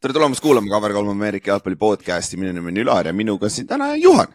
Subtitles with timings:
[0.00, 3.66] tere tulemast kuulama Cover kolm Ameerika jalgpalli podcast'i, minu nimi on Ülar ja minuga siin
[3.68, 4.30] täna Juhan.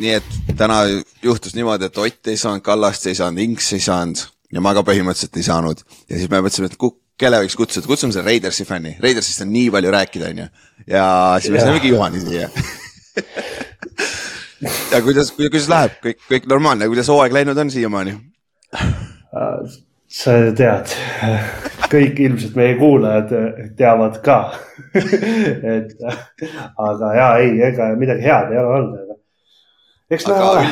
[0.00, 0.78] nii et täna
[1.22, 4.22] juhtus niimoodi, et Ott ei saanud, Kallast ei saanud, Inks ei saanud
[4.52, 5.84] ja ma ka põhimõtteliselt ei saanud.
[6.08, 9.68] Ja siis me mõtlesime, et kelle võiks kutsuda, kutsume selle Raidersi fänni, Raidersist on nii
[9.76, 10.48] palju rääkida, onju.
[10.88, 11.06] ja
[11.42, 12.50] siis me saimegi Juhani siia.
[14.90, 18.16] Ja kuidas, kuidas läheb, kõik, kõik normaalne, kuidas hooaeg läinud on siiamaani?
[20.08, 20.94] sa tead,
[21.90, 23.34] kõik ilmselt meie kuulajad
[23.78, 24.38] teavad ka
[25.74, 25.92] et
[26.76, 29.20] aga ja ei, ega midagi head ei ole olnud, aga
[30.16, 30.64] eks näe ole,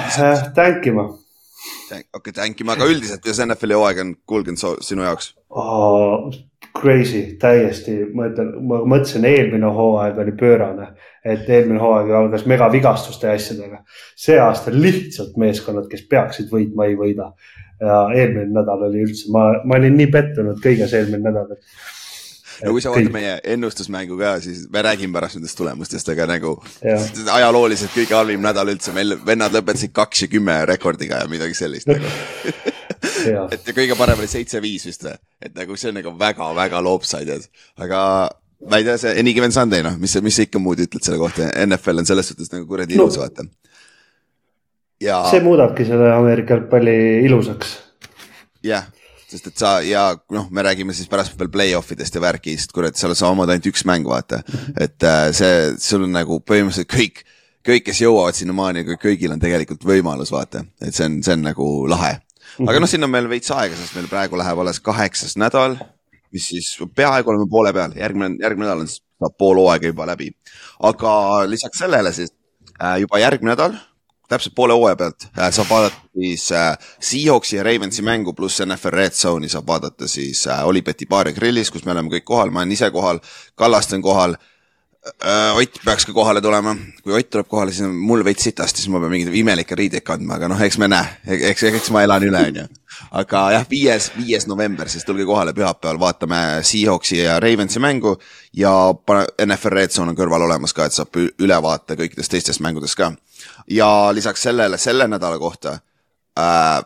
[0.56, 1.06] tänkima.
[1.10, 6.32] okei okay,, tänkima, aga üldiselt, kuidas NFL-i hooaeg on kulgenud sinu jaoks oh,?
[6.80, 10.88] crazy, täiesti, ma ütlen, ma mõtlesin, eelmine hooaeg oli pöörane,
[11.24, 13.84] et eelmine hooaeg algas megavigastuste ja asjadega.
[14.18, 17.30] see aasta lihtsalt meeskonnad, kes peaksid võitma, ei võida.
[17.80, 21.92] Ja eelmine nädal oli üldse, ma, ma olin nii pettunud kõiges eelmine nädal, et
[22.62, 26.54] ja kui sa vaatad meie ennustusmängu ka, siis me räägime pärast nendest tulemustest, aga nagu
[27.32, 31.90] ajalooliselt kõige halvim nädal üldse, meil vennad lõpetasid kaks ja kümme rekordiga ja midagi sellist
[31.90, 32.12] nagu.
[33.54, 37.46] et ja kõige parem oli seitse-viis vist või, et nagu see on nagu väga-väga lopsided,
[37.80, 38.00] aga
[38.70, 41.20] ma ei tea, see any given Sunday noh, mis, mis sa ikka muud ütled selle
[41.20, 43.46] kohta, NFL on selles suhtes nagu kuradi ilus no, vaata.
[45.04, 45.22] Ja.
[45.30, 47.78] see muudabki selle Ameerika jalgpalli ilusaks.
[48.64, 48.88] jah
[49.34, 52.96] sest et sa ja noh, me räägime siis pärast veel play-off idest ja värgist, kurat,
[52.98, 54.42] seal on samamoodi ainult üks mäng, vaata.
[54.80, 57.24] et äh, see, sul on nagu põhimõtteliselt kõik,
[57.66, 61.70] kõik, kes jõuavad sinnamaani, kõigil on tegelikult võimalus, vaata, et see on, see on nagu
[61.90, 62.18] lahe.
[62.62, 65.78] aga noh, siin on meil veits aega, sest meil praegu läheb alles kaheksas nädal,
[66.34, 68.92] mis siis peaaegu oleme poole peal, järgmine, järgmine nädal on,
[69.24, 70.30] saab pool hooaega juba läbi.
[70.84, 71.16] aga
[71.48, 72.34] lisaks sellele siis
[72.78, 73.78] äh, juba järgmine nädal
[74.28, 78.96] täpselt poole hooaja pealt äh, saab vaadata siis äh, Seahawksi ja Ravensi mängu pluss NFL
[78.96, 82.64] Red Zone'i saab vaadata siis äh, Olipeti baari grillis, kus me oleme kõik kohal, ma
[82.64, 83.20] olen ise kohal,
[83.54, 85.56] Kallaste on kohal äh,.
[85.56, 88.88] Ott peaks ka kohale tulema, kui Ott tuleb kohale, siis on mul veits sitast, siis
[88.88, 91.10] ma pean mingeid imelikke riideid kandma, aga noh, eks me näe,
[91.50, 92.64] eks, eks ma elan üle, onju.
[93.20, 98.16] aga jah, viies, viies november, siis tulge kohale pühapäeval, vaatame Seahawksi ja Ravensi mängu
[98.56, 98.72] ja
[99.44, 103.12] NFL Red Zone on kõrval olemas ka, et saab ülevaate kõikidest teistest mängudest ka
[103.70, 105.78] ja lisaks sellele selle nädala kohta
[106.38, 106.84] äh,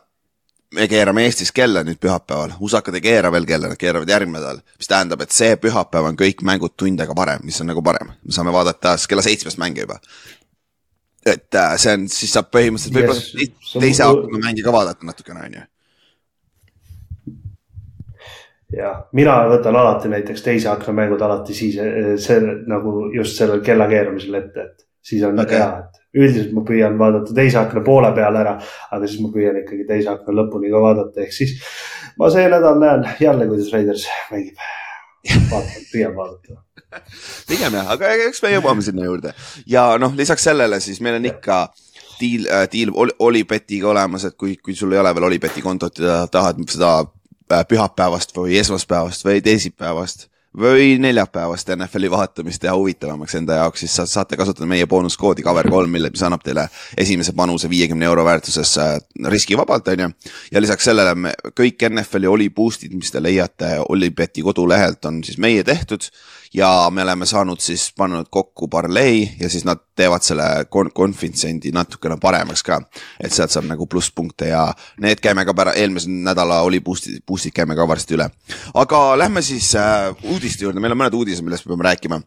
[0.75, 4.61] me keerame Eestis kella nüüd pühapäeval, usakad ei keera veel kella, nad keeravad järgmine nädal,
[4.79, 8.13] mis tähendab, et see pühapäev on kõik mängud tund aega varem, mis on nagu parem,
[8.13, 9.99] me saame vaadata kella seitsmest mänge juba.
[11.27, 15.45] et äh, see on, siis saab põhimõtteliselt võib-olla yes, teise akna mänge ka vaadata natukene,
[15.49, 15.65] on ju.
[18.79, 21.81] jah, mina võtan alati näiteks teise akna mängud alati siis
[22.25, 25.57] see nagu just sellel kella keeramisel ette, et siis on okay.
[25.57, 28.57] hea, et üldiselt ma püüan vaadata teise akna poole peal ära,
[28.91, 31.59] aga siis ma püüan ikkagi teise akna lõpuni ka vaadata, ehk siis
[32.19, 34.57] ma see nädal näen jälle, kuidas Raiders mängib.
[35.51, 36.63] vaatan, püüan vaadata.
[37.49, 39.35] Pigem jah, aga eks me jõuame sinna juurde.
[39.69, 41.67] Ja noh, lisaks sellele siis meil on ikka
[42.21, 46.23] deal äh,, deal Olipetiga olemas, et kui, kui sul ei ole veel Olipeti kontot ja
[46.33, 46.93] tahad seda
[47.53, 54.13] äh, pühapäevast või esmaspäevast või teisipäevast või neljapäevast NFL-i vaatamist teha huvitavamaks enda jaoks, siis
[54.13, 58.75] saate kasutada meie boonuskoodi cover3, mille, mis annab teile esimese panuse viiekümne euro väärtuses
[59.27, 60.09] riskivabalt, on ju.
[60.53, 65.39] ja lisaks sellele me kõik NFL-i oli boost'id, mis te leiate Olipeti kodulehelt, on siis
[65.39, 66.11] meie tehtud
[66.55, 71.73] ja me oleme saanud siis pannud kokku parlei ja siis nad teevad selle kon-, konfitsendi
[71.75, 72.81] natukene paremaks ka.
[73.21, 74.65] et sealt saab nagu plusspunkte ja
[75.01, 78.31] need käime ka pära-, eelmise nädala oli boost'id, boost'id käime ka varsti üle.
[78.75, 82.23] aga lähme siis äh, uudiste juurde, meil on mõned uudised, millest me peame rääkima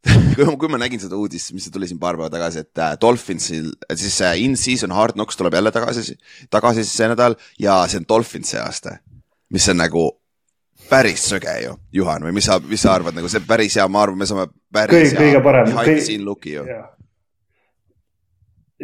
[0.34, 2.94] kui ma, kui ma nägin seda uudist, mis tuli siin paar päeva tagasi, et äh,
[3.00, 6.16] Dolphinsil, siis äh, in-season hard knocks tuleb jälle tagasi,
[6.52, 8.98] tagasi siis see nädal ja see on Dolphins see aasta.
[9.50, 10.04] mis on nagu
[10.90, 14.02] päris söge ju, Juhan, või mis sa, mis sa arvad, nagu see päris hea, ma
[14.04, 16.66] arvan, me saame päris kõige, hea parem, behind the scene look'i ju.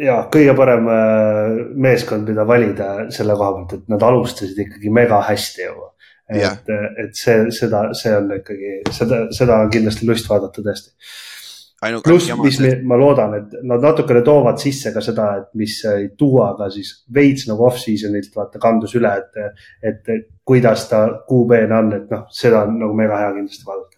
[0.07, 5.21] ja kõige parem äh, meeskond, mida valida selle koha pealt, et nad alustasid ikkagi mega
[5.29, 5.87] hästi ju.
[6.27, 10.91] et, et see, seda, see on ikkagi, seda, seda on kindlasti lust vaadata tõesti
[12.03, 15.75] pluss, mis me, ma loodan, et nad natukene toovad sisse ka seda, et mis
[16.19, 22.09] Duaga siis veits nagu off-season'ilt vaata kandus üle, et, et kuidas ta QB-na on, et
[22.13, 23.97] noh, seda on nagu mega hea kindlasti vaadata.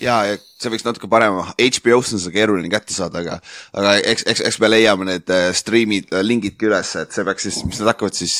[0.00, 3.40] Ja, ja see võiks natuke parem, HBO-st on seda keeruline kätte saada, aga,
[3.76, 7.26] aga eks, eks, eks me leiame need äh, striimid, äh, lingid ka üles, et see
[7.26, 8.36] peaks siis, mis nad hakkavad siis,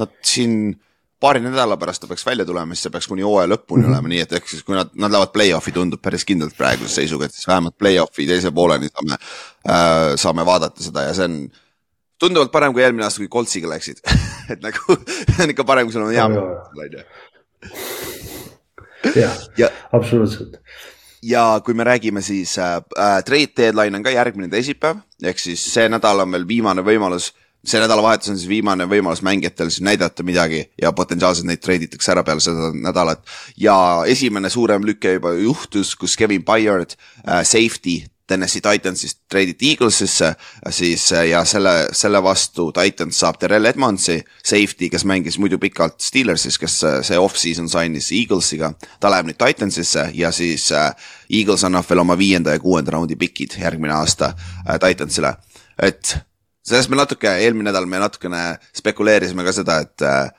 [0.00, 0.74] nad siin
[1.20, 3.92] paari nädala pärast ta peaks välja tulema, siis see peaks kuni hooaja lõpuni mm -hmm.
[3.94, 7.24] olema, nii et ehk siis kui nad, nad lähevad play-off'i, tundub päris kindlalt praeguse seisuga,
[7.24, 11.38] et siis vähemalt play-off'i teise pooleni saame äh,, saame vaadata seda ja see on
[12.20, 14.02] tunduvalt parem kui eelmine aasta, kui Coltsiga läksid
[14.52, 14.98] et nagu
[15.42, 16.42] on ikka parem, kui sul on hea mäng,
[16.84, 17.00] on ju.
[19.56, 20.60] jah, absoluutselt
[21.22, 25.64] ja kui me räägime siis äh, äh, trade deadline on ka järgmine teisipäev, ehk siis
[25.74, 27.32] see nädal on veel viimane võimalus
[27.66, 32.24] see nädalavahetus on siis viimane võimalus mängijatel siis näidata midagi ja potentsiaalselt neid treiditakse ära
[32.26, 33.24] peale seda nädalat.
[33.56, 33.76] ja
[34.06, 36.94] esimene suurem lüke juba juhtus, kus Kevin Byard
[37.26, 40.32] äh,, safety Tennessee Titansist treiditi Eaglesisse,
[40.70, 46.58] siis ja selle, selle vastu Titans saab Terrel Edmondsi, safety, kes mängis muidu pikalt Steelersis,
[46.58, 48.72] kes see off-season sainis Eaglesiga.
[49.00, 50.90] ta läheb nüüd Titansisse ja siis äh,
[51.30, 55.36] Eagles annab veel oma viienda ja kuuenda raundi pikid järgmine aasta äh, Titansile.
[55.82, 56.16] et
[56.66, 58.42] sellest me natuke, eelmine nädal me natukene
[58.74, 60.30] spekuleerisime ka seda, et äh,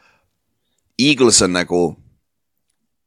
[1.00, 1.82] Eagles on nagu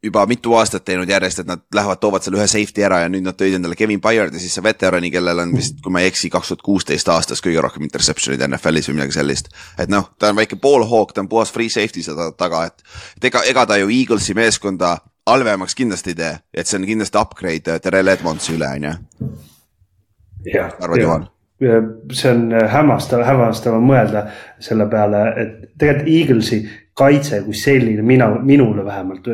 [0.03, 3.27] juba mitu aastat teinud järjest, et nad lähevad, toovad selle ühe safety ära ja nüüd
[3.27, 6.53] nad tõid endale Kevin Byardi sisse veterani, kellel on vist, kui ma ei eksi, kaks
[6.53, 9.53] tuhat kuusteist aastas kõige rohkem interception'id NFL-is või midagi sellist.
[9.77, 12.87] et noh, ta on väike ballhawk, ta on puhas free safety seda taga, et,
[13.21, 14.97] et ega, ega ta ju Eaglesi meeskonda
[15.29, 18.95] halvemaks kindlasti ei tee, et see on kindlasti upgrade Terrel Edmondsi üle, on ju.
[20.81, 21.29] arvad, Juhan?
[21.61, 24.25] See on hämmastav, hämmastav on mõelda
[24.63, 26.61] selle peale, et tegelikult Eaglesi
[27.01, 29.29] kaitse kui selline, mina, minule vähemalt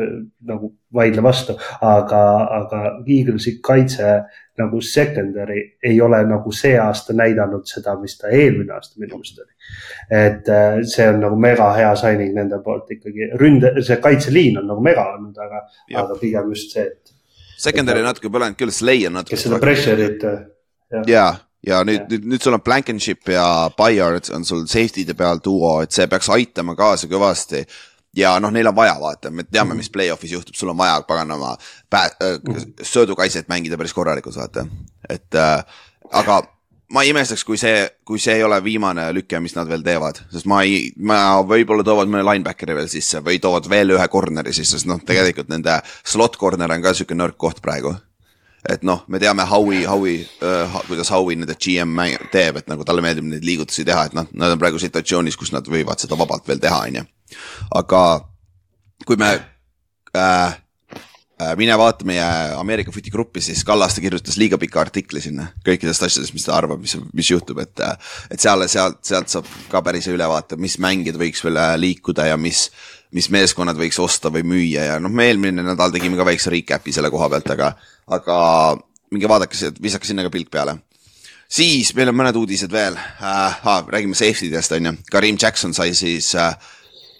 [0.47, 2.21] nagu vaidle vastu, aga,
[2.59, 4.11] aga Eaglesi kaitse
[4.57, 9.41] nagu secondary ei ole nagu see aasta näidanud seda, mis ta eelmine aasta minu meelest
[9.43, 9.53] oli.
[10.19, 10.51] et
[10.89, 15.05] see on nagu mega hea signing nende poolt ikkagi, ründe, see kaitseliin on nagu mega
[15.13, 15.63] olnud, aga,
[16.03, 17.13] aga pigem just see, et.
[17.57, 19.35] Secondary natuke põlenud küll, Slay on natuke.
[19.35, 20.25] kes seda pressure'it.
[21.09, 21.31] jaa
[21.67, 23.45] ja nüüd, nüüd, nüüd sul on Blankenship ja
[23.77, 27.65] Bayard on sul safety'de peal duo, et see peaks aitama kaasa kõvasti.
[28.17, 31.55] ja noh, neil on vaja, vaata, me teame, mis play-off'is juhtub, sul on vaja paganama
[31.93, 32.07] äh,
[32.81, 34.65] söödukaitset mängida päris korralikult, vaata.
[35.09, 35.81] et äh,
[36.11, 36.41] aga
[36.93, 40.23] ma ei imestaks, kui see, kui see ei ole viimane lüke, mis nad veel teevad,
[40.31, 44.55] sest ma ei, ma võib-olla toovad mõne linebackeri veel sisse või toovad veel ühe corner'i
[44.55, 47.97] sisse, sest noh, tegelikult nende slot corner on ka sihuke nõrk koht praegu
[48.69, 51.97] et noh, me teame Howie, Howie uh,, kuidas Howie nende GM
[52.33, 55.53] teeb, et nagu talle meeldib neid liigutusi teha, et noh, nad on praegu situatsioonis, kus
[55.55, 57.05] nad võivad seda vabalt veel teha, on ju.
[57.79, 58.01] aga
[59.07, 59.29] kui me
[60.15, 60.57] äh,
[61.41, 62.25] äh, mine vaata meie
[62.57, 66.81] Ameerika footi gruppi, siis Kallaste kirjutas liiga pika artikli sinna kõikidest asjadest, mis ta arvab,
[66.83, 67.83] mis, mis juhtub, et.
[68.31, 72.39] et seal, sealt, sealt saab ka päris ülevaate, mis mängijad võiks veel äh, liikuda ja
[72.41, 72.67] mis,
[73.17, 76.93] mis meeskonnad võiks osta või müüa ja noh, me eelmine nädal tegime ka väikse recap'i
[76.95, 77.71] selle koha pealt, aga
[78.17, 78.37] aga
[79.11, 80.77] minge vaadake, visake sinna ka pilk peale.
[81.49, 85.93] siis meil on mõned uudised veel äh,, räägime safety dest on ju, Karim Jackson sai
[85.95, 86.53] siis äh,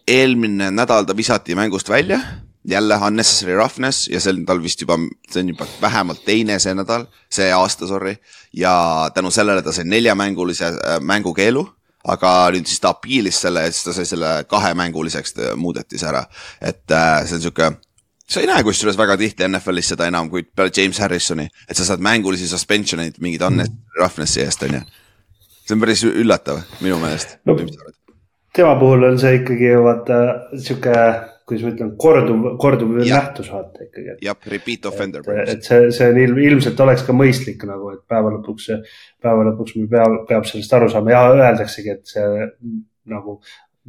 [0.08, 2.22] eelmine nädal ta visati mängust välja
[2.68, 4.98] jälle unnecessary roughness ja see on tal vist juba,
[5.32, 8.18] see on juba vähemalt teine see nädal, see aasta, sorry.
[8.54, 11.64] ja tänu sellele ta sai neljamängulise äh, mängukeelu,
[12.08, 16.24] aga nüüd siis ta appeal'is selle ja siis ta sai selle kahemänguliseks, muudeti see ära.
[16.62, 17.72] et äh, see on sihuke
[18.28, 21.88] sa ei näe kusjuures väga tihti NFL-is seda enam kui peale James Harrisoni, et sa
[21.88, 24.82] saad mängulisi suspension eid mingit unnecessary roughness'i eest, on ju.
[25.68, 27.56] see on päris üllatav minu meelest no,.
[28.56, 30.20] tema puhul on see ikkagi vaata
[30.56, 30.96] sihuke,
[31.48, 33.22] kuidas ma ütlen, korduv, korduv ja.
[33.22, 34.18] nähtus vaata ikkagi.
[34.26, 35.24] jah, repeat offender.
[35.46, 38.72] et see, see on ilm, ilmselt oleks ka mõistlik nagu, et päeva lõpuks,
[39.24, 42.50] päeva lõpuks me peab, peab sellest aru saama ja öeldaksegi, et see
[43.08, 43.40] nagu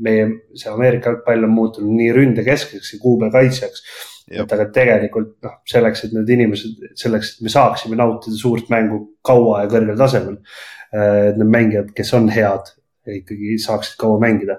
[0.06, 3.82] meie, see Ameerika jalgpall on muutunud nii ründekeskseks ja kuubekaitsjaks
[4.28, 9.00] et aga tegelikult noh, selleks, et need inimesed, selleks, et me saaksime nautida suurt mängu
[9.24, 10.36] kaua ja kõrgel tasemel.
[10.92, 12.72] Äh, et need mängijad, kes on head,
[13.08, 14.58] ikkagi saaksid kaua mängida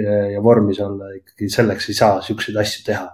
[0.00, 3.06] ja vormis olla, ikkagi selleks ei saa siukseid asju teha.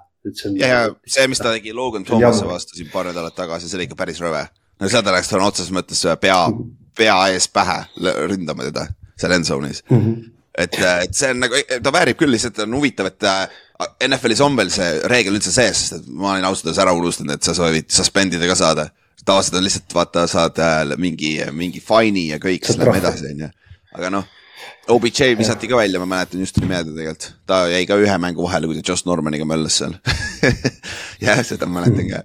[0.59, 3.89] ja, ja see, mis ta tegi Logan Thomas'e vastu siin paar nädalat tagasi, see oli
[3.89, 4.47] ikka päris rõve.
[4.79, 6.41] no seda läks sõna otseses mõttes pea,
[6.97, 7.81] pea ees pähe
[8.31, 9.99] ründama teda seal end zone'is mm.
[9.99, 10.29] -hmm.
[10.59, 13.27] et, et see on nagu, ta väärib küll, lihtsalt on huvitav, et
[13.79, 17.37] NFL-is on veel see reegel üldse sees, sest et ma olin ausalt öeldes ära unustanud,
[17.37, 18.89] et sa soovid suspend ida ka saada.
[19.29, 23.43] tavaliselt on lihtsalt vaata, saad äh, mingi, mingi fine'i ja kõik, siis läheme edasi, on
[23.45, 23.49] ju.
[23.99, 24.27] aga noh,
[24.89, 27.33] OBJ visati ka välja, ma mäletan, just tuli meelde tegelikult.
[27.47, 29.97] ta jäi ka ühe mängu vahele, kui ta Josh Normaniga möllas seal.
[31.25, 32.23] Jah, seda ma mäletan ka.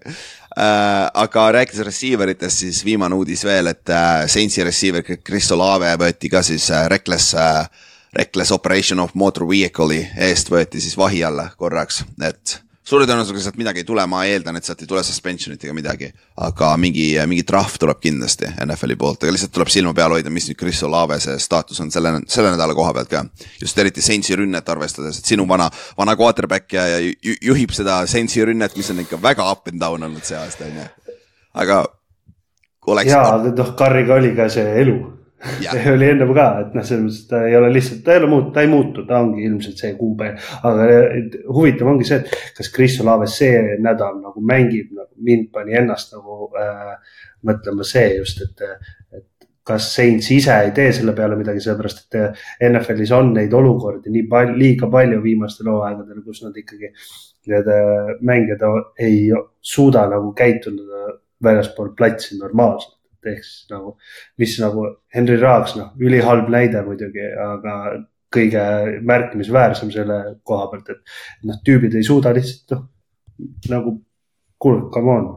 [0.53, 5.89] Uh, aga rääkides receiver itest, siis viimane uudis veel, et uh, Saintsi receiver Chris Olave
[5.99, 7.65] võeti ka siis uh, reckless uh,
[8.13, 13.57] reckless operation of motor vehicle'i eest võeti siis vahi alla korraks, et suure tõenäosusega sealt
[13.59, 16.09] midagi ei tule, ma eeldan, et sealt ei tule suspension'it ega midagi.
[16.43, 20.49] aga mingi, mingi trahv tuleb kindlasti NFL-i poolt, aga lihtsalt tuleb silma peal hoida, mis
[20.49, 23.23] nüüd Chris Olave see staatus on selle, selle nädala koha pealt ka.
[23.61, 26.99] just eriti Saintsi rünnet arvestades, et sinu vana, vana quarterback ja, ja
[27.41, 30.79] juhib seda Saintsi rünnet, mis on ikka väga up and down olnud see aasta on
[30.83, 31.17] ju.
[31.53, 31.83] aga.
[33.07, 35.22] ja noh, Carriga oli ka see elu
[35.93, 38.53] oli ennem ka, et noh, selles mõttes ta ei ole lihtsalt, ta ei ole muutunud,
[38.55, 40.47] ta ei muutu, ta ongi ilmselt see kuupäev.
[40.69, 40.87] aga
[41.57, 46.15] huvitav ongi see, et kas Chris Olave see nädal nagu mängib nagu mind pani ennast
[46.15, 46.95] nagu äh,
[47.47, 48.63] mõtlema see just, et,
[49.11, 53.53] et kas Saints ise ei tee selle peale midagi, sellepärast et äh, NFL-is on neid
[53.55, 56.93] olukordi nii palju, liiga palju viimastel hooaegadel, kus nad ikkagi,
[57.51, 58.63] need äh, mängijad
[59.03, 59.27] ei
[59.59, 61.07] suuda nagu käituda
[61.43, 63.95] väljaspool platsi normaalselt ehk siis nagu,
[64.41, 67.77] mis nagu Henry Raaks, noh, ülihalb näide muidugi, aga
[68.33, 68.63] kõige
[69.05, 72.85] märkimisväärsem selle koha pealt, et noh, tüübid ei suuda lihtsalt noh,
[73.73, 73.97] nagu
[74.61, 75.31] kuule, come on.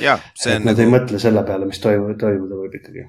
[0.00, 0.80] Nad nagu...
[0.80, 3.04] ei mõtle selle peale, mis toimub, toimuda võib ikkagi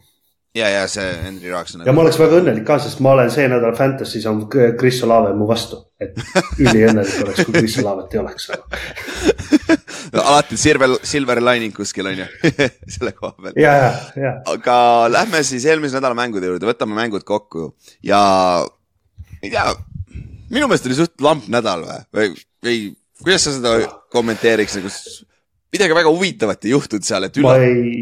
[0.55, 1.85] ja, ja see Henry Raaks on.
[1.87, 5.33] ja ma oleks väga õnnelik ka, sest ma olen see nädal Fantasy's on Chris Olave
[5.37, 6.17] mu vastu, et
[6.59, 8.51] üliõnnelik oleks, kui Chris Olavet ei oleks
[10.13, 12.27] alati silver, silver lining kuskil on ju
[12.95, 13.57] selle koha peal.
[13.59, 13.75] ja,
[14.19, 14.35] ja.
[14.53, 14.77] aga
[15.11, 17.71] lähme siis eelmise nädala mängude juurde, võtame mängud kokku
[18.05, 18.21] ja
[19.41, 19.67] ei tea,
[20.51, 22.31] minu meelest oli suht lamp nädal või, või,
[22.65, 22.79] või
[23.21, 23.75] kuidas sa seda
[24.13, 24.91] kommenteeriks nagu
[25.71, 27.47] midagi väga huvitavat ei juhtunud seal, et üle.
[27.47, 27.93] ma ei.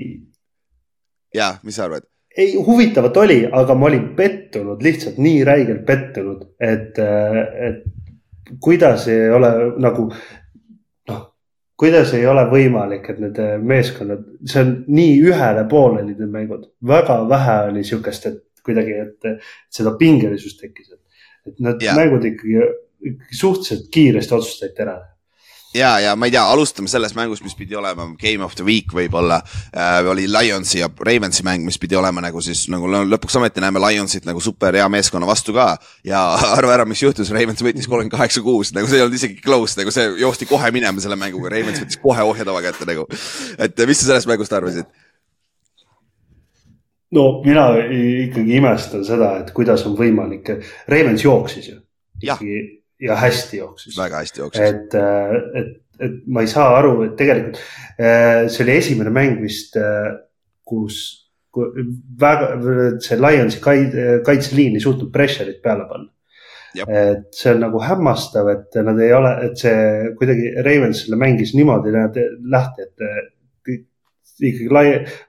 [1.35, 2.07] ja, mis sa arvad?
[2.39, 7.81] ei, huvitavat oli, aga ma olin pettunud, lihtsalt nii räigelt pettunud, et, et
[8.63, 9.49] kuidas ei ole
[9.81, 10.07] nagu
[11.79, 16.65] kuidas ei ole võimalik, et need meeskonnad, see on nii ühele poole olid need mängud,
[16.87, 19.29] väga vähe oli sihukest, et kuidagi, et
[19.73, 20.91] seda pingelisust tekkis,
[21.47, 21.95] et need yeah.
[21.97, 22.67] mängud ikkagi,
[23.13, 24.97] ikkagi suhteliselt kiiresti otsustati ära
[25.73, 28.93] ja, ja ma ei tea, alustame sellest mängust, mis pidi olema game of the week
[28.95, 29.39] võib-olla
[29.73, 30.07] äh,.
[30.09, 34.25] oli Lionsi ja Ravensi mäng, mis pidi olema nagu siis nagu lõpuks ometi näeme Lionsit
[34.29, 35.75] nagu super hea meeskonna vastu ka.
[36.07, 36.23] ja
[36.57, 39.77] arva ära, mis juhtus, Ravens võitis kolmkümmend kaheksa, kuus, nagu see ei olnud isegi close,
[39.79, 43.05] nagu see joosti kohe minema selle mänguga, Ravens võttis kohe ohjad oma kätte nagu.
[43.59, 44.89] et mis sa sellest mängust arvasid?
[47.13, 47.69] no mina
[48.25, 50.49] ikkagi imestan seda, et kuidas on võimalik,
[50.89, 51.79] Ravens jooksis ju.
[52.25, 53.97] ikkagi ja hästi jooksis.
[53.97, 54.61] väga hästi jooksis.
[54.61, 59.41] et, äh, et, et ma ei saa aru, et tegelikult äh, see oli esimene mäng
[59.43, 60.13] vist, äh,
[60.67, 61.01] kus
[62.19, 62.53] väga,
[63.03, 66.11] see Lionsi kaitseliin ei suutnud pressure'it peale panna.
[66.85, 71.55] et see on nagu hämmastav, et nad ei ole, et see kuidagi Ravens selle mängis
[71.57, 73.33] niimoodi lähti, et
[74.39, 74.69] ikkagi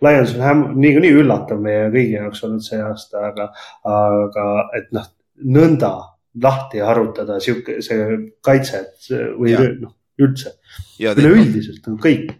[0.04, 3.48] Lions on niikuinii üllatav meie kõigi jaoks olnud see aasta, aga,
[3.88, 4.46] aga
[4.76, 5.08] et noh,
[5.56, 5.94] nõnda
[6.42, 10.54] lahti harutada sihuke, see kaitset või noh, üldse.
[11.00, 12.34] üleüldiselt on kõik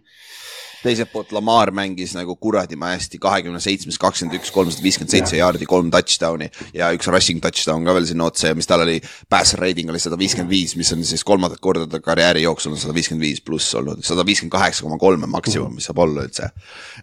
[0.81, 5.67] teiselt poolt Lamar mängis nagu kuradima hästi, kahekümne seitsmes, kakskümmend üks, kolmsada viiskümmend seitse jaardi,
[5.69, 8.97] kolm touchdown'i ja üks rushing touchdown ka veel sinna otsa ja mis tal oli,
[9.29, 12.81] pass rating oli sada viiskümmend viis, mis on siis kolmandat korda ta karjääri jooksul on
[12.81, 16.25] sada viiskümmend viis pluss olnud, sada viiskümmend kaheksa koma kolm on maksimum, mis saab olla
[16.25, 16.49] üldse.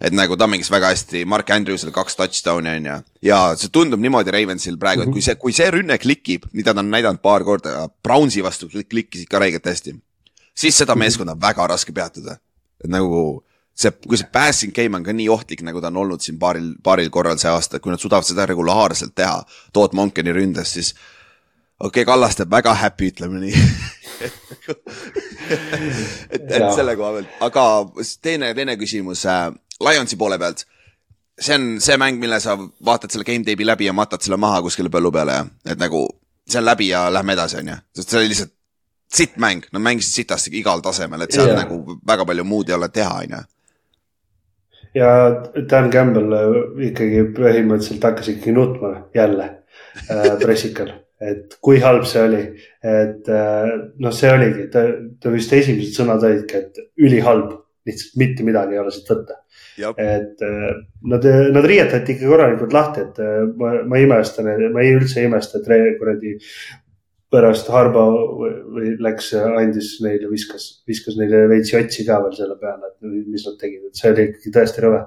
[0.01, 2.99] et nagu ta mängis väga hästi, Mark Andrewsel kaks touchdown'i on ju,
[3.31, 6.83] ja see tundub niimoodi Ravensil praegu, et kui see, kui see rünne klikib, mida ta
[6.83, 9.95] on näidanud paar korda, Brownsi vastu klikkisid ka räigelt hästi,
[10.57, 12.37] siis seda meeskonda on väga raske peatada.
[12.87, 13.43] nagu
[13.79, 16.73] see, kui see passing game on ka nii ohtlik, nagu ta on olnud siin paaril,
[16.83, 19.39] paaril korral see aasta, kui nad suudavad seda regulaarselt teha,
[19.73, 20.93] Toot Monkeni ründes, siis
[21.79, 23.55] okei okay,, Kallas teeb väga happy, ütleme nii.
[25.49, 27.63] Et, et selle koha pealt, aga
[28.21, 29.47] teine, teine küsimus äh,
[29.81, 30.61] Lionsi poole pealt.
[31.41, 32.53] see on see mäng, mille sa
[32.85, 36.03] vaatad selle game tape'i läbi ja matad selle maha kuskile põllu peale ja, et nagu
[36.45, 38.53] see on läbi ja lähme edasi, on ju, sest see oli lihtsalt
[39.09, 41.63] sitt mäng, nad mängisid sitasti igal tasemel, et seal yeah.
[41.63, 43.41] nagu väga palju muud ei ole teha, on ju
[44.99, 45.11] ja
[45.69, 46.57] Dan Campbell äh,
[46.89, 49.47] ikkagi põhimõtteliselt hakkas ikkagi nutma jälle
[50.09, 50.91] äh, pressikal,
[51.21, 52.43] et kui halb see oli.
[52.83, 54.85] et äh, noh, see oligi, ta,
[55.21, 57.55] ta vist esimesed sõnad olidki, et ülihalb,
[57.87, 59.39] lihtsalt mitte midagi ei ole siit võtta.
[59.79, 60.67] et äh,
[61.13, 63.23] nad, nad riietati ikka korralikult lahti, et
[63.57, 66.35] ma, ma imestan, ma ei üldse imesta, et kuradi
[67.33, 68.05] pärast Harbo
[69.03, 73.59] läks, andis neile, viskas, viskas neile veits jotsi ka veel selle peale, et mis nad
[73.61, 75.05] tegid, et see oli ikkagi tõesti rõve.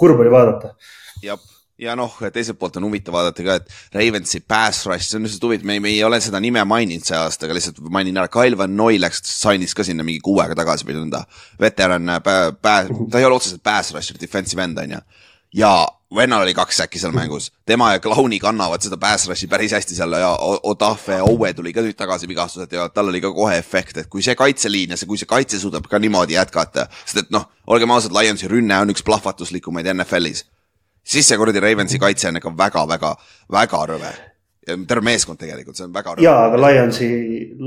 [0.00, 0.74] kurb oli vaadata.
[1.22, 1.38] jah,
[1.80, 5.46] ja noh, teiselt poolt on huvitav vaadata ka, et Ravensi pass rush, see on lihtsalt
[5.46, 8.58] huvitav, me, me ei ole seda nime maininud see aasta, aga lihtsalt mainin ära, Kyle
[8.58, 11.22] Van Noy läks, sainis ka sinna mingi kuu aega tagasi või nõnda.
[11.60, 12.78] veteran, ta
[13.20, 15.04] ei ole otseselt pass rusher, defensive end on ju
[15.52, 15.72] ja
[16.14, 19.94] vennal oli kaks äkki seal mängus, tema ja Clowni kannavad seda pass rush'i päris hästi
[19.94, 20.30] seal ja
[20.62, 24.08] Odafe ja Owe tuli ka nüüd tagasi vigastuselt ja tal oli ka kohe efekt, et
[24.10, 27.46] kui see kaitseliin ja see, kui see kaitse suudab ka niimoodi jätkata, sest et noh,
[27.66, 30.44] olgem ausad, Lionsi rünne on üks plahvatuslikumaid NFL-is.
[31.04, 34.12] siis see kuradi Ravensi kaitse on ikka väga-väga-väga rõve
[34.66, 36.26] ja terve meeskond tegelikult, see on väga rõve.
[36.26, 37.08] ja, aga Lionsi,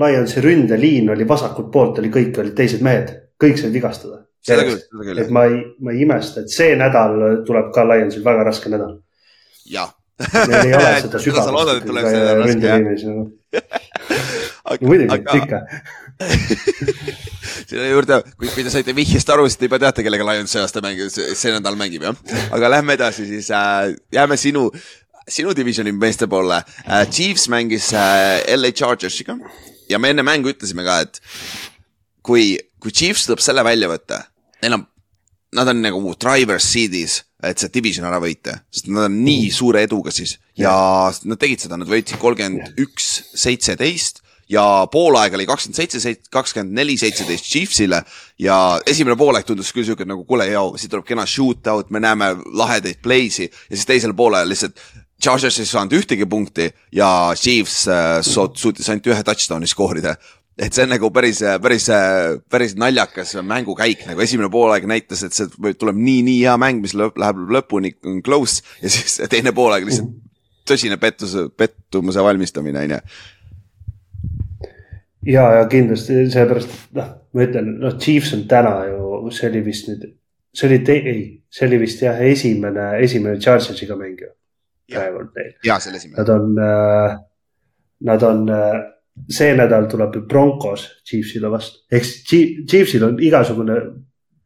[0.04, 4.80] Lionsi ründeliin oli vasakult poolt oli, kõik olid teised mehed, kõik said vigastada seda küll,
[4.80, 5.24] seda küll.
[5.24, 8.98] et ma ei, ma ei imesta, et see nädal tuleb ka Lionsil väga raske nädal.
[9.70, 13.06] jah, Neil ei ole seda sügavust ründeliinis.
[14.88, 15.62] muidugi, aga ikka.
[17.70, 20.62] selle juurde, kui, kui te saite vihjest aru, siis te juba teate, kellega Lions see
[20.62, 22.20] aasta mängib, see nädal mängib jah.
[22.54, 24.68] aga lähme edasi siis äh,, jääme sinu,
[25.28, 27.08] sinu divisioni meeste poole äh,.
[27.10, 29.38] Chiefs mängis äh, LA Chargersiga
[29.90, 31.20] ja me enne mängu ütlesime ka, et
[32.24, 34.22] kui, kui Chiefs tuleb selle välja võtta,
[34.64, 34.88] neil on,
[35.54, 39.84] nad on nagu driver's seat'is, et see division ära võita, sest nad on nii suure
[39.84, 40.38] eduga siis.
[40.58, 40.74] Ja
[41.28, 46.98] nad tegid seda, nad võitsid kolmkümmend üks, seitseteist ja poolaeg oli kakskümmend seitse, kakskümmend neli,
[47.00, 48.02] seitseteist Chiefsile.
[48.42, 48.58] Ja
[48.90, 53.02] esimene poolaeg tundus küll siuke nagu kuule, jao, siit tuleb kena shootout, me näeme lahedaid
[53.04, 53.50] play'si.
[53.50, 54.80] Ja siis teisel poolel lihtsalt
[55.24, 57.08] Chargers ei saanud ühtegi punkti ja
[57.40, 60.18] Chiefs äh, suut- suutis ainult ühe touchdown'i skoorida.
[60.58, 61.88] Et see on nagu päris, päris,
[62.52, 66.94] päris naljakas mängukäik, nagu esimene poolaeg näitas, et see tuleb nii, nii hea mäng, mis
[66.98, 67.96] lõpp, läheb lõpuni
[68.26, 70.14] close ja siis teine poolaeg lihtsalt
[70.68, 73.00] tõsine pettus, pettumuse valmistamine, onju.
[75.28, 79.64] ja, ja kindlasti seepärast, et noh, ma ütlen, noh, Chiefs on täna ju, see oli
[79.66, 80.08] vist nüüd,
[80.56, 84.32] see oli, ei, see oli vist jah, esimene, esimene Chargersiga mäng ju.
[84.94, 86.22] praegu on neil, ja see oli esimene.
[86.22, 87.18] nad on äh,,
[88.04, 88.82] nad on äh,,
[89.30, 93.80] see nädal tuleb ju Broncos Chiefsile vastu, ehk siis Chief- Chiefsil on igasugune.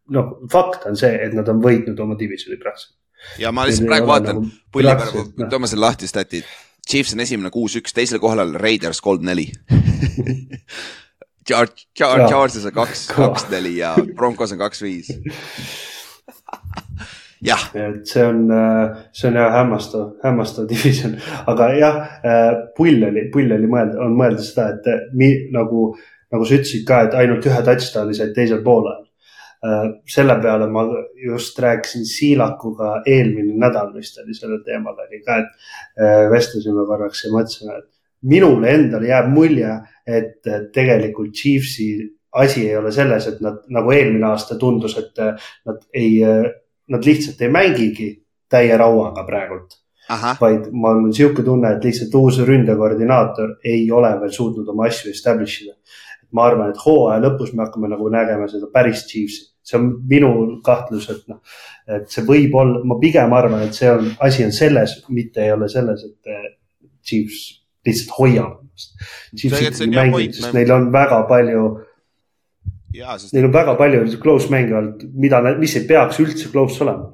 [0.10, 2.96] noh, fakt on see, et nad on võitnud oma divisioni praktiliselt.
[3.40, 6.44] ja ma lihtsalt praegu vaatan, pulli peal, toome selle lahti statid.
[6.88, 9.50] Chiefs on esimene kuus-üks, teisel kohal Raiders kolm-neli.
[11.48, 15.12] Charges on kaks, kaks-neli ja Broncos on kaks-viis.
[17.78, 18.46] et see on,
[19.14, 21.18] see on jah hämmastav, hämmastav division,
[21.48, 22.00] aga jah,
[22.78, 25.92] pull oli, pull oli mõelda, on mõelda seda, et eh, mi, nagu,
[26.34, 29.04] nagu sa ütlesid ka, et ainult ühe touchdown'i said teisel poolel.
[30.06, 30.84] selle peale ma
[31.18, 37.32] just rääkisin Siilakuga eelmine nädal vist oli sellel teemal oli ka, et vestlesime korraks ja
[37.34, 39.74] mõtlesime, et minule endale jääb mulje,
[40.06, 41.90] et tegelikult Chiefsi
[42.38, 45.20] asi ei ole selles, et nad nagu eelmine aasta tundus, et
[45.66, 46.22] nad ei,
[46.94, 48.10] nad lihtsalt ei mängigi
[48.50, 49.80] täie rauaga praegult,
[50.40, 55.12] vaid mul on niisugune tunne, et lihtsalt uus ründekoordinaator ei ole veel suutnud oma asju
[55.12, 55.76] establish ida.
[56.32, 60.32] ma arvan, et hooaja lõpus me hakkame nagu nägema seda päris Chiefsi, see on minu
[60.64, 61.40] kahtlus, et noh,
[61.88, 65.54] et see võib olla, ma pigem arvan, et see on, asi on selles, mitte ei
[65.56, 66.50] ole selles, et eh,
[67.00, 67.46] Chiefs
[67.88, 68.94] lihtsalt hoiab ennast.
[70.54, 71.64] Neil on väga palju
[72.94, 77.12] sest, Neil on väga palju close mänge olnud, mida, mis ei peaks üldse close olema.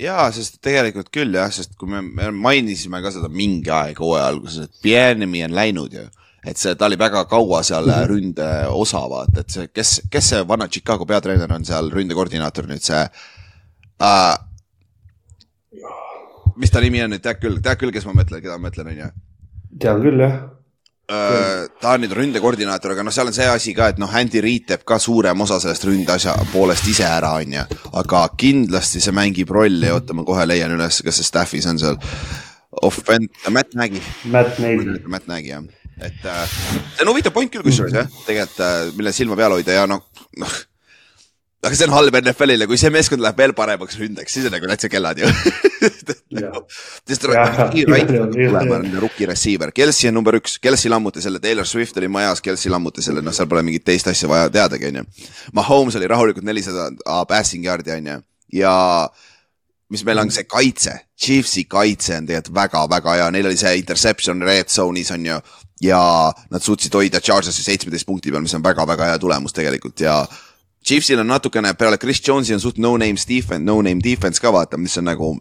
[0.00, 4.26] ja sest tegelikult küll jah, sest kui me, me mainisime ka seda mingi aeg hooaja
[4.32, 6.06] alguses, et Bienemi on läinud ju
[6.44, 8.08] et see, ta oli väga kaua seal Mhm.
[8.10, 12.82] ründe osa, vaata, et see, kes, kes see vana Chicago peatreener on seal ründekoordinaator nüüd
[12.84, 13.04] see
[14.00, 14.34] uh,.
[16.56, 18.90] mis ta nimi on nüüd, tead küll, tead küll, kes ma mõtlen, keda ma mõtlen,
[18.92, 19.08] onju.
[19.80, 20.36] tean küll jah,
[21.06, 24.66] ta on nüüd ründekoordinaator, aga noh, seal on see asi ka, et noh, Andy Reid
[24.70, 27.64] teeb ka suurem osa sellest ründeasja poolest ise ära, onju.
[28.00, 32.00] aga kindlasti see mängib rolli, oota, ma kohe leian üles, kas see staff'is on seal.
[32.84, 34.00] Offend-, Matt Nagy,
[34.32, 35.62] Matt Nagy, Matt Nagy jah,
[36.02, 36.44] et äh,
[36.96, 40.02] see on huvitav point küll kusjuures jah, tegelikult äh,, mille silma peal hoida ja noh,
[40.40, 40.56] noh.
[41.64, 44.68] Aga see on halb NFL-ile, kui see meeskond läheb veel paremaks ründeks, siis on nagu
[44.70, 45.30] täitsa kellad ju.
[47.08, 49.00] Sest Rookie peab juhul, tulema, jah.
[49.02, 53.08] rookie receiver, Kelsey on number üks, Kelsey lammutas selle, Taylor Swift oli majas, Kelsey lammutas
[53.08, 55.04] selle, noh, seal pole mingit teist asja vaja teadagi, onju.
[55.56, 56.90] Mahomes oli rahulikult nelisada
[57.30, 58.18] passing yard'i, onju,
[58.60, 58.74] ja
[59.94, 64.42] mis meil on see kaitse, Chiefsi kaitse on tegelikult väga-väga hea, neil oli see interception
[64.44, 65.38] red zone'is on ju.
[65.82, 66.00] ja
[66.50, 70.22] nad suutsid hoida Chargersi seitsmeteist punkti peal, mis on väga-väga hea tulemus tegelikult ja.
[70.84, 74.98] Chiefsil on natukene peale Chris Jones'i on suht no-name defense, no-name defense ka vaata, mis
[74.98, 75.34] on nagu.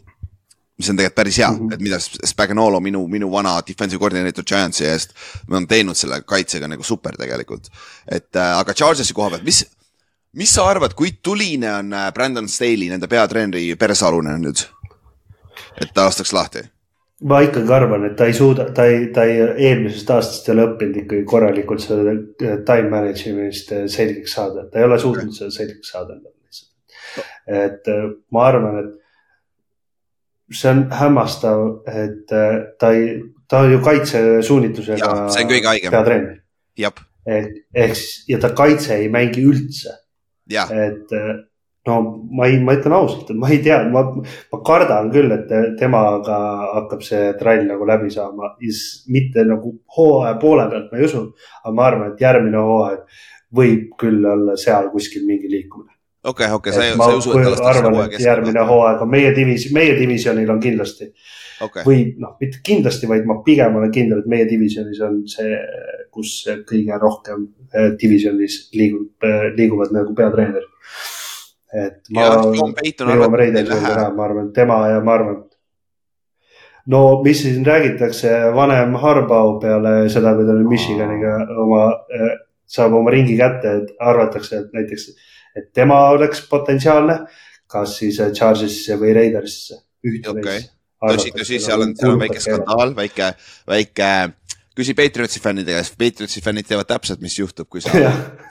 [0.74, 1.74] mis on tegelikult päris hea mm, -hmm.
[1.74, 5.14] et mida Spagnolo, minu, minu vana defensive coordinator Giantsi eest.
[5.52, 7.70] on teinud selle kaitsega nagu super tegelikult.
[8.12, 9.66] et äh, aga Chargersi koha pealt, mis,
[10.34, 14.66] mis sa arvad, kui tuline on äh, Brandon Staley, nende peatreeneri persealune nüüd?
[15.82, 16.73] et ta lastaks lahti
[17.24, 20.66] ma ikkagi arvan, et ta ei suuda, ta ei, ta ei, eelmisest aastast ei ole
[20.72, 25.54] õppinud ikkagi korralikult seda eh, time management'ist eh, selgeks saada, ta ei ole suutnud seda
[25.54, 27.24] selgeks saada lihtsalt.
[27.48, 28.04] et eh,
[28.36, 33.16] ma arvan, et see on hämmastav, et ta ei,
[33.50, 35.96] ta on ju kaitsesuunitlusega see on kõige haigem.
[35.96, 36.92] peatreener
[37.24, 39.96] ehk, ehk siis ja ta kaitse ei mängi üldse,
[40.52, 41.16] et
[41.88, 41.96] no
[42.32, 46.38] ma ei, ma ütlen ausalt, et ma ei tea, ma, ma kardan küll, et temaga
[46.78, 48.54] hakkab see trall nagu läbi saama,
[49.12, 51.26] mitte nagu hooaja poole pealt ma ei usu,
[51.64, 53.20] aga ma arvan, et järgmine hooaeg
[53.54, 55.92] võib küll olla seal kuskil mingi liikumine.
[56.24, 58.28] okei, okei, sa ei, sa ei usu, et ta lastakse hooaja keskel?
[58.32, 61.12] järgmine hooaeg on meie divis-, meie divisjonil on kindlasti
[61.62, 61.84] okay..
[61.88, 65.58] või noh, mitte kindlasti, vaid ma pigem olen kindel, et meie divisjonis on see,
[66.14, 66.36] kus
[66.70, 70.70] kõige rohkem eh, divisjonis liigub, eh, liiguvad nagu peatreenerid.
[71.74, 72.28] Et ma,
[74.14, 75.40] ma arvan, tema ja ma arvan,
[76.94, 82.36] no mis siin räägitakse, vanem Harbau peale seda, kui ta nüüd Michiganiga oma, eh,
[82.70, 85.10] saab oma ringi kätte, et arvatakse, et näiteks,
[85.58, 87.24] et tema oleks potentsiaalne,
[87.70, 89.82] kas siis Chargesisse või Raidersisse.
[90.04, 90.60] ühte okay.
[90.60, 90.72] neist
[91.04, 93.34] tõsi, tõsi, seal on, seal on väike skandaal, väike,
[93.68, 94.10] väike
[94.78, 97.94] küsi Patriotsi fännide käest, Patriotsi fännid teavad täpselt, mis juhtub, kui sa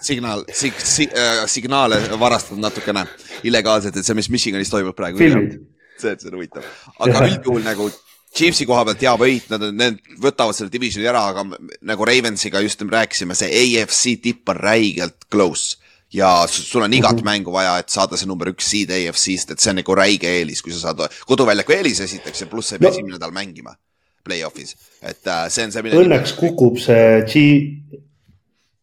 [0.09, 3.05] signaal sig,, sig, äh, signaale varastad natukene
[3.49, 5.19] illegaalselt, et see, mis Michiganis toimub praegu.
[5.19, 6.67] see, see on huvitav,
[7.03, 7.91] aga üldjuhul nagu
[8.33, 11.45] Chiefsi koha pealt hea võit, nad, need võtavad selle divisioni ära, aga
[11.85, 15.77] nagu Ravensiga just rääkisime, see AFC tipp on räigelt close
[16.13, 17.25] ja sul on igat mm -hmm.
[17.25, 20.63] mängu vaja, et saada see number üks seed AFC-st, et see on nagu räige eelis,
[20.63, 22.95] kui sa saad koduväljaku eelise esiteks ja pluss sa ei pea no.
[22.95, 23.77] esimene nädal mängima
[24.25, 25.95] play-off'is, et äh, see on see.
[26.03, 27.45] Õnneks kukub see G,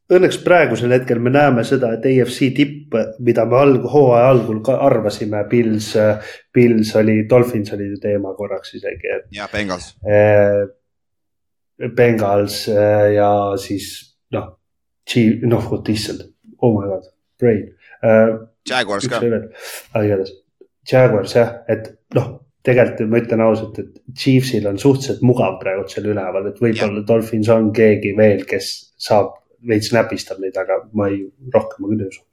[0.09, 4.79] õnneks praegusel hetkel me näeme seda, et AFC tipp, mida me alg-, hooaja algul ka
[4.87, 5.91] arvasime, Pils,
[6.55, 9.29] Pils oli, Dolphins oli teema korraks isegi, et.
[9.35, 10.65] ja Bengals äh,.
[11.95, 13.29] Bengals äh, ja
[13.61, 13.85] siis
[14.35, 14.51] noh,
[15.47, 16.25] noh, vot issand,
[16.59, 17.07] oh my god
[17.39, 17.69] Brain
[18.03, 18.35] uh,.
[18.69, 19.21] Jaguars ka.
[19.21, 20.33] aga igatahes,
[20.89, 22.33] Jaguars jah, et noh,
[22.69, 27.51] tegelikult ma ütlen ausalt, et Chiefsil on suhteliselt mugav praegu seal üleval, et võib-olla Dolphins
[27.53, 29.35] on keegi veel, kes saab
[29.69, 32.25] veits näpistab neid, aga ma ei, rohkem ma küll ei usu.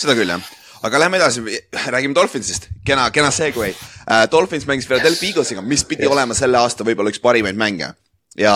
[0.00, 0.54] seda küll jah
[0.86, 1.42] aga lähme edasi,
[1.88, 4.24] räägime Dolphinsist, kena, kena segway uh,.
[4.30, 6.12] Dolphins mängis Philadelphia Eaglesiga, mis pidi yes.
[6.12, 7.92] olema selle aasta võib-olla üks parimaid mänge.
[8.38, 8.54] ja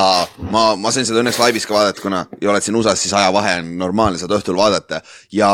[0.52, 3.56] ma, ma sain seda õnneks laivis ka vaadata, kuna ei oled siin USA-s, siis ajavahe
[3.62, 5.00] on normaalne seda õhtul vaadata
[5.32, 5.50] ja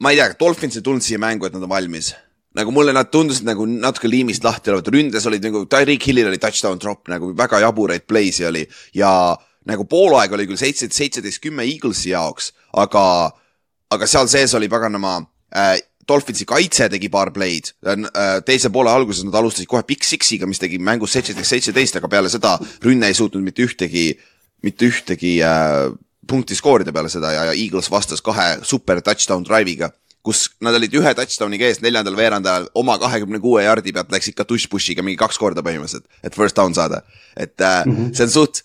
[0.00, 2.14] ma ei tea, Dolphins ei tulnud siia mängu, et nad on valmis.
[2.58, 6.40] Nagu mulle nad tundusid nagu natuke liimist lahti olevat, ründes olid nagu, Tyreek Hillil oli
[6.42, 8.64] touchdown drop nagu väga jaburaid play'si oli.
[8.96, 9.12] Ja
[9.70, 13.04] nagu poolaeg oli küll seitse, seitseteist, kümme Eaglesi jaoks, aga,
[13.94, 15.20] aga seal sees oli paganama
[15.54, 15.76] äh,
[16.10, 20.58] Dolphinsi kaitse tegi paar play'd, äh, teise poole alguses nad alustasid kohe Big Six'iga, mis
[20.58, 24.08] tegi mängus seitseteist, seitseteist, aga peale seda rünne ei suutnud mitte ühtegi,
[24.66, 25.92] mitte ühtegi äh,
[26.26, 29.92] punkti skoorida peale seda ja, ja Eagles vastas kahe super touchdown drive'iga
[30.26, 34.44] kus nad olid ühe touchdown'iga ees neljandal veerandajal oma kahekümne kuue jardi pealt läks ikka
[34.48, 37.02] tush-push'iga mingi kaks korda põhimõtteliselt, et first down saada.
[37.36, 38.14] et äh, mm -hmm.
[38.14, 38.62] see on suht,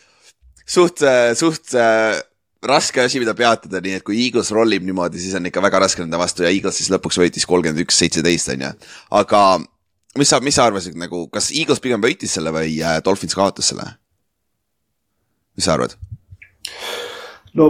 [0.65, 2.21] suht, äh, suht äh,
[2.65, 6.01] raske asi, mida peatada, nii et kui Eagles rollib niimoodi, siis on ikka väga raske
[6.01, 8.71] nende vastu ja Eagles siis lõpuks võitis kolmkümmend üks, seitseteist on ju.
[9.11, 9.41] aga
[10.17, 13.71] mis sa, mis sa arvasid nagu, kas Eagles pigem võitis selle või äh, Dolphins kaotas
[13.71, 13.87] selle?
[15.55, 15.95] mis sa arvad?
[17.55, 17.69] no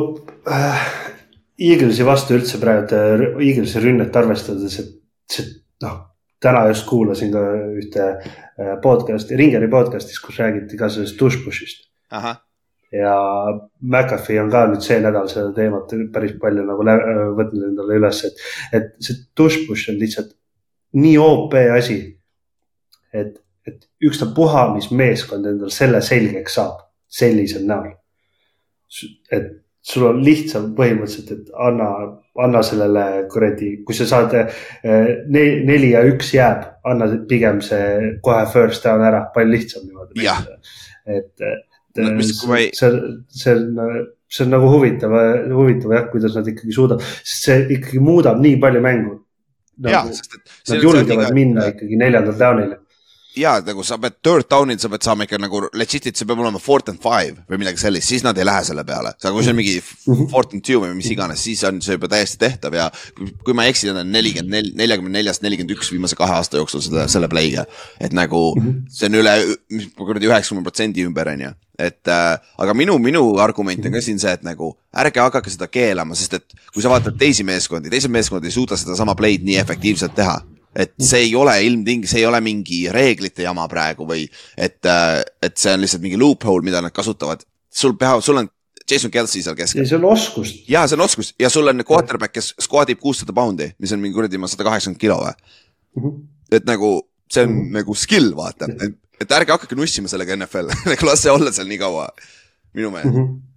[0.49, 0.87] äh,
[1.59, 5.45] Eaglesi vastu üldse praegu, äh, Eaglesi rünnet arvestades, et see
[5.83, 5.99] noh,
[6.43, 7.43] täna just kuulasin ka
[7.79, 11.87] ühte äh, podcast'i, Ringeri podcast'is, kus räägiti ka sellest Dushbushist.
[12.91, 13.15] ja
[13.81, 18.21] McAfee on ka nüüd see nädal seda teemat päris palju nagu äh, võtnud endale üles,
[18.27, 18.43] et,
[18.75, 20.35] et see Dushbush on lihtsalt
[20.95, 21.99] nii OP asi.
[23.13, 27.93] et, et ükstapuha, mis meeskond endal selle selgeks saab sellisel näol.
[29.31, 31.89] et sul on lihtsam põhimõtteliselt, et anna,
[32.41, 38.47] anna sellele kuradi, kui sa saad eh, neli ja üks jääb, anna pigem see kohe
[38.51, 40.25] first down ära, palju lihtsam niimoodi.
[41.05, 42.89] et, et no, see, see,
[43.29, 45.13] see on, see on nagu huvitav,
[45.53, 49.19] huvitav jah, kuidas nad ikkagi suudavad, sest see ikkagi muudab nii palju mängu.
[49.85, 50.17] Nagu,
[50.71, 52.84] nad julgevad minna ikkagi neljandal down'ile
[53.39, 56.61] ja nagu sa pead third down'il, sa pead saama ikka nagu legit'it, see peab olema
[56.61, 59.13] fourth and five või midagi sellist, siis nad ei lähe selle peale.
[59.15, 60.29] aga kui see on mingi mhm.
[60.31, 63.65] fourth and two või mis iganes, siis on see juba täiesti tehtav ja kui ma
[63.65, 67.09] ei eksi, nad on nelikümmend nel-, neljakümne neljast nelikümmend üks viimase kahe aasta jooksul seda,
[67.11, 67.67] selle play'ga.
[67.99, 68.87] et nagu mhm.
[68.89, 69.37] see on üle,
[69.99, 74.19] kuradi üheksakümne protsendi ümber, on ju et äh, aga minu, minu argument on ka siin
[74.21, 78.13] see, et nagu ärge hakake seda keelama, sest et kui sa vaatad teisi meeskondi, teised
[78.13, 80.37] meeskond ei suuda sedasama play'd nii efektiivselt teha
[80.75, 84.25] et see ei ole ilmting-, see ei ole mingi reeglite jama praegu või
[84.57, 87.45] et, äh, et see on lihtsalt mingi loophole, mida nad kasutavad.
[87.75, 88.49] sul peab, sul on
[88.89, 89.88] Jason Kelsey seal keskel.
[89.88, 90.53] see on oskus.
[90.69, 94.03] ja see on oskus ja sul on quarterback, kes squad ib kuussada poundi, mis on
[94.03, 96.03] mingi kuradi, ma sada kaheksakümmend kilo või mm.
[96.03, 96.21] -hmm.
[96.59, 96.93] et nagu
[97.31, 97.73] see on mm -hmm.
[97.79, 101.67] nagu skill, vaata, et, et ärge hakake nussima sellega NFL nagu las see olla seal
[101.71, 102.09] nii kaua,
[102.73, 103.25] minu meelest mm.
[103.25, 103.54] -hmm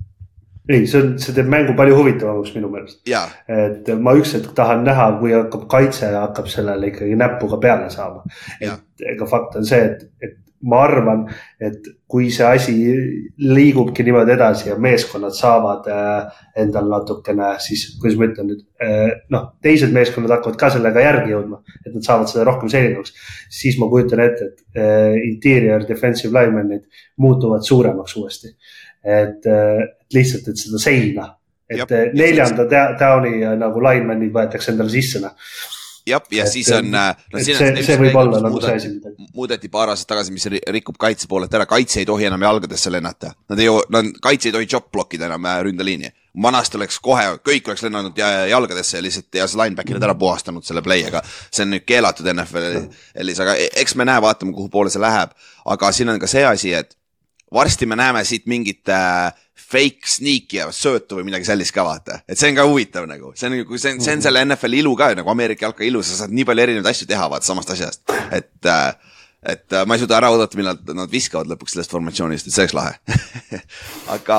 [0.69, 3.01] ei, see on, see teeb mängu palju huvitavamaks minu meelest.
[3.49, 8.25] et ma üks hetk tahan näha, kui hakkab kaitse hakkab sellele ikkagi näpuga peale saama.
[8.61, 11.23] et ega fakt on see, et, et ma arvan,
[11.63, 12.75] et kui see asi
[13.39, 19.13] liigubki niimoodi edasi ja meeskonnad saavad äh, endal natukene siis, kuidas ma ütlen nüüd, äh,
[19.35, 23.15] noh, teised meeskonnad hakkavad ka sellega järgi jõudma, et nad saavad seda rohkem selgemaks.
[23.61, 26.89] siis ma kujutan ette, et äh, interior defensive linemen'id
[27.23, 28.55] muutuvad suuremaks uuesti.
[29.05, 29.47] Et
[30.15, 31.27] lihtsalt, et seda seina,
[31.69, 32.65] et Jab, neljanda
[32.99, 35.37] down'i nagu linemen'id võetakse endale sisse, noh
[36.09, 36.95] jah, ja et, siis on.
[36.95, 39.29] Äh, no, see, see, võib olla nagu see asi midagi.
[39.37, 43.33] muudeti paar aastat tagasi, mis rikub kaitse poolelt ära, kaitse ei tohi enam jalgadesse lennata.
[43.51, 46.13] Nad ei, nad, kaitse ei tohi job blockida enam äh, ründeliini.
[46.43, 50.85] vanasti oleks kohe, kõik oleks lennanud jalgadesse ja lihtsalt ja see linebacker'id ära puhastanud selle
[50.87, 54.93] play, aga see on nüüd keelatud NFL-is, aga e-, eks me näe, vaatame, kuhu poole
[54.93, 55.33] see läheb.
[55.67, 56.95] aga siin on ka see asi, et
[57.55, 59.33] varsti me näeme siit mingit äh,
[59.69, 63.35] fake sneak'i ja söötu või midagi sellist ka vaata, et see on ka huvitav nagu,
[63.37, 66.03] see on nagu, see on, see on selle NFL-i ilu ka nagu Ameerika jalka ilu,
[66.07, 68.89] sa saad nii palju erinevaid asju teha vaata samast asjast, et äh,
[69.49, 72.65] et äh, ma ei suuda ära oodata, millal nad viskavad lõpuks sellest formatsioonist, et see
[72.65, 73.61] oleks lahe.
[74.17, 74.39] Aga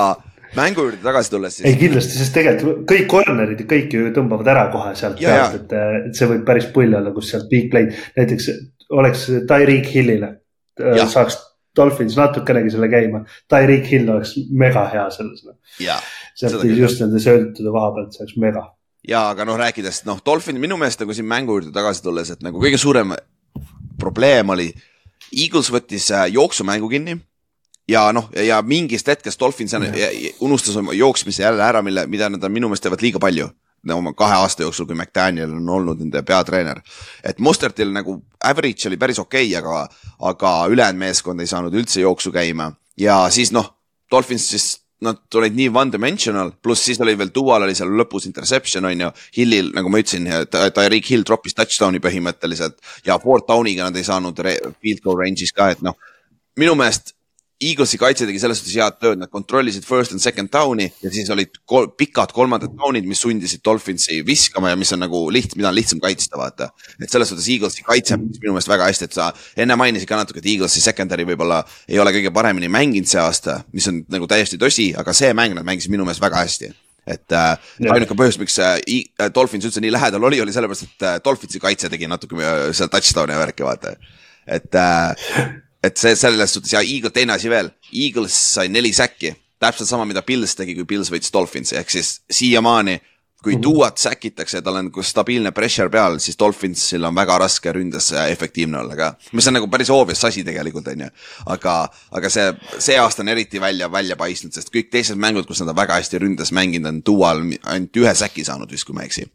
[0.57, 1.67] mängu juurde tagasi tulles siis.
[1.69, 5.75] ei kindlasti, sest tegelikult kõik corner'id ja kõik ju tõmbavad ära kohe sealt pealt, et,
[6.09, 8.49] et see võib päris pull olla, kus sealt big play'd, näiteks
[8.97, 10.33] oleks Tyreek Hillile
[10.97, 11.05] ja.
[11.09, 11.37] saaks
[11.79, 13.23] Dolphins natukenegi selle käima.
[13.51, 15.55] Tyreek Hill oleks mega hea selles no..
[16.39, 18.65] sealt just nende söödutude koha pealt, see oleks mega.
[19.07, 22.45] ja, aga noh, rääkides noh, Dolphin minu meelest nagu siin mängu juurde tagasi tulles, et
[22.45, 23.15] nagu kõige suurem
[23.99, 24.69] probleem oli.
[25.29, 27.17] Eagles võttis äh, jooksumängu kinni
[27.89, 29.75] ja noh, ja mingist hetkest Dolphins
[30.39, 33.49] unustas oma jooksmise jälle ära, mille, mida nad minu meelest teevad liiga palju
[33.93, 36.81] oma kahe aasta jooksul, kui McDaniel on olnud nende peatreener.
[37.23, 39.87] et Mustertil nagu average oli päris okei okay,, aga,
[40.19, 43.73] aga ülejäänud meeskond ei saanud üldse jooksu käima ja siis noh,
[44.11, 44.69] Dolphins siis
[45.01, 49.11] nad olid nii one-dimensional, pluss siis oli veel Dual oli seal lõpus interception on ju.
[49.37, 54.41] Hillil, nagu ma ütlesin, Tyreek Hill troppis touchdown'i põhimõtteliselt ja fourth down'iga nad ei saanud
[54.81, 55.95] field goal range'is ka, et noh.
[56.59, 57.13] minu meelest
[57.59, 61.27] Eaglesi kaitse tegi selles suhtes head tööd, nad kontrollisid first and second down'i ja siis
[61.33, 65.67] olid kol pikad kolmandad down'id, mis sundisid Dolphinsi viskama ja mis on nagu liht-, mida
[65.67, 66.69] on lihtsam kaitsta, vaata.
[66.95, 69.27] et selles suhtes Eaglesi kaitse minu meelest väga hästi, et sa
[69.59, 73.59] enne mainisid ka natuke, et Eaglesi secondary võib-olla ei ole kõige paremini mänginud see aasta,
[73.75, 76.71] mis on nagu täiesti tõsi, aga see mäng nad mängisid minu meelest väga hästi
[77.09, 78.77] et äh, ainuke põhjus, miks äh,
[79.19, 82.67] äh, Dolphins üldse nii lähedal oli, oli sellepärast, et äh, Dolphinsi kaitse tegi natuke äh,
[82.77, 83.95] seal touchdown'i värki, vaata.
[84.47, 85.31] et äh,
[85.83, 90.07] et see selles suhtes ja Eagle, teine asi veel, Eagles sai neli säkki, täpselt sama,
[90.07, 92.99] mida Pils tegi, kui Pils võitis Dolphinsi, ehk siis siiamaani
[93.43, 93.63] kui mm -hmm.
[93.63, 98.11] Duat säkitakse ja tal on nagu stabiilne pressure peal, siis Dolphinsil on väga raske ründes
[98.11, 99.15] efektiivne olla ka.
[99.31, 101.07] mis on nagu päris obvious asi tegelikult, on ju.
[101.45, 105.59] aga, aga see, see aasta on eriti välja, välja paistnud, sest kõik teised mängud, kus
[105.59, 109.01] nad on väga hästi ründes mänginud, on Dual ainult ühe säki saanud vist, kui ma
[109.01, 109.31] ei eksi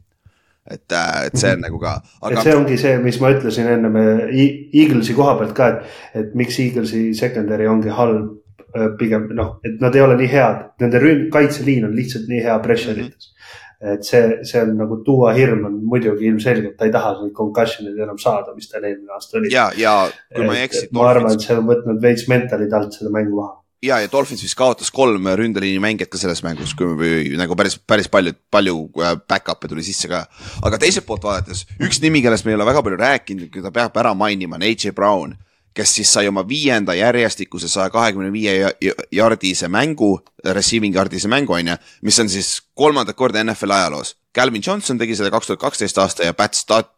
[0.70, 2.42] et, äh, et see on nagu ka aga....
[2.42, 7.10] see ongi see, mis ma ütlesin ennem Eaglesi koha pealt ka, et, et miks Eaglesi
[7.18, 8.30] secondary ongi halb
[8.72, 12.44] äh, pigem noh, et nad ei ole nii head, nende ründ-, kaitseliin on lihtsalt nii
[12.46, 13.34] hea pressure ides mm.
[13.34, 13.92] -hmm.
[13.94, 18.00] et see, see on nagu tuua hirm on muidugi ilmselgelt, ta ei taha neid concussion'id
[18.06, 19.52] enam saada, mis tal eelmine aasta oli.
[19.52, 19.98] ja, ja
[20.34, 20.88] kui ma ei eksi.
[20.92, 24.42] ma arvan, et see on võtnud veits mentalid alt seda mängu maha ja, ja Dolphins
[24.44, 29.16] vist kaotas kolm ründeliini mängijat ka selles mängus, kui nagu päris, päris palju, palju äh,
[29.28, 30.24] back-up'e tuli sisse ka.
[30.64, 33.96] aga teiselt poolt vaadates, üks nimi, kellest me ei ole väga palju rääkinud, keda peab
[34.00, 35.36] ära mainima, on AJ Brown,
[35.74, 38.72] kes siis sai oma viienda järjestikuse saja kahekümne viie
[39.12, 44.16] jardise mängu, receiving yardise mängu, on ju, mis on siis kolmandat korda NFL ajaloos.
[44.34, 46.92] Calvin Johnson tegi selle kaks tuhat kaksteist aasta ja Pat Stott,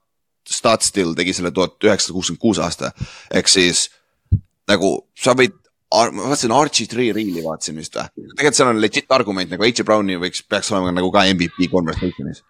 [0.46, 2.92] Stotstill tegi selle tuhat üheksasada kuuskümmend kuus aasta.
[3.34, 3.88] ehk siis
[4.70, 5.56] nagu sa võid
[5.94, 9.84] ma vaatasin Archie Tree Reel'i vaatasin vist või, tegelikult seal on legit argument nagu H.
[9.86, 12.42] Browni võiks, peaks olema nagu ka MVP conversation'is.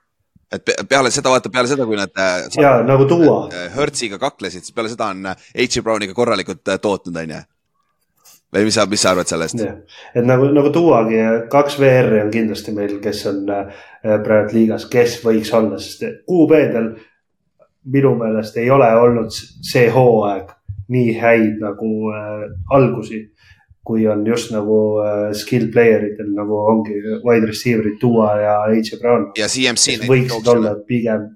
[0.53, 2.12] et peale seda, vaata peale seda, kui nad.
[2.16, 3.49] Äh, ja nagu tuua.
[3.53, 5.83] Äh, Hertziga kaklesid, siis peale seda on H.
[5.83, 7.42] Browniga korralikult äh, tootnud, on ju
[8.57, 9.61] või mis sa, mis sa arvad sellest?
[10.16, 11.18] et nagu, nagu tuuagi,
[11.53, 13.42] kaks VR-i on kindlasti meil, kes on
[14.01, 16.92] praegu liigas, kes võiks olla, sest QB-del
[17.92, 20.55] minu meelest ei ole olnud see hooaeg
[20.92, 22.44] nii häid nagu äh,
[22.75, 23.22] algusi,
[23.87, 29.01] kui on just nagu äh, skill player itel nagu ongi wide receiver'id Duo ja H.
[29.01, 29.31] Brown.
[29.38, 30.07] ja CMC.
[30.07, 31.31] võiksid olla pigem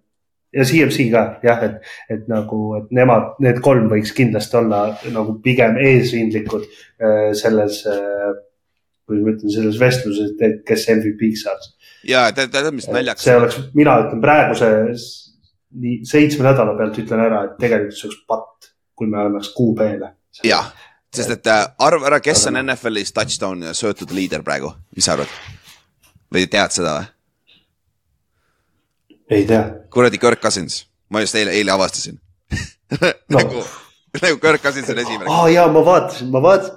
[0.54, 4.82] ja CMC ka jah, et, et nagu, et nemad, need kolm võiks kindlasti olla
[5.14, 8.30] nagu pigem eesrindlikud äh, selles äh,,
[9.06, 11.72] kuidas ma ütlen, selles vestluses, et kes MVP-ks saaks.
[12.06, 13.26] ja tead, tead, mis naljakas.
[13.26, 14.70] see oleks, mina ütlen praeguse
[15.80, 18.69] nii seitsme nädala pealt ütlen ära, et tegelikult see oleks patt
[19.00, 20.12] kui me annaks QB-le.
[20.44, 20.68] jah,
[21.16, 25.32] sest et äh, arva ära, kes on NFL-is touchdown söötud liider praegu, mis sa arvad?
[26.30, 27.08] või tead seda või?
[29.38, 29.62] ei tea.
[29.90, 33.38] kuradi Kirk Cousins, ma just eile, eile avastasin no.
[33.38, 33.64] nagu
[34.20, 35.30] nagu Kirk Cousins on esimene.
[35.32, 36.76] aa ja ma vaatasin, ma vaatasin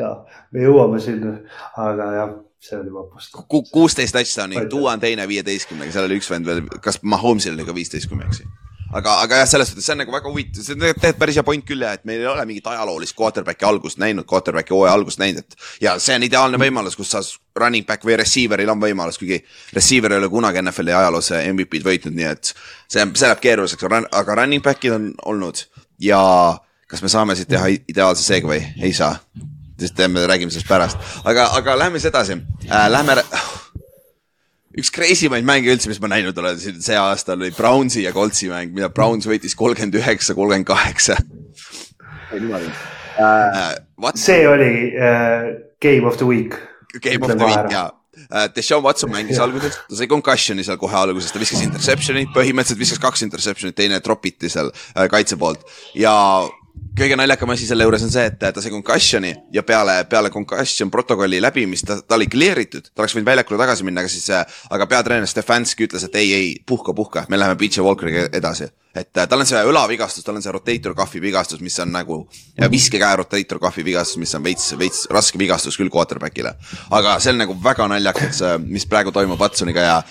[0.00, 0.14] ja
[0.54, 1.36] me jõuame sinna,
[1.76, 3.62] aga jah see oli vapust Ku,.
[3.72, 7.76] kuusteist touchdown'i, Duo on teine viieteistkümnega, seal oli üks vend veel, kas Mahomes'il oli ka
[7.76, 8.48] viisteist, kui ma ei eksi
[8.96, 11.44] aga, aga jah, selles suhtes see on nagu väga huvitav, see on tegelikult päris hea
[11.46, 15.22] point küll jah, et meil ei ole mingit ajaloolist quarterback'i algust näinud, quarterback'i hooaja algust
[15.22, 15.68] näinud, et.
[15.84, 17.22] ja see on ideaalne võimalus, kus sa
[17.60, 19.40] running back või receiver'il on võimalus, kuigi
[19.76, 22.54] receiver ei ole kunagi NFL-i ajaloos MVP-d võitnud, nii et.
[22.86, 23.86] see, see läheb keeruliseks,
[24.22, 25.64] aga running back'id on olnud
[26.02, 26.20] ja
[26.90, 29.14] kas me saame siit teha ideaalse segway, ei saa
[29.80, 32.36] siis teeme, räägime sellest pärast, aga, aga lähme siis edasi
[32.68, 33.16] äh,, lähme
[34.78, 38.12] üks crazy maid mänge üldse, mis ma näinud olen siin see aasta oli Brownsi ja
[38.14, 41.18] Coltsi mäng, mida Browns võitis kolmkümmend üheksa, kolmkümmend kaheksa.
[44.14, 45.48] see oli uh,
[45.82, 46.54] game of the week.
[47.02, 47.90] Game of the week ja.
[48.54, 53.00] Deshaun Watson mängis alguses, ta sai concussion'i seal kohe alguses, ta viskas interception'i, põhimõtteliselt viskas
[53.00, 54.68] kaks interception'it, teine drop it'i seal
[55.10, 55.64] kaitse poolt
[55.96, 56.12] ja
[56.96, 60.90] kõige naljakam asi selle juures on see, et ta sai concussion'i ja peale, peale concussion
[60.90, 64.28] protokolli läbimist ta, ta oli clear itud, ta oleks võinud väljakule tagasi minna, aga siis,
[64.70, 68.70] aga peatreener Stefanski ütles, et ei, ei, puhka, puhka, me läheme PJ Walkeriga edasi.
[68.94, 72.16] et tal on see õlavigastus, tal on see rotator cuff'i vigastus, mis on nagu
[72.70, 76.56] viskekäe rotator cuff'i vigastus, mis on veits, veits raske vigastus küll quarterback'ile.
[76.90, 80.02] aga see on nagu väga naljakas, mis praegu toimub Watsoniga ja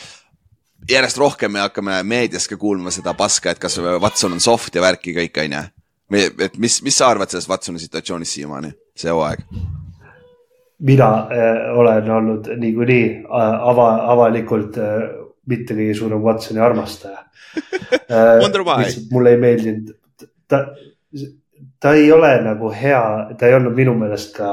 [0.89, 4.81] järjest rohkem me hakkame meedias ka kuulma seda paska, et kas Watson on soft ja
[4.81, 5.65] värki kõik, on ju
[6.17, 9.45] et mis, mis sa arvad sellest Watsoni situatsioonist siiamaani, see hooaeg?
[10.79, 15.01] mina äh, olen olnud niikuinii äh, ava, avalikult äh,
[15.49, 17.25] mitte kõige suurem Watsoni armastaja.
[18.09, 18.41] Äh,
[19.11, 19.89] mulle ei meeldinud,
[20.49, 20.59] ta,
[21.81, 23.01] ta ei ole nagu hea,
[23.37, 24.49] ta ei olnud minu meelest ka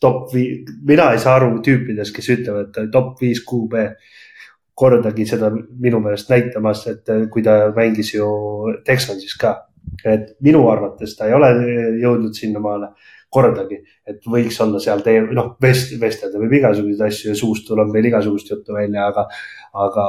[0.00, 3.84] top viis, mina ei saa aru tüüpidest, kes ütlevad, et ta oli top viis QB.
[4.80, 8.28] Kordagi seda minu meelest näitamas, et kui ta mängis ju
[8.84, 9.54] Texansis ka
[10.04, 11.50] et minu arvates ta ei ole
[12.00, 12.92] jõudnud sinnamaale
[13.30, 17.92] kordagi, et võiks olla seal tee, noh, vest-, vestelda võib igasuguseid asju ja suust tuleb
[17.94, 19.26] veel igasugust juttu välja, aga,
[19.86, 20.06] aga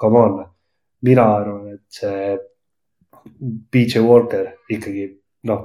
[0.00, 0.40] come on.
[1.02, 2.36] mina arvan, et see
[3.72, 5.06] BJ Walker ikkagi
[5.48, 5.62] noh,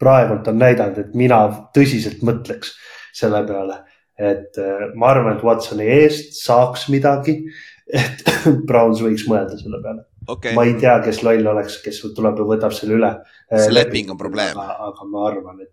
[0.00, 1.38] praegult on näidanud, et mina
[1.74, 2.74] tõsiselt mõtleks
[3.14, 3.78] selle peale,
[4.18, 7.38] et äh, ma arvan, et Watsoni eest saaks midagi,
[7.86, 8.26] et
[8.68, 10.54] Browns võiks mõelda selle peale okay..
[10.54, 13.12] ma ei tea, kes loll oleks, kes tuleb ja võtab selle üle.
[13.52, 14.58] see leping on probleem.
[14.60, 15.72] aga ma arvan, et.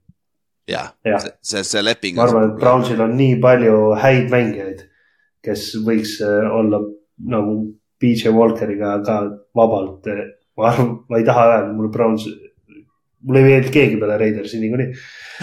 [0.69, 2.17] jah ja., see, see, leping.
[2.19, 4.85] ma arvan, et Brownsil on nii palju häid mängijaid,
[5.43, 6.81] kes võiks äh, olla
[7.29, 7.59] nagu
[8.03, 9.19] BJ Walkeriga ka
[9.55, 10.09] vabalt.
[10.11, 10.25] Äh,
[10.59, 12.27] ma arvan, ma ei taha öelda, mulle Browns,
[13.23, 14.91] mulle ei meeldi keegi peale Raidersi niikuinii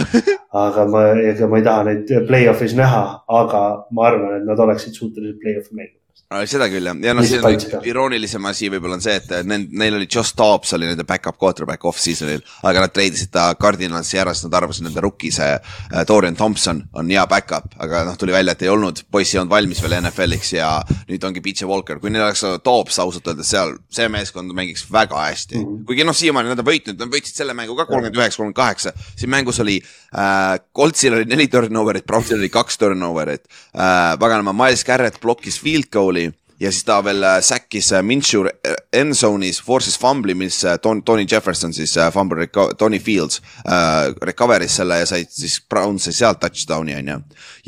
[0.65, 3.05] aga ma, ega ma ei taha neid play-off'is näha,
[3.41, 3.63] aga
[3.95, 6.00] ma arvan, et nad oleksid suutelised play-off'i mängima
[6.47, 7.87] seda küll jah, ja noh, siin on?
[7.91, 11.83] iroonilisem asi võib-olla on see, et neil, neil oli Josh Dobbs oli nende back-up quarterback
[11.91, 16.39] off-season'il, aga nad treidisid ta Cardinalsi ära, sest nad arvasid, nende rookie see äh, Dorian
[16.39, 19.83] Thompson on hea back-up, aga noh, tuli välja, et ei olnud, poiss ei olnud valmis
[19.83, 20.69] veel NFL-iks ja
[21.09, 25.19] nüüd ongi PJ Walker, kui neil oleks Dobbs ausalt öeldes seal, see meeskond mängiks väga
[25.25, 25.59] hästi.
[25.59, 25.67] Mm.
[25.67, 25.83] -hmm.
[25.91, 28.95] kuigi noh, siiamaani nad on võitnud, nad võitsid selle mängu ka kolmkümmend üheksa, kolmkümmend kaheksa,
[29.19, 29.81] siin mängus oli
[30.15, 33.51] äh,, Coltsil oli neli turnover'it, Brownsil oli kaks turnover'it.
[33.75, 36.20] Äh,, paganama, Miles Garrett blokkis field goal'i
[36.61, 41.03] ja siis ta veel äh, säkkis äh, Minshew äh, end zone'is, force'is fumbli, mis Tony,
[41.07, 46.41] Tony Jefferson siis fumble, Tony Fields uh, recover'is selle ja sai siis Brown sai sealt
[46.43, 47.19] touchdown'i on ju.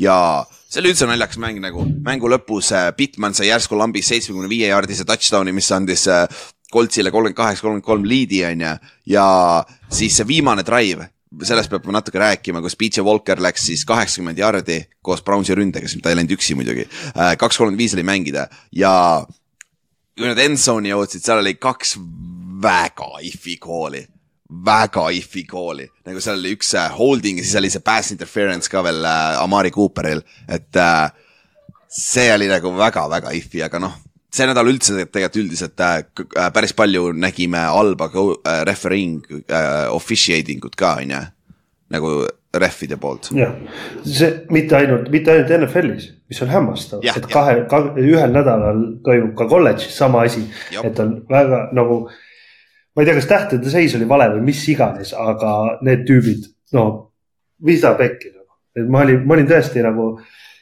[0.05, 0.17] ja
[0.67, 5.07] see oli üldse naljakas mäng nagu, mängu lõpus Pittman sai järsku lambis seitsmekümne viie jaardise
[5.09, 6.07] touchdown'i, mis andis
[6.73, 8.77] Coltsile kolmkümmend kaheksa, kolmkümmend kolm liidi on ju.
[9.13, 9.25] ja
[9.93, 14.83] siis see viimane drive sellest peab natuke rääkima, kus PJ Walker läks siis kaheksakümmend jardi
[15.01, 16.85] koos Brownsi ründega, ta ei läinud üksi muidugi.
[17.13, 18.93] Äh, kaks kolmkümmend viis oli mängida ja
[20.17, 21.95] kui nad end zone'i jõudsid, seal oli kaks
[22.63, 24.03] väga if'i kooli,
[24.65, 25.87] väga if'i kooli.
[26.05, 29.41] nagu seal oli üks äh, holding ja siis oli see pass interference ka veel äh,
[29.41, 31.09] Amari Cooperil, et äh,
[31.89, 33.97] see oli nagu väga-väga if'i, aga noh
[34.33, 40.63] see nädal üldse tegelikult üldiselt äh, äh, päris palju nägime halba äh, refereeing äh, officiating
[40.65, 41.21] ut ka, on ju.
[41.93, 42.09] nagu
[42.57, 43.29] refide poolt.
[43.37, 43.53] jah,
[44.05, 49.33] see mitte ainult, mitte ainult NFL-is, mis on hämmastav, et kahe, kahe, ühel nädalal toimub
[49.37, 50.45] ka kolledžis sama asi,
[50.81, 52.03] et on väga nagu.
[52.93, 55.53] ma ei tea, kas tähtede seis oli vale või mis iganes, aga
[55.85, 56.87] need tüübid, no
[57.65, 60.52] mida pekki nagu, et ma olin, ma olin tõesti nagu Eh,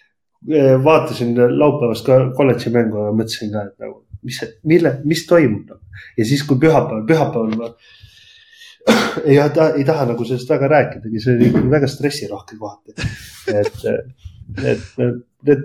[0.84, 6.02] vaatasin laupäevast ka kolledži mängu ja mõtlesin ka, et nagu, mis, mille, mis toimub nagu.
[6.18, 7.70] ja siis, kui pühapäeval, pühapäeval ma
[9.30, 12.96] ei, ta, ei taha nagu sellest väga rääkidagi, see oli ikkagi väga stressirohke kohati.
[13.54, 13.86] et,
[14.66, 15.64] et need, need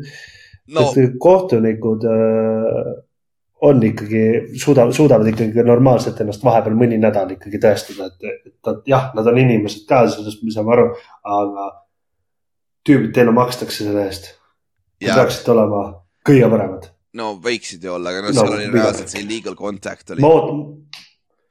[0.68, 0.86] no.
[1.24, 2.92] kohtunikud äh,
[3.66, 4.24] on ikkagi,
[4.60, 9.40] suudavad, suudavad ikkagi normaalselt ennast vahepeal mõni nädal ikkagi tõestada, et, et jah, nad on
[9.40, 10.90] inimesed ka, sellest me saame aru,
[11.24, 11.70] aga
[12.86, 14.35] tüübid, teile makstakse selle eest.
[15.00, 15.86] Te peaksite olema
[16.26, 16.90] kõige paremad.
[17.16, 20.24] no võiksid ju olla, aga noh no,, seal oli reaalselt see illegal contact oli.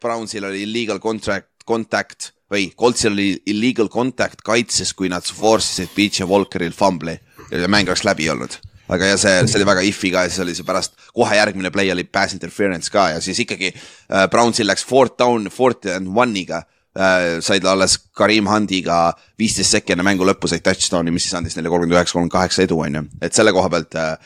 [0.01, 5.95] Brownsil oli illegal contract, contact või Coltsil oli illegal contact kaitses, kui nad force isid
[5.95, 7.15] Beach ja Walkeril fumbli
[7.49, 8.59] ja mäng oleks läbi olnud
[8.93, 11.71] aga ja see, see oli väga if'i ka ja siis oli see pärast, kohe järgmine
[11.73, 16.11] play oli pass interference ka ja siis ikkagi äh, Brownsil läks fourth down, fourth and
[16.13, 16.63] one'iga
[16.97, 17.41] äh,.
[17.41, 21.69] said alles Karim Hundiga viisteist sekki enne mängu lõppu said touchdown'i, mis siis andis neile
[21.69, 23.05] kolmkümmend üheksa, kolmkümmend kaheksa edu, on ju.
[23.21, 24.17] et selle koha pealt äh,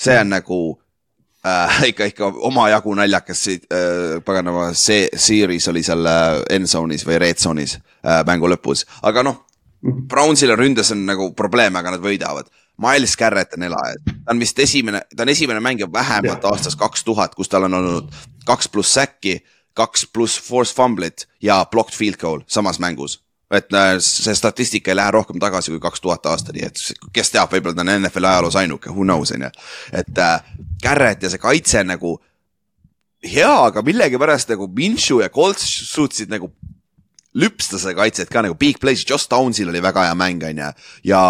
[0.00, 0.60] see on nagu
[1.44, 3.58] äh, ikka, ikka omajagu naljakas äh,,
[4.24, 9.26] paganama, see series oli seal äh, end zone'is või red zone'is äh, mängu lõpus, aga
[9.26, 9.46] noh.
[9.80, 12.50] Brownsil on ründes on nagu probleeme, aga nad võidavad
[12.80, 17.04] Miles Garrett on elaja, ta on vist esimene, ta on esimene mängija vähemalt aastast kaks
[17.04, 18.10] tuhat, kus tal on olnud
[18.48, 19.38] kaks pluss säkki,
[19.80, 23.20] kaks pluss force fumblit ja blocked field goal samas mängus.
[23.50, 26.78] et äh, see statistika ei lähe rohkem tagasi kui kaks tuhat aastani, et
[27.12, 29.50] kes teab, võib-olla ta on NFL ajaloos ainuke, who knows on ju.
[29.92, 30.52] et äh,
[30.82, 32.18] Garrett ja see kaitse nagu
[33.26, 36.52] hea, aga millegipärast nagu Minshew ja Colts suutsid nagu
[37.34, 40.70] lüpsta seda kaitset ka nagu big plays, Josh Downsil oli väga hea mäng, on ju,
[41.12, 41.22] ja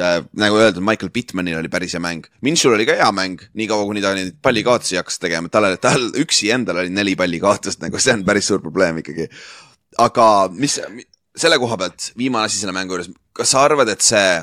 [0.00, 2.26] äh, nagu öeldud, Michael Pittmanil oli päris hea mäng.
[2.44, 6.50] Minshul oli ka hea mäng, niikaua kuni ta neid pallikaotusi hakkas tegema, tal, tal üksi
[6.54, 9.28] endal oli neli pallikaotust, nagu see on päris suur probleem ikkagi.
[10.02, 10.80] aga mis,
[11.38, 14.40] selle koha pealt, viimane asi selle mängu juures, kas sa arvad, et see,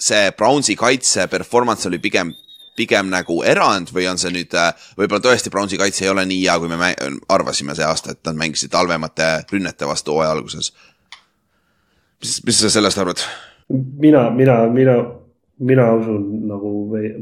[0.00, 2.32] see Brownsi kaitse performance oli pigem
[2.76, 6.40] pigem nagu erand või on see nüüd, äh, võib-olla tõesti Brownsi kaitse ei ole nii
[6.46, 6.94] hea, kui me
[7.32, 10.72] arvasime see aasta, et nad mängisid halvemate rünnete vastu hooaja alguses.
[12.22, 13.20] mis, mis sa sellest arvad?
[13.68, 14.96] Mina, mina, mina,
[15.58, 16.72] mina usun nagu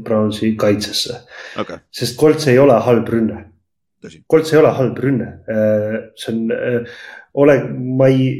[0.03, 1.17] Brownsi kaitsesse
[1.59, 1.77] okay..
[1.91, 3.45] sest Colts ei ole halb rünne.
[4.29, 6.87] Colts ei ole halb rünne, äh, see on, äh,
[7.33, 7.57] ole,
[7.97, 8.31] ma ei,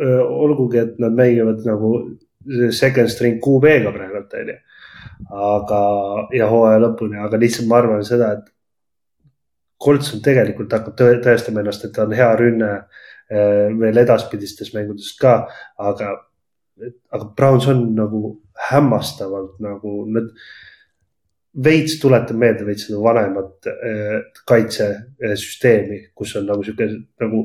[0.00, 1.92] äh, olgugi, et nad mängivad nagu
[2.72, 4.56] second string QB-ga praegult, onju.
[5.52, 5.82] aga,
[6.34, 8.48] ja hooaja lõpuni, aga lihtsalt ma arvan seda, et
[9.82, 12.72] Colts on tegelikult hakkab tõestama ennast, et ta on hea rünne
[13.80, 15.32] veel edaspidistes mängudes ka,
[15.80, 16.12] aga
[17.12, 18.22] aga Browns on nagu
[18.70, 20.30] hämmastavalt nagu nad
[21.64, 24.14] veits tuletab meelde veits seda vanemat äh,
[24.48, 26.88] kaitsesüsteemi, kus on nagu sihuke
[27.20, 27.44] nagu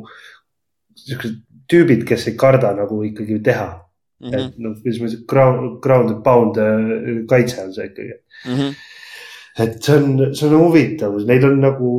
[0.97, 4.29] siuksed tüübid, kes ei karda nagu ikkagi teha mm.
[4.29, 4.37] -hmm.
[4.37, 8.13] et noh, mis mõttes ground, ground and pound äh, kaitse on see ikkagi
[8.45, 8.53] mm.
[8.53, 8.73] -hmm.
[9.65, 11.91] et see on, see on huvitav, neil on nagu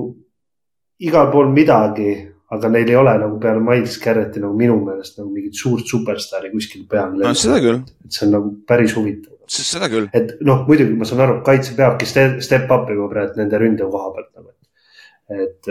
[0.98, 5.28] igal pool midagi aga neil ei ole nagu peale Miles Garretti nagu minu meelest nagu
[5.32, 7.12] mingit suurt superstaari kuskil peal.
[7.20, 7.82] no seda küll.
[8.04, 9.34] et see on nagu päris huvitav.
[9.52, 10.08] seda küll.
[10.16, 14.14] et noh, muidugi ma saan aru, kaitse peabki step up ima praegu nende ründe koha
[14.16, 14.54] pealt nagu.
[15.44, 15.70] et,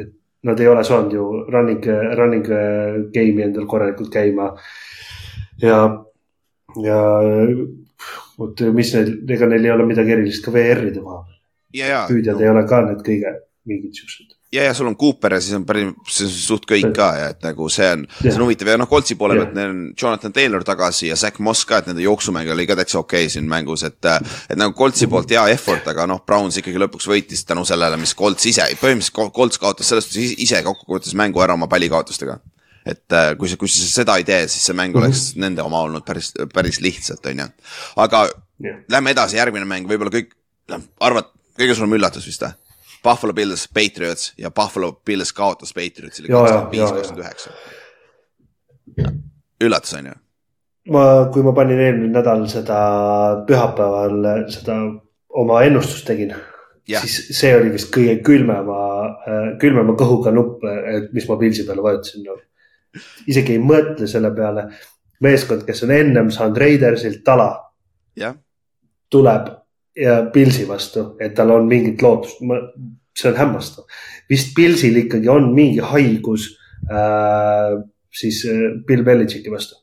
[0.00, 0.16] et
[0.48, 2.48] nad ei ole saanud ju running, running
[3.12, 4.54] game'i endal korralikult käima.
[5.60, 5.82] ja,
[6.80, 7.00] ja
[8.40, 11.22] vot mis neil, ega neil ei ole midagi erilist ka VR-ide koha
[11.76, 12.04] peal.
[12.08, 12.44] püüdjad no.
[12.46, 13.38] ei ole ka need kõige
[13.68, 16.90] mingid siuksed ja, ja sul on Cooper ja siis on päris, see on suht kõik
[16.96, 19.72] ka ja et nagu see on, see on huvitav ja noh, Coltsi poole pealt neil
[19.72, 23.26] on Jonathan Taylor tagasi ja Zack Moss ka, et nende jooksumäng oli ka täitsa okei
[23.26, 23.98] okay siin mängus, et.
[24.50, 28.14] et nagu Coltsi poolt hea effort, aga noh, Browns ikkagi lõpuks võitis tänu sellele, mis
[28.18, 32.40] Colts ise, põhimõtteliselt Colts kaotas selles suhtes ise kokkuvõttes mängu ära oma pallikaotustega.
[32.90, 35.40] et äh, kui sa, kui sa seda ei tee, siis see mäng oleks mm -hmm.
[35.44, 37.46] nende oma olnud päris, päris lihtsalt, on ju.
[37.96, 38.28] aga
[38.64, 38.80] yeah.
[38.88, 40.32] lähme edasi, järgmine mäng, võib-olla kõik,
[40.68, 41.28] noh, arvad,
[41.60, 42.56] kõige suurem üllatus vist või?
[43.04, 47.50] Buffalo Bills, Patriots ja Buffalo Bills kaotas Patriotsile kakskümmend viis, kakskümmend üheksa.
[49.60, 50.16] üllatus on ju?
[50.92, 52.80] ma, kui ma panin eelmine nädal seda
[53.48, 54.76] pühapäeval seda
[55.40, 56.34] oma ennustust tegin,
[56.88, 58.80] siis see oli vist kõige külmema,
[59.62, 60.64] külmema kõhuga nupp,
[61.14, 62.38] mis ma Pilsi peale vajutasin no..
[63.30, 64.68] isegi ei mõtle selle peale.
[65.20, 67.50] meeskond, kes on ennem saanud Raidersilt tala,
[69.10, 69.50] tuleb
[70.00, 72.40] ja Pilsi vastu, et tal on mingit lootust,
[73.18, 73.84] see on hämmastav.
[74.30, 76.46] vist Pilsil ikkagi on mingi haigus
[76.86, 77.76] äh,
[78.10, 79.76] siis äh, Bill Belichicki vastu.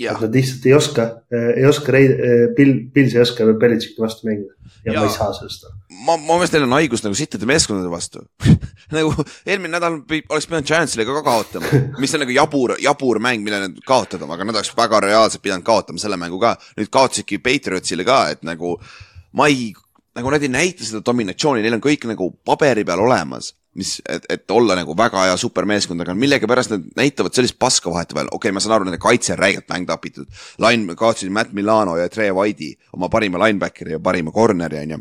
[0.00, 1.02] et nad lihtsalt ei oska
[1.34, 4.54] äh,, ei oska, äh, Bill, Pils ei oska Belichicki vastu mängida
[4.84, 5.74] ja, ja ma ei saa sellest aru.
[6.06, 8.22] ma, ma meelest neil on haigus nagu sittade meeskondade vastu
[8.96, 9.12] nagu
[9.44, 13.84] eelmine nädal oleks pidanud Giantsile ka kaotama, mis on nagu jabur, jabur mäng, mille nad
[13.86, 16.56] kaotada, aga nad oleks väga reaalselt pidanud kaotama selle mängu ka.
[16.78, 19.70] nüüd kaotasidki Patriotsile ka, et nagu äh, ma ei,
[20.16, 24.24] nagu nad ei näita seda dominatsiooni, neil on kõik nagu paberi peal olemas mis, et,
[24.28, 28.54] et olla nagu väga hea supermeeskond, aga millegipärast nad näitavad sellist paska vahetevahel, okei okay,,
[28.56, 30.26] ma saan aru, nende kaitse on räigelt mäng tapitud.
[30.62, 35.00] Line, kaotasid Matt Milano ja Trey White'i, oma parima linebackeri ja parima corner'i on ju.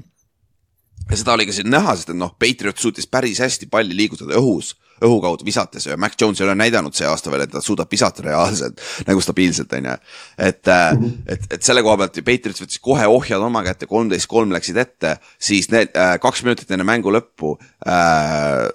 [1.09, 4.37] ja seda oli ka siin näha, sest et noh, Patriot suutis päris hästi palli liigutada
[4.37, 4.75] õhus,
[5.05, 7.91] õhu kaudu visates ja Mac Jones ei ole näidanud see aasta veel, et ta suudab
[7.91, 9.95] visata reaalselt nagu stabiilselt, on ju.
[10.37, 11.15] et mm, -hmm.
[11.27, 15.17] et, et selle koha pealt Patriots võttis kohe ohjad oma kätte, kolmteist kolm läksid ette,
[15.39, 18.69] siis need äh, kaks minutit enne mängu lõppu äh,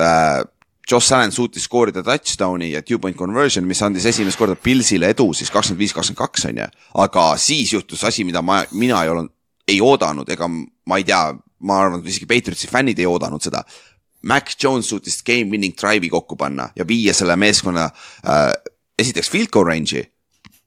[0.00, 0.42] äh,
[0.90, 5.30] Josh Allan suutis skoorida touchdown'i ja two point conversion, mis andis esimest korda Pilsile edu
[5.32, 6.66] siis kakskümmend viis, kakskümmend kaks on ju.
[7.04, 9.32] aga siis juhtus asi, mida ma, mina ei olnud,
[9.68, 11.22] ei oodanud, ega ma ei tea,
[11.64, 13.64] ma arvan, et isegi Patriotsi fännid ei oodanud seda.
[14.24, 18.50] Mac Jones suutis game winning drive'i kokku panna ja viia selle meeskonna äh,
[18.98, 20.04] esiteks field goal range'i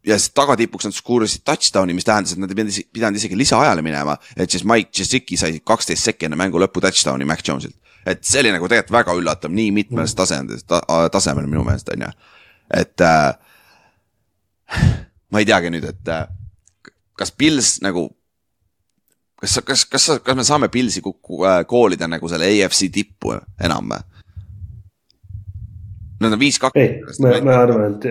[0.07, 4.15] ja siis tagatipuks nad skuurisid touchdown'i, mis tähendas, et nad ei pidanud isegi lisaajale minema,
[4.37, 7.75] et siis Mike Jasicki sai kaksteist sekki enne mängu lõppu touchdown'i Mac Jonesilt.
[8.07, 10.15] et see oli nagu tegelikult väga üllatav nii mitmes mm.
[10.15, 10.79] tasemel ta,,
[11.11, 12.11] tasemel minu meelest on ju,
[12.79, 13.33] et äh,
[15.31, 16.23] ma ei teagi nüüd, et äh,
[17.19, 18.07] kas Pils nagu
[19.41, 23.93] kas, kas, kas, kas me saame Pilsi kokku äh, koolida nagu selle AFC tippu enam
[23.93, 24.05] või?
[26.17, 26.79] Nad on viis-kaks.
[26.81, 28.05] ei, ma, ma arvan, et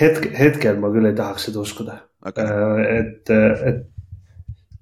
[0.00, 2.46] hetk, hetkel ma küll ei tahaks seda uskuda okay..
[2.46, 3.30] Äh, et,
[3.70, 3.84] et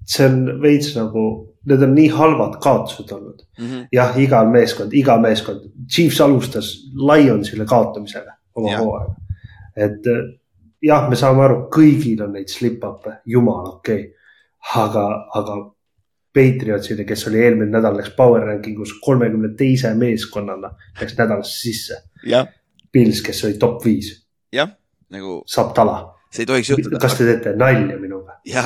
[0.05, 1.25] see on veits nagu,
[1.69, 3.67] need on nii halvad kaotused olnud mm.
[3.67, 3.85] -hmm.
[3.93, 9.15] jah, iga meeskond, iga meeskond, Chiefs alustas Lionsile kaotamisega oma hooaega.
[9.75, 10.11] et
[10.85, 14.13] jah, me saame aru, kõigil on neid slip-up'e, jumal okei okay
[14.73, 15.57] aga, aga
[16.35, 22.01] Patriotsile, kes oli eelmine nädal, läks power ranking us kolmekümne teise meeskonnana, läks nädalasse sisse.
[22.91, 24.11] Pils, kes oli top viis.
[24.51, 24.69] jah,
[25.11, 25.43] nagu.
[25.47, 25.95] saab tala.
[26.31, 26.99] see ei tohiks juhtuda.
[26.99, 28.39] kas te teete nalja minuga?
[28.45, 28.63] ja,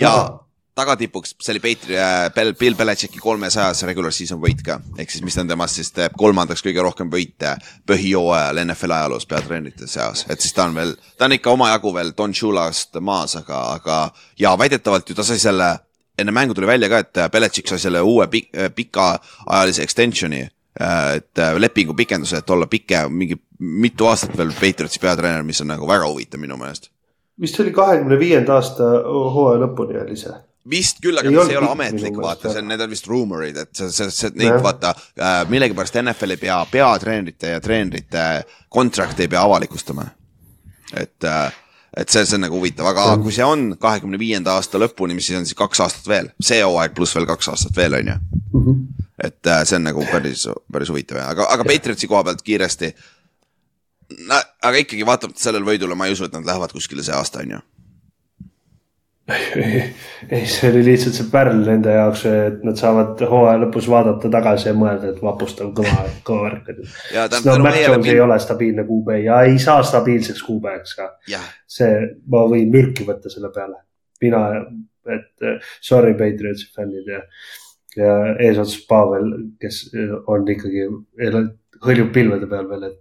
[0.00, 0.12] ja, ja
[0.78, 4.78] tagatipuks, see oli Peetri äh,, Bill Belichicki kolmesajas regular season võit ka.
[4.98, 7.56] ehk siis, mis on temast siis teeb kolmandaks kõige rohkem võite
[7.88, 12.12] põhijooajal NFL ajaloos peatreenerite seas, et siis ta on veel, ta on ikka omajagu veel
[12.18, 13.98] Don Shulast maas, aga, aga
[14.38, 15.72] ja väidetavalt ju ta sai selle,
[16.18, 20.44] enne mängu tuli välja ka, et Belichik sai selle uue pik, pikaajalise extension'i
[20.78, 23.34] et lepingu pikenduse, et olla pikem, mingi
[23.82, 26.92] mitu aastat veel Patriotsi peatreener, mis on nagu väga huvitav minu meelest.
[27.40, 28.86] vist oli kahekümne viienda aasta
[29.34, 30.36] hooaja lõpuni oli see
[30.70, 33.56] vist küll, aga ei see ei ole ametlik, vaata, see on, need on vist rumorid,
[33.64, 38.26] et see, see, see, neid vaata äh, millegipärast NFL ei pea peatreenerite ja treenerite
[38.74, 40.06] contract'e ei pea avalikustama.
[40.96, 41.52] et äh,,
[41.96, 45.28] et see, see on nagu huvitav, aga kui see on kahekümne viienda aasta lõpuni, mis
[45.28, 48.18] siis on siis kaks aastat veel, see hooaeg pluss veel kaks aastat veel, on ju.
[48.58, 48.80] Mhm.
[49.24, 52.92] et äh, see on nagu päris, päris huvitav, aga, aga Patriotsi koha pealt kiiresti.
[54.62, 57.58] aga ikkagi vaatamata sellele võidule ma ei usu, et nad lähevad kuskile see aasta, on
[57.58, 57.64] ju
[59.28, 64.70] ei, see oli lihtsalt see pärl nende jaoks, et nad saavad hooaja lõpus vaadata tagasi
[64.70, 66.86] ja mõelda, et vapustav kõva, kõva värk on ju.
[67.44, 68.14] no Mac Jones meil...
[68.14, 71.10] ei ole stabiilne kuupäev ja ei saa stabiilseks kuupäevaks ka.
[71.78, 71.98] see,
[72.32, 73.82] ma võin mürki võtta selle peale.
[74.24, 74.44] mina,
[75.12, 75.48] et
[75.84, 77.20] sorry Patriotsi fännid ja,
[77.96, 78.14] ja
[78.46, 79.28] eesotsas Pavel,
[79.60, 79.84] kes
[80.26, 80.88] on ikkagi,
[81.84, 82.98] hõljub pilvede peal veel, et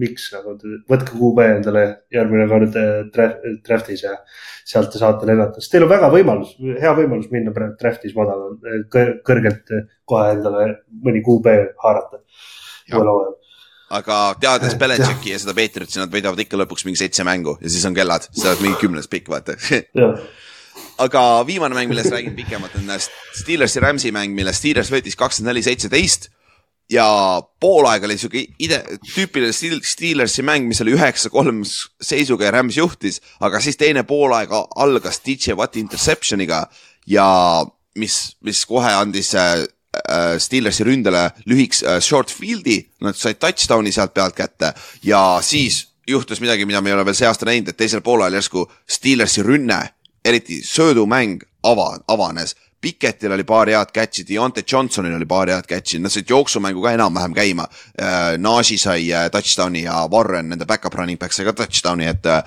[0.00, 0.28] miks?
[0.34, 0.54] Nagu,
[0.90, 2.76] võtke QB endale järgmine kord
[3.66, 4.14] draft'is ja
[4.66, 8.56] sealt te saate lennata, sest teil on väga võimalus, hea võimalus minna draft'is madalal,
[9.26, 9.74] kõrgelt
[10.06, 10.68] kohe endale
[11.02, 12.22] mõni QB haarata.
[13.96, 17.86] Aga teades Belichicki ja seda Patriotsi, nad võidavad ikka lõpuks mingi seitse mängu ja siis
[17.86, 19.54] on kellad, sa oled mingi kümnes pikk, vaata.
[21.02, 22.88] Aga viimane mäng, millest räägin pikemalt, on
[23.36, 26.30] Steelersi Rams'i mäng, mille Steelers võitis kakskümmend neli, seitseteist
[26.90, 27.06] ja
[27.60, 28.80] poolaeg oli sihuke ide,
[29.14, 35.20] tüüpiline Steelersi mäng, mis oli üheksa-kolm seisuga ja Rams juhtis, aga siis teine poolaeg algas
[35.24, 36.62] DJ Watti interception'iga
[37.10, 37.26] ja
[37.98, 39.64] mis, mis kohe andis äh,
[39.96, 45.88] äh Steelersi ründele lühiks äh, short field'i, nad said touchdown'i sealt pealt kätte ja siis
[46.06, 49.42] juhtus midagi, mida me ei ole veel see aasta näinud, et teisel poolajal järsku Steelersi
[49.42, 49.80] rünne,
[50.24, 55.98] eriti söödumäng ava, avanes Pikettil oli paar head catch'i, Deontay Johnsonil oli paar head catch'i,
[55.98, 57.66] nad said jooksumängu ka enam-vähem käima.
[58.00, 62.26] Äh, Naji sai äh, touchdown'i ja Warren, nende back-up running back sai ka touchdown'i, et
[62.26, 62.42] äh,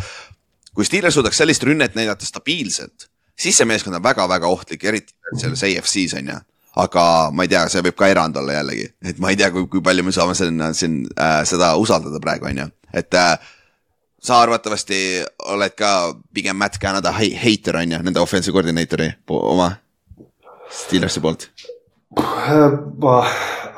[0.73, 3.09] kui Steelers suudaks sellist rünnet näidata stabiilselt,
[3.39, 6.39] siis see meeskond on väga-väga ohtlik, eriti selles AFC-s on ju.
[6.80, 7.03] Aga
[7.34, 9.82] ma ei tea, see võib ka erand olla jällegi, et ma ei tea, kui, kui
[9.84, 13.34] palju me saame sinna siin äh, seda usaldada praegu, on ju, et äh,
[14.21, 15.01] sa arvatavasti
[15.49, 19.71] oled ka pigem Matt Canada heiter on ju, nende offensive koordineetori oma
[20.70, 21.49] Steelersi poolt?
[22.99, 23.20] ma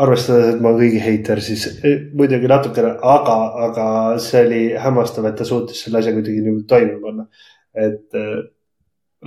[0.01, 3.35] arvestades, et ma olen kõigi heiter, siis eh, muidugi natukene, aga,
[3.67, 3.85] aga
[4.23, 7.27] see oli hämmastav, et ta suutis selle asja kuidagi niimoodi toime panna.
[7.75, 8.15] et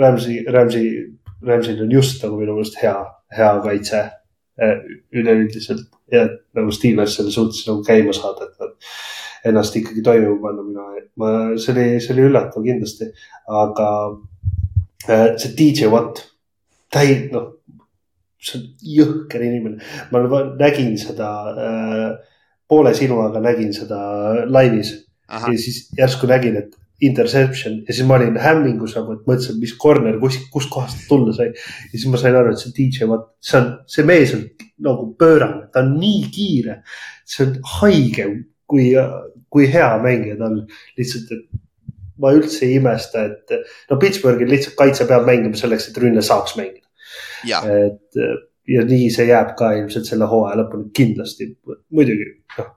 [0.00, 0.86] Rams'i, Rams'i,
[1.46, 2.96] Rams'il on just nagu minu meelest hea,
[3.36, 4.02] hea kaitse
[5.14, 10.64] üleüldiselt ja nagu Steelers selle suutis nagu käima saada, et nad ennast ikkagi toimima panna,
[10.66, 13.10] mina, ma, see oli, see oli üllatav kindlasti,
[13.62, 13.88] aga
[15.04, 16.22] see DJ Watt
[16.94, 17.50] täi-, noh,
[18.44, 18.68] see on
[18.98, 19.82] jõhker inimene.
[20.12, 22.06] ma nägin seda äh,,
[22.68, 23.98] poole sinuga nägin seda
[24.48, 24.94] laivis
[25.28, 25.52] Aha.
[25.52, 26.74] ja siis järsku nägin, et
[27.04, 31.50] interception ja siis ma olin hämmingus nagu, et mõtlesin, mis corner, kus, kuskohast tulla sai.
[31.52, 34.44] ja siis ma sain aru, et see DJ Watt, see on, see mees on
[34.84, 36.80] nagu pöörane, ta on nii kiire.
[37.26, 38.28] see on haige,
[38.70, 38.92] kui,
[39.52, 40.62] kui hea mängija ta on,
[41.00, 41.60] lihtsalt, et
[42.22, 43.54] ma üldse ei imesta, et
[43.90, 46.83] no Pittsburghil lihtsalt kaitse peab mängima selleks, et rünne saaks mängida.
[47.64, 48.20] Et
[48.68, 51.50] ja nii see jääb ka ilmselt selle hooaja lõpuni kindlasti,
[51.94, 52.72] muidugi noh.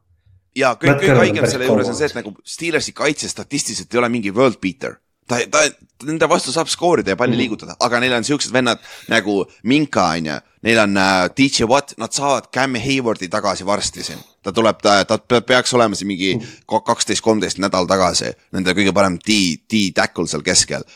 [0.58, 4.10] Ja kõik, kõik haigem selle juures on see, et nagu Steelersi kaitse statistiliselt ei ole
[4.10, 4.98] mingi world beater.
[5.28, 5.60] Ta, ta,
[6.08, 7.42] nende vastu saab skoorida ja palli mm.
[7.44, 8.80] liigutada, aga neil on siuksed vennad
[9.12, 14.24] nagu Minka onju, neil on uh, DJ Watt, nad saavad Cam Haywardi tagasi varsti siin.
[14.42, 16.32] ta tuleb, ta, ta peaks olema siin mingi
[16.66, 20.88] kaksteist, kolmteist nädal tagasi, nende kõige parem D, D-tackle seal keskel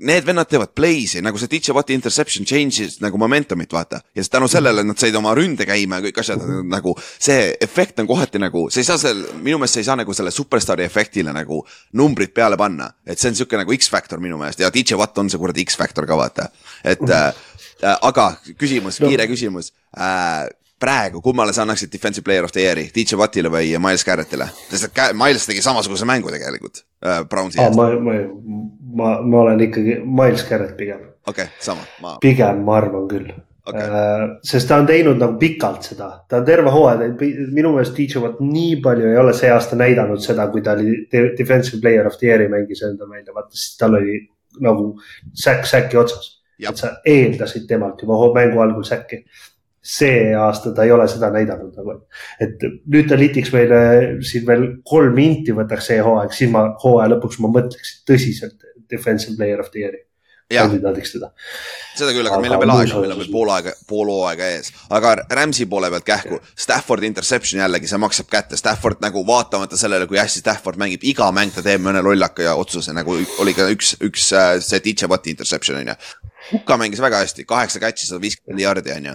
[0.00, 4.00] need vennad teevad play'si nagu see DJ Watti interception changes nagu momentumit, vaata.
[4.14, 8.08] ja tänu sellele nad said oma ründe käima ja kõik asjad nagu see efekt on
[8.10, 11.32] kohati nagu, sa ei saa seal, minu meelest sa ei saa nagu selle superstaari efektile
[11.34, 11.60] nagu
[11.98, 12.90] numbrit peale panna.
[13.06, 16.06] et see on sihuke nagu X-faktor minu meelest ja DJ Watt on see kuradi X-faktor
[16.06, 16.48] ka vaata,
[16.84, 17.28] et äh,
[17.82, 22.62] äh, aga küsimus no., kiire küsimus äh, praegu, kummale sa annaksid defensive player of the
[22.62, 24.50] year'i, DJ Wattile või Miles Garrettile?
[24.70, 27.76] sest et Miles tegi samasuguse mängu tegelikult äh, Brownsi eest.
[27.76, 28.16] ma, ma,
[29.00, 31.04] ma, ma olen ikkagi Miles Garrett pigem.
[31.26, 32.16] okei okay,, sama ma....
[32.22, 33.28] pigem ma arvan küll
[33.68, 33.82] okay..
[33.82, 37.96] Äh, sest ta on teinud nagu pikalt seda, ta on terve hooaja teinud, minu meelest
[37.98, 42.08] DJ Watt nii palju ei ole see aasta näidanud seda, kui ta oli defensive player
[42.08, 44.18] of the year'i mängis enda välja, vaata siis tal oli
[44.64, 44.90] nagu
[45.36, 46.34] säkk säki otsas.
[46.58, 49.20] et sa eeldasid temalt juba mängu algul säkki
[49.88, 51.94] see aasta ta ei ole seda näidanud nagu,
[52.44, 53.78] et nüüd ta litiks meile
[54.26, 59.36] siin veel kolm inti võtaks see hooaeg, siis ma hooaja lõpuks ma mõtleksin tõsiselt defensive
[59.36, 60.04] player of the year'i
[60.48, 61.28] kandidaadiks teda.
[61.98, 64.70] seda küll, aga meil on veel aega, meil on veel pool aega, pool hooaega ees,
[64.96, 66.38] aga Rams'i poole pealt kähku.
[66.64, 71.28] Staffordi interception jällegi, see maksab kätte, Stafford nagu vaatamata sellele, kui hästi Stafford mängib, iga
[71.36, 75.10] mäng ta teeb mõne lollaka ja otsuse nagu oli ka üks, üks äh, see DJ
[75.12, 75.98] Watti interception on ju.
[76.52, 79.14] Hukka mängis väga hästi, kaheksa catch'i, sada viiskümmend jardi on ju.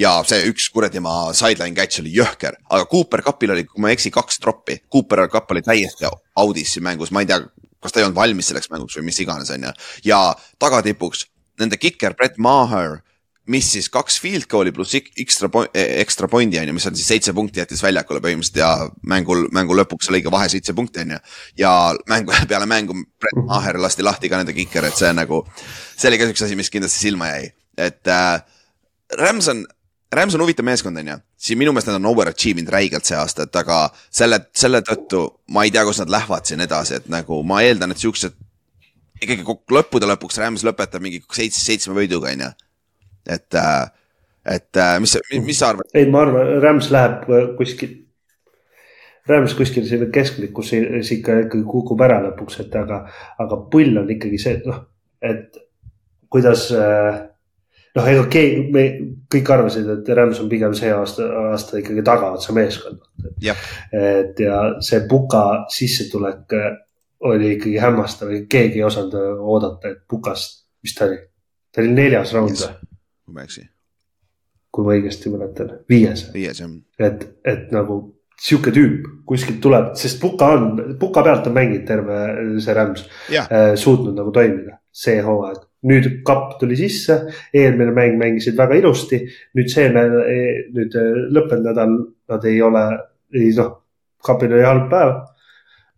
[0.00, 3.90] ja see üks kuradi maa sideline catch oli jõhker, aga Cooper Cupil oli, kui ma
[3.90, 4.78] ei eksi, kaks drop'i.
[4.92, 7.42] Cooper Cup oli täiesti audis siin mängus, ma ei tea,
[7.82, 9.72] kas ta ei olnud valmis selleks mänguks või mis iganes, on ju.
[10.08, 10.22] ja
[10.58, 11.26] tagatipuks
[11.60, 13.02] nende kiker Brett Maher,
[13.50, 17.34] mis siis kaks field goal'i pluss ekstra, ekstra point'i on ju, mis on siis seitse
[17.34, 18.70] punkti jättis väljakule põhimõtteliselt ja
[19.08, 21.20] mängul, mängu lõpuks lõi ka vahe seitse punkti on ju.
[21.64, 21.72] ja
[22.10, 25.42] mängu, peale mängu Brett Maher lasti lahti ka nende kiker, et see nagu,
[25.96, 27.52] see oli ka üks asi, mis kindlasti silma jäi,
[27.90, 28.42] et äh,
[29.18, 29.66] Rams on
[30.12, 33.16] Rams on huvitav meeskond, on ju, siin minu meelest nad on overachieve inud räigelt see
[33.16, 35.22] aasta, et aga selle, selle tõttu
[35.56, 38.36] ma ei tea, kus nad lähevad siin edasi, et nagu ma eeldan, et siuksed.
[39.22, 42.50] ikkagi lõppude lõpuks Rams lõpetab mingi seitse, seitsme võiduga, on ju.
[43.26, 43.90] Et, äh,
[44.54, 45.90] et äh, mis, mis sa arvad?
[45.94, 47.98] ei, ma arvan, Rams läheb äh, kuskil.
[49.28, 53.04] Rams kuskil sinna keskmikku, siis ikka ikkagi kukub ära lõpuks, et aga,
[53.38, 54.80] aga pull on ikkagi see, et noh,
[55.22, 55.60] et
[56.32, 57.20] kuidas äh,
[57.94, 58.84] noh, ega keegi, me
[59.30, 62.98] kõik arvasid, et Rams on pigem see aasta, aasta ikkagi tagaotsa meeskond.
[63.92, 66.56] et ja see Puka sissetulek
[67.22, 71.20] oli ikkagi hämmastav, keegi ei osanud oodata, et Pukast, mis ta oli,
[71.70, 72.91] ta oli neljas raund või?
[73.32, 73.68] Kui ma ei eksi.
[74.72, 76.26] kui ma õigesti mäletan, viies.
[76.34, 76.76] viies jah.
[77.00, 77.98] et, et nagu
[78.42, 82.22] sihuke tüüp kuskilt tuleb, sest Puka on, Puka pealt on mänginud terve
[82.60, 87.16] see Rams äh, suutnud nagu toimida see hooaeg nüüd kapp tuli sisse,
[87.54, 89.22] eelmine mäng mängisid väga ilusti,
[89.58, 91.96] nüüd see, nüüd äh, lõppenud nädal
[92.30, 92.84] nad ei ole,
[93.34, 93.72] ei noh,
[94.22, 95.14] kapil oli halb päev.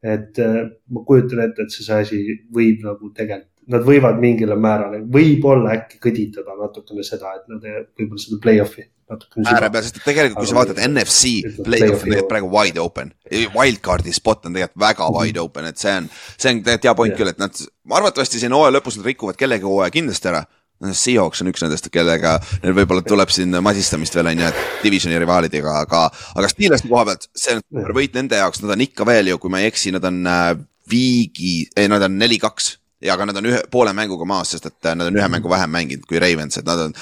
[0.04, 0.56] et äh,
[0.92, 2.18] ma kujutan ette, et see asi
[2.52, 8.20] võib nagu tegelikult, nad võivad mingile määrale, võib-olla äkki kõditada natukene seda, et nad võib-olla
[8.20, 13.12] seda play-off'i äärepeal, sest tegelikult, kui sa vaatad NFC play-off'i on tegelikult praegu wide open.
[13.54, 15.16] Wildcard'i spot on tegelikult väga mhm.
[15.18, 17.64] wide open, et see on, see on tegelikult hea point küll, et nad,
[18.00, 20.44] arvatavasti siin hooaja lõpus nad rikuvad kellegi hooaja kindlasti ära.
[20.84, 25.20] Seahawks on üks nendest, kellega neil võib-olla tuleb siin madistamist veel on ju, et divisioni
[25.22, 26.00] rivaalidega, aga,
[26.34, 29.52] aga Steelersi koha pealt, see on võit nende jaoks, nad on ikka veel ju, kui
[29.54, 30.48] ma ei eksi, nad on äh,
[30.90, 32.72] viigi, ei nad on neli-kaks
[33.04, 35.70] ja aga nad on ühe poole mänguga maas, sest et nad on ühe mängu vähem
[35.70, 36.94] mänginud kui Ravens, et nad on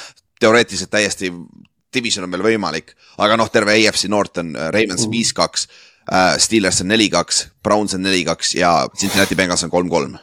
[0.42, 1.30] teoreetiliselt täiesti
[1.94, 5.14] division on veel võimalik, aga noh, terve AFC North on äh, Ravens mhm.
[5.14, 10.18] viis-kaks uh,, Steelers on neli-kaks, Browns on neli-kaks ja Cincinnati Bengals on kolm-kolm.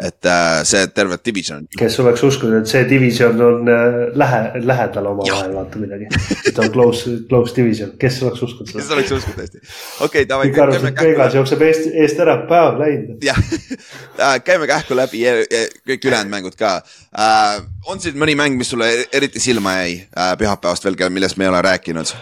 [0.00, 1.66] Et äh, see terve division.
[1.78, 6.08] kes oleks uskunud, et see division on äh, lähe, lähedal omavahel vaata midagi.
[6.48, 8.82] et on close, close division, kes oleks uskunud seda?
[8.82, 9.62] kes oleks uskunud tõesti,
[10.06, 13.24] okei okay,, kõik arvasid, et Vegas jookseb eest, eest ära, päev läinud.
[13.24, 13.40] jah,
[14.24, 15.24] äh, käime kähku läbi
[15.92, 17.60] kõik ülejäänud mängud ka uh,.
[17.90, 21.52] on siin mõni mäng, mis sulle eriti silma jäi uh, pühapäevast veel, millest me ei
[21.52, 22.16] ole rääkinud?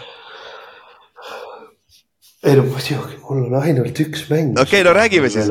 [2.43, 4.55] Ei no muidugi, mul on ainult üks mäng.
[4.55, 5.49] okei okay,, no räägime siis.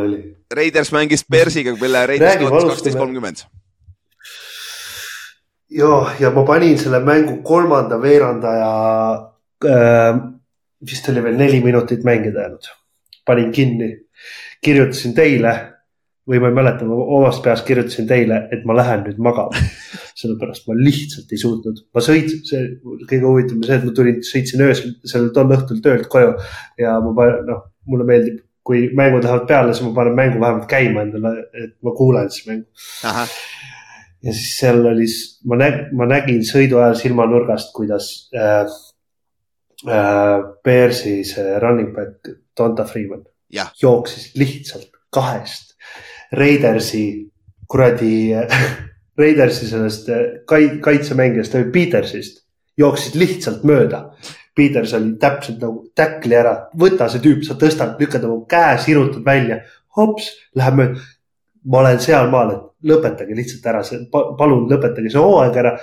[0.54, 3.44] Raiders mängis Bersiga, mille Raiders kaotas kaksteist kolmkümmend.
[5.70, 8.72] ja, ja ma panin selle mängu kolmanda veerandaja
[9.64, 10.20] äh,,
[10.90, 12.70] vist oli veel neli minutit mängida jäänud.
[13.26, 13.90] panin kinni,
[14.64, 15.54] kirjutasin teile
[16.28, 19.56] või ma ei mäleta, ma omast peast kirjutasin teile, et ma lähen nüüd magama.
[20.18, 22.64] sellepärast ma lihtsalt ei suutnud, ma sõitsin, see
[23.06, 26.32] kõige huvitavam see, et ma tulin, sõitsin öösel, seal tol õhtul töölt koju
[26.80, 30.66] ja ma panen, noh, mulle meeldib, kui mängud lähevad peale, siis ma panen mängu vähemalt
[30.70, 32.66] käima endale, et ma kuulen siis mängu.
[34.26, 35.06] ja siis seal oli,
[35.46, 38.74] ma nägin, ma nägin sõidu ajal silmanurgast, kuidas äh,
[39.86, 40.34] äh,
[40.66, 43.22] Bearsi see running back Donta Freeman
[43.54, 43.70] ja.
[43.82, 45.76] jooksis lihtsalt kahest
[46.34, 47.30] Raidersi
[47.70, 48.34] kuradi
[49.18, 52.44] Raidersi sellest äh, kai-, kaitsemängijast, Petersist
[52.78, 54.08] jooksid lihtsalt mööda.
[54.58, 59.22] Peters oli täpselt nagu täkli ära, võta see tüüp, sa tõstad, lükkad nagu käe, sirutad
[59.26, 59.60] välja,
[59.98, 61.06] hops, läheb mööda.
[61.68, 65.76] ma olen sealmaal, et lõpetage lihtsalt ära see, palun lõpetage see hooaeg ära.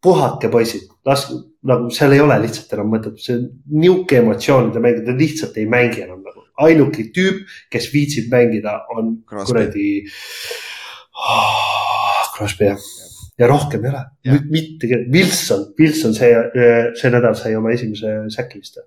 [0.00, 1.34] puhake, poisid, laske,
[1.68, 3.44] nagu seal ei ole lihtsalt enam mõtet, see on
[3.82, 9.18] nihuke emotsioonide mäng, te lihtsalt ei mängi enam nagu ainuke tüüp, kes viitsib mängida, on
[9.28, 9.90] kuradi
[11.12, 11.89] oh,.
[12.40, 12.86] Crosby jah,
[13.40, 14.06] ja rohkem ei ole,
[14.48, 16.32] mitte, Wilson, Wilson see,
[17.00, 18.80] see nädal sai oma esimese säki vist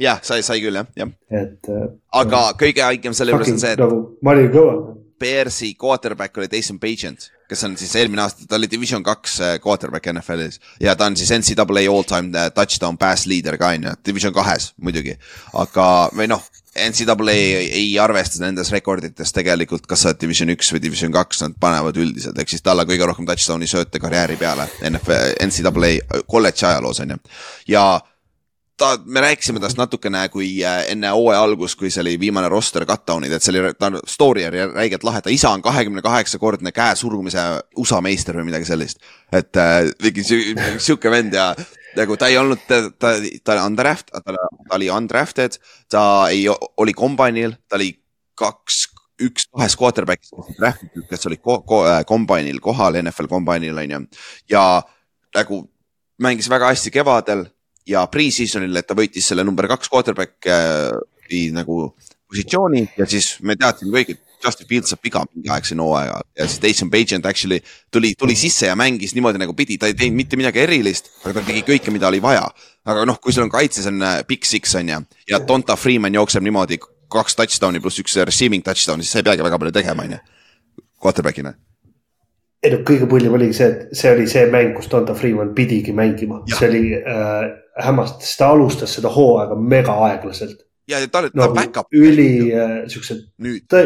[0.00, 1.12] jah, sai, sai küll jah, jah.
[1.28, 1.68] et.
[1.68, 1.90] Äh,
[2.22, 4.78] aga äh, kõige haigem selle juures on see, et nagu Mario Kõva.
[5.20, 9.56] Bearsi quarterback oli Jason Pagent, kes on siis eelmine aasta, ta oli Division kaks äh,
[9.60, 14.32] quarterback NFL-is ja ta on siis NCAA all-time touchdown pass leader ka on ju, Division
[14.32, 15.18] kahes muidugi.
[15.60, 16.46] aga, või noh,
[16.76, 17.32] NCAA
[17.66, 21.98] ei arvesta nendes rekordites tegelikult, kas sa oled division üks või division kaks, nad panevad
[21.98, 27.16] üldiselt, ehk siis talle kõige rohkem touchdown'i sööte karjääri peale NFL, NCAA kolledži ajaloos on
[27.16, 27.18] ju.
[27.74, 27.84] ja
[28.80, 32.86] ta, me rääkisime tast natukene, kui äh, enne hooaja algust, kui see oli viimane roster
[32.88, 36.72] cut-down'id, et see oli, ta story oli räigelt lahe, ta isa on kahekümne kaheksa kordne
[36.76, 37.48] käesurgumise
[37.82, 39.02] USA meister või midagi sellist.
[39.32, 41.50] et äh, mingi sihuke vend ja
[41.96, 43.14] nagu ta ei olnud, ta, ta,
[43.44, 45.58] ta oli undraft, ta, ta oli undrafted,
[45.90, 47.92] ta ei, oli kombainil, ta oli
[48.38, 48.82] kaks,
[49.26, 50.60] üks kahest quarterback'ist,
[51.10, 54.02] kes olid ko, ko, kombainil äh, kohal, NFL kombainil on ju.
[54.54, 54.64] ja
[55.36, 55.64] nagu
[56.20, 57.46] mängis väga hästi kevadel
[57.88, 61.82] ja pre-seasonil, et ta võitis selle number kaks quarterback'i äh, nagu
[62.30, 66.20] positsiooni ja siis me teadsime kõik, et Justin Fields saab viga mingi aeg siin hooaega
[66.38, 67.60] ja siis Jason Pagent actually
[67.92, 71.40] tuli, tuli sisse ja mängis niimoodi nagu pidi, ta ei teinud mitte midagi erilist, aga
[71.40, 72.46] ta tegi kõike, mida oli vaja.
[72.88, 76.14] aga noh, kui sul on kaitses on äh, big six on ju ja Donta Freeman
[76.14, 80.06] jookseb niimoodi kaks touchdown'i pluss üks receiving touchdown, siis sa ei peagi väga palju tegema,
[80.06, 80.20] on ju,
[81.02, 81.52] quarterback'ina.
[82.60, 85.94] Ei no kõige pullim oligi see, et see oli see mäng, kus Donta Freeman pidigi
[85.96, 87.46] mängima, see oli äh,
[87.86, 90.60] hämmastav, sest ta alustas seda hooaega mega aeglaselt.
[90.90, 91.92] Ja ta, ta nagu, back up.
[91.94, 93.26] üli äh, siuksed,
[93.68, 93.84] ta,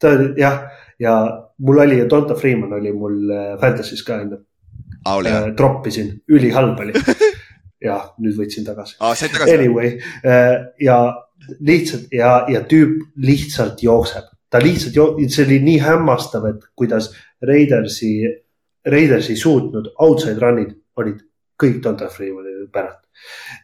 [0.00, 0.60] ta jah,
[1.00, 1.14] ja
[1.58, 4.40] mul oli Donta Freeman oli mul äh, Fantasy's ka enne
[5.04, 5.20] ah,.
[5.20, 6.94] Äh, troppisin, ülihalb oli
[7.88, 9.14] ja nüüd võtsin tagasi ah,.
[9.48, 10.98] anyway äh, ja
[11.60, 17.10] lihtsalt ja, ja tüüp lihtsalt jookseb, ta lihtsalt jo-, see oli nii hämmastav, et kuidas
[17.44, 18.14] Raidersi,
[18.88, 21.20] Raiders ei suutnud, outside run'id olid
[21.60, 23.00] kõik Donta Freemanile päralt.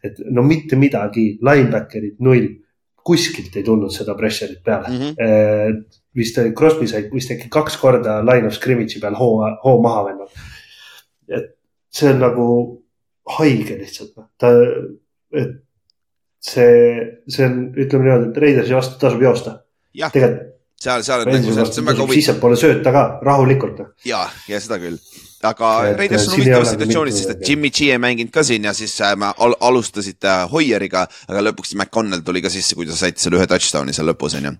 [0.03, 2.47] et no mitte midagi, linebacker'id null,
[3.07, 5.15] kuskilt ei tulnud seda pressure'it peale mm.
[5.15, 5.81] -hmm.
[6.15, 10.45] vist Crosby sai vist äkki kaks korda line of scrimmage'i peal hoo, hoo maha võtnud.
[11.29, 11.51] et
[11.91, 12.47] see on nagu
[13.37, 14.49] haige lihtsalt, noh, ta,
[15.37, 15.57] et
[16.41, 16.71] see,
[17.27, 19.59] see on, ütleme niimoodi, et Raidersi vastu tasub joosta.
[20.11, 20.49] tegelikult
[20.81, 22.15] seal, seal on nagu see, on väga huvitav.
[22.17, 23.83] sissepoole sööta ka rahulikult.
[24.05, 24.97] ja, ja seda küll
[25.47, 28.93] aga Raiders on huvitavas situatsioonis, sest et Jimmy G ei mänginud ka siin ja siis
[29.05, 33.39] äh, al alustasid äh, Hoieriga, aga lõpuks McConnell tuli ka sisse, kui ta sai selle
[33.39, 34.53] ühe touchdown'i seal lõpus on ju.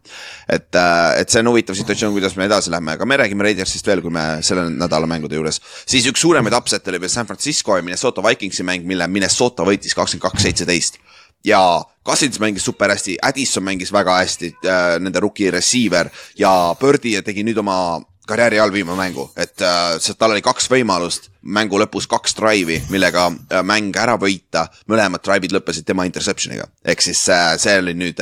[0.47, 3.87] et, äh, et see on huvitav situatsioon, kuidas me edasi läheme, aga me räägime Raidersist
[3.87, 5.61] veel, kui me selle nädala mängude juures.
[5.85, 9.97] siis üks suuremaid upset'e oli veel San Francisco ja Minnesota Vikingsi mäng, mille Minnesota võitis
[9.97, 11.01] kakskümmend kaks, seitseteist
[11.45, 17.17] ja Cousins mängis super hästi, Addison mängis väga hästi äh,, nende rookie receiver ja Birdi
[17.25, 22.07] tegi nüüd oma karjääri all viima mängu, et äh, tal oli kaks võimalust mängu lõpus
[22.09, 24.67] kaks drive'i, millega äh, mäng ära võita.
[24.87, 28.21] mõlemad drive'id lõppesid tema interception'iga, ehk siis äh, see oli nüüd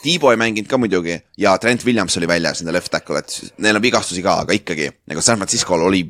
[0.00, 3.76] Tiibo ei mänginud ka muidugi ja Trent Williams oli väljas, nende left tackle, et neil
[3.76, 6.00] on vigastusi ka, aga ikkagi nagu San Francisco'l oli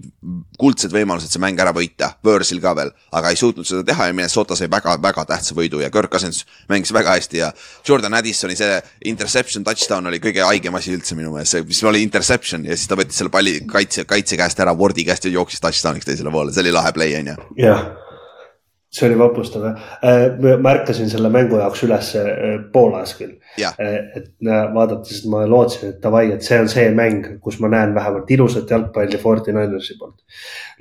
[0.61, 4.15] kuldsed võimalused see mäng ära võita, Võõrsil ka veel, aga ei suutnud seda teha ja
[4.15, 7.51] Minnesota sai väga-väga tähtsa võidu ja Kirk Cousins mängis väga hästi ja
[7.87, 8.79] Jordan Addisoni see
[9.11, 12.87] interception touchdown oli kõige haigem asi üldse minu meelest, see, mis oli interception ja siis
[12.87, 16.50] ta võttis selle palli kaitse, kaitse käest ära, Wardi käest ja jooksis touchdowniks teisele poole,
[16.53, 17.37] see oli lahe play on ju.
[17.57, 17.89] jah
[18.91, 23.37] see oli vapustav jah, äh, ma ärkasin selle mängu jaoks üles äh, Poolas küll.
[23.79, 24.33] Äh, et
[24.75, 28.71] vaadates, ma lootsin, et davai, et see on see mäng, kus ma näen vähemalt ilusat
[28.71, 30.25] jalgpalli Forty Ninersi poolt.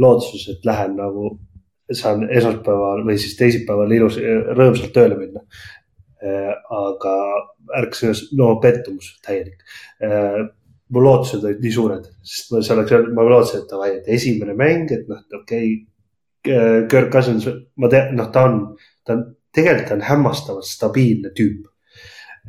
[0.01, 1.35] lootuses, et lähen nagu,
[1.93, 4.17] saan esmaspäeval või siis teisipäeval ilus,
[4.57, 5.45] rõõmsalt tööle minna.
[6.75, 7.11] aga
[7.79, 9.61] ärkasin üles, no pettumus täielik
[10.89, 14.55] mu lootused olid nii suured, sest ma, see oleks, ma lootsin, et davai, et esimene
[14.57, 15.77] mäng, et noh, okei okay,
[16.47, 18.61] Äh, Kirk Cousins, ma tean, noh, ta on,
[19.03, 19.23] ta on,
[19.55, 21.65] tegelikult on hämmastavalt stabiilne tüüp.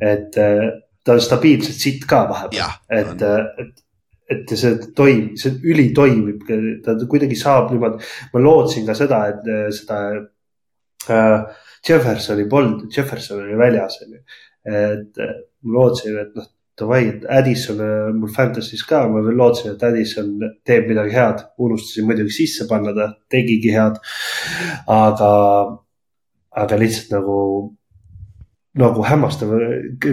[0.01, 0.69] et äh,
[1.03, 3.83] ta on stabiilselt sitt ka vahepeal, et, äh, et,
[4.31, 6.47] et see toimib, see üli toimib,
[6.85, 7.99] ta kuidagi saab niimoodi.
[8.33, 9.99] ma lootsin ka seda, et seda
[11.11, 14.23] äh, Jeffersoni polnud, Jefferson oli väljas, on ju.
[14.71, 15.21] et
[15.67, 16.47] ma lootsin, et noh
[16.81, 17.03] davai,
[17.39, 17.81] Addison
[18.17, 20.33] mul Fantasy's ka, ma veel lootsin, et Addison
[20.67, 23.99] teeb midagi head, unustasin muidugi sisse panna, ta tegigi head.
[24.91, 25.31] aga,
[26.63, 27.37] aga lihtsalt nagu,
[28.81, 29.53] nagu hämmastav,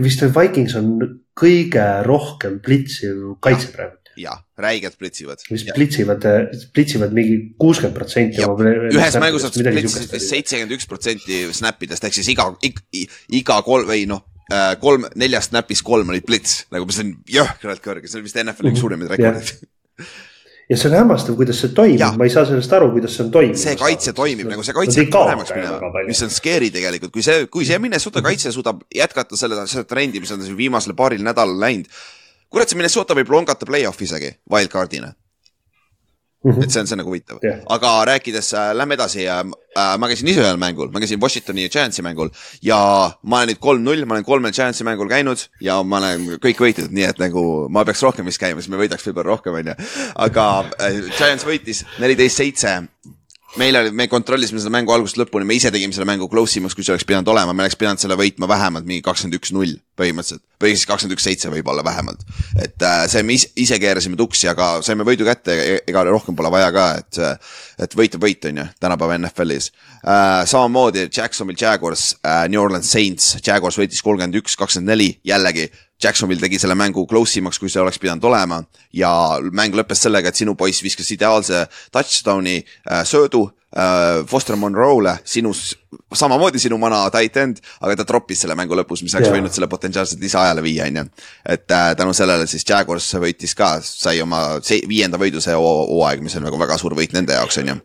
[0.05, 0.93] vist Vikings on
[1.39, 5.43] kõige rohkem plitsiv kaitse praegu ja räigelt plitsivad.
[5.51, 6.25] mis plitsivad,
[6.75, 8.43] plitsivad mingi kuuskümmend protsenti.
[8.43, 12.49] ühes mängus nad plitsisid vist seitsekümmend üks protsenti snap idest ehk siis iga,
[13.41, 14.25] iga, kolm või noh,
[14.81, 18.73] kolm, neljast snap'ist kolm olid blitz, nagu mis on jõhkralt kõrge, see on vist NFL-i
[18.73, 18.81] üks mhm.
[18.81, 19.69] suuremaid rekordeid.
[20.69, 23.33] ja see on hämmastav, kuidas see toimib, ma ei saa sellest aru, kuidas see on
[23.35, 23.61] toiminud.
[23.61, 27.47] see kaitse toimib nagu see kaitse no, paremaks minema, mis on scary tegelikult, kui see,
[27.53, 31.61] kui see Minnesota kaitse suudab jätkata selle, seda trendi, mis on siin viimasel paaril nädalal
[31.61, 31.89] läinud.
[32.49, 35.13] kurat, see Minnesota võib longata play-off'i isegi, wildcard'ina
[36.45, 36.63] Mm -hmm.
[36.65, 39.45] et see on, see on nagu huvitav yeah., aga rääkides äh,, lähme edasi äh,.
[39.99, 42.31] Ma käisin ise ühel mängul, ma käisin Washingtoni ja Giantsi mängul
[42.63, 42.79] ja
[43.23, 46.91] ma olen nüüd kolm-null, ma olen kolmel Giantsi mängul käinud ja ma olen kõik võitnud,
[46.95, 49.75] nii et nagu ma peaks rohkem vist käima, siis me võidaks võib-olla rohkem, onju.
[50.15, 50.49] aga
[50.83, 52.75] äh, Giants võitis neliteist seitse
[53.59, 56.77] meil oli, me kontrollisime seda mängu algusest lõpuni, me ise tegime selle mängu close imaks,
[56.77, 59.77] kui see oleks pidanud olema, me oleks pidanud selle võitma vähemalt mingi kakskümmend üks null
[59.99, 60.45] põhimõtteliselt.
[60.63, 62.23] või siis kakskümmend üks seitse võib-olla vähemalt.
[62.63, 66.53] et äh, see me ise, keerasime tuksi, aga saime võidu kätte, e-, ega rohkem pole
[66.55, 67.21] vaja ka, et.
[67.79, 69.71] et võit on võit, on ju, tänapäeva NFL-is
[70.03, 70.45] äh,.
[70.47, 75.69] samamoodi Jacksonville Jaguars äh,, New Orleans Saints, Jaguars võitis kolmkümmend üks, kakskümmend neli, jällegi
[76.03, 78.61] Jacksonville tegi selle mängu close imaks, kui see oleks pidanud olema
[78.95, 79.11] ja
[79.51, 85.73] mäng lõppes sellega, et sinu poiss viskas ideaalse touchdown'i äh, söödu äh, Foster Monroe'le, sinus,
[86.15, 89.39] samamoodi sinu vana tight end, aga ta troppis selle mängu lõpus, mis oleks yeah.
[89.41, 91.07] võinud selle potentsiaalselt lisaajale viia, on ju.
[91.57, 94.45] et äh, tänu sellele siis Jaguars võitis ka, sai oma
[94.87, 97.79] viienda võidu see hooaeg, mis on nagu väga suur võit nende jaoks, on ju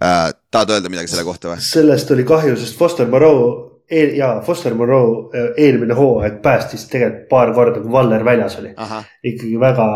[0.00, 0.32] äh,.
[0.50, 1.60] tahad öelda midagi selle kohta või?
[1.60, 7.28] sellest oli kahju, sest Foster Monroe eel, jaa, Foster Monroe äh, eelmine hooaeg päästis tegelikult
[7.30, 8.74] paar korda, kui Valler väljas oli.
[9.24, 9.86] ikkagi väga,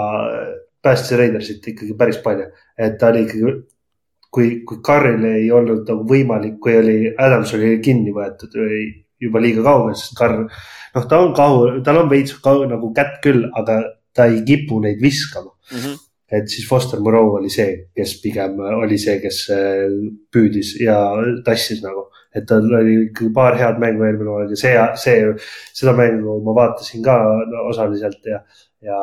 [0.82, 3.60] päästis Raidersit ikkagi päris palju, et ta oli ikkagi.
[4.30, 8.84] kui, kui Carril ei olnud nagu võimalik, kui oli, Adams oli kinni võetud või
[9.20, 10.44] juba liiga kaugel, sest Carr.
[10.94, 13.80] noh, ta on kahu, tal on veits kahu, nagu kätt küll, aga
[14.14, 15.82] ta ei kipu neid viskama mm.
[15.82, 15.98] -hmm
[16.30, 19.90] et siis Foster Moreau oli see, kes pigem oli see, kes äh,
[20.30, 20.96] püüdis ja
[21.44, 25.30] tassis nagu et tal oli ikkagi paar head mängu eelmine hooaeg ja see, see,
[25.80, 27.16] seda mängu ma vaatasin ka
[27.66, 28.42] osaliselt ja,
[28.86, 28.98] ja,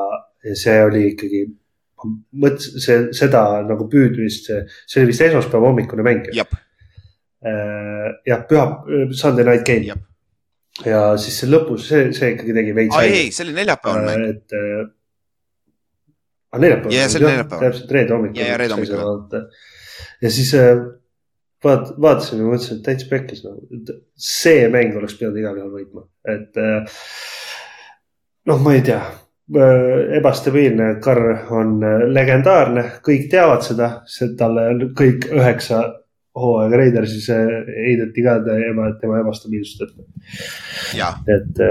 [0.48, 1.46] ja see oli ikkagi.
[2.38, 4.52] mõtlesin, see, seda nagu püüdmist,
[4.86, 6.28] see oli vist esmaspäeva hommikune mäng.
[6.38, 8.68] Äh, jah, püha,
[9.18, 9.98] Sunday night game.
[10.86, 13.00] ja siis see lõpus, see, see ikkagi tegi veits.
[13.02, 14.28] ei, ei, see oli neljapäevane mäng.
[14.36, 14.84] et äh,
[16.62, 16.94] neljapäeval.
[16.94, 17.64] jah, see oli neljapäeval.
[17.66, 18.42] täpselt reede hommikul.
[18.44, 19.48] ja, ja reede hommikul.
[20.22, 20.84] ja siis äh,
[21.66, 23.94] vaat-, vaatasin ja mõtlesin, et täitsa pekkis nagu,
[24.30, 26.04] see mäng oleks pidanud igal juhul võitma,
[26.34, 26.52] et.
[26.58, 27.00] Äh,
[28.48, 29.00] noh, ma ei tea,
[29.58, 33.92] äh, ebastabiilne, Carr on äh, legendaarne, kõik teavad seda,
[34.40, 35.84] talle on kõik üheksa
[36.38, 40.06] hooaega Raidersis heideti ka tema, tema ebastabiilsust ette.
[41.34, 41.64] et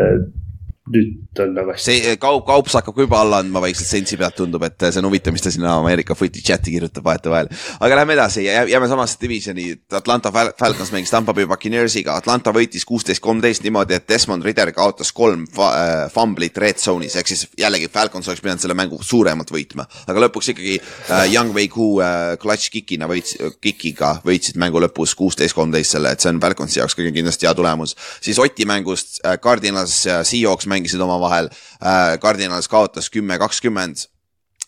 [0.93, 1.85] nüüd on nagu hästi.
[1.85, 5.09] see kaup, kaups hakkab ka juba alla andma vaikselt Saintsi pealt, tundub, et see on
[5.09, 7.51] huvitav, mis ta sinna Ameerika footi chati kirjutab vahetevahel.
[7.81, 12.87] aga lähme edasi, jääme samasse divisioni, Atlanta Fal Falcons mängis Tampa Bay Buccaneersiga, Atlanta võitis
[12.87, 17.91] kuusteist, kolmteist niimoodi, et Desmond Ridder kaotas kolm äh, fumblit red zone'is, ehk siis jällegi
[17.93, 19.89] Falcons oleks pidanud selle mängu suuremalt võitma.
[20.07, 25.17] aga lõpuks ikkagi äh, Young Wei Koo äh, clutch kick'ina võits, kick'iga võitsid mängu lõpus
[25.19, 27.97] kuusteist, kolmteist selle, et see on Falconsi jaoks kõige kindlasti hea tulemus.
[28.21, 31.51] siis Oti mängust äh, Cardinals ja Seahawks mängisid omavahel
[31.81, 32.17] äh,.
[32.23, 34.07] Cardinals kaotas kümme, kakskümmend.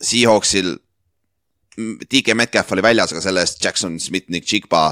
[0.00, 0.76] Seahawksil
[1.78, 4.88] DK Metcalf oli väljas, aga selle eest Jackson Smith, Nick Chigba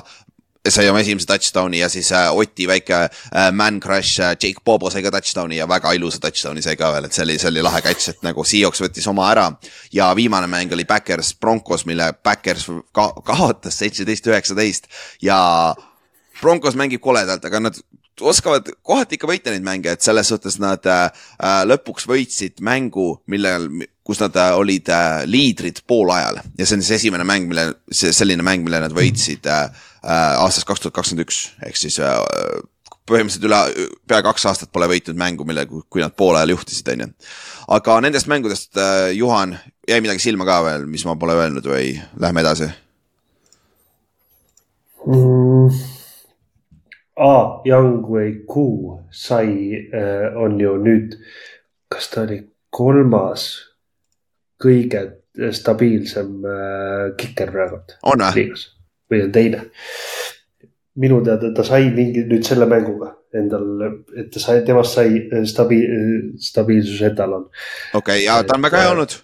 [0.70, 4.90] sai oma esimese touchdown'i ja siis äh, Oti väike äh, man crush äh,, Jake Bobo
[4.90, 7.64] sai ka touchdown'i ja väga ilusa touchdown'i sai ka veel, et see oli, see oli
[7.64, 9.46] lahe catch, et nagu Seahawks võttis oma ära.
[9.92, 14.90] ja viimane mäng oli Backers Broncos, mille Backers ka kaotas seitseteist, üheksateist
[15.22, 15.38] ja
[16.40, 17.78] Broncos mängib koledalt, aga nad
[18.20, 21.08] oskavad kohati ikka võita neid mänge, et selles suhtes nad äh,
[21.42, 23.68] äh lõpuks võitsid mängu, millel,
[24.06, 28.14] kus nad äh, olid äh, liidrid poolajal ja see on siis esimene mäng, mille, see
[28.16, 29.66] selline mäng, mille nad võitsid äh,
[30.02, 32.16] äh, aastast kaks tuhat kakskümmend üks ehk siis äh,
[33.06, 37.10] põhimõtteliselt üle, pea kaks aastat pole võitnud mängu, mille, kui nad poolajal juhtisid, on ju.
[37.76, 39.54] aga nendest mängudest äh,, Juhan,
[39.88, 41.92] jäi midagi silma ka veel, mis ma pole öelnud või
[42.22, 42.70] lähme edasi
[45.06, 45.95] mm.?
[47.16, 49.48] Aa, Young Wei Koo sai
[49.92, 51.16] äh,, on ju nüüd,
[51.88, 53.48] kas ta oli kolmas
[54.62, 55.02] kõige
[55.52, 57.80] stabiilsem äh, kiker praegu.
[58.02, 58.48] on või?
[59.10, 59.62] või on teine.
[60.96, 63.66] minu teada ta sai mingi nüüd selle mänguga endal,
[64.16, 67.48] et ta sai, temast sai äh, stabi-, äh, stabiilsuse etalon.
[67.94, 69.18] okei okay,, ja ta on väga hea olnud.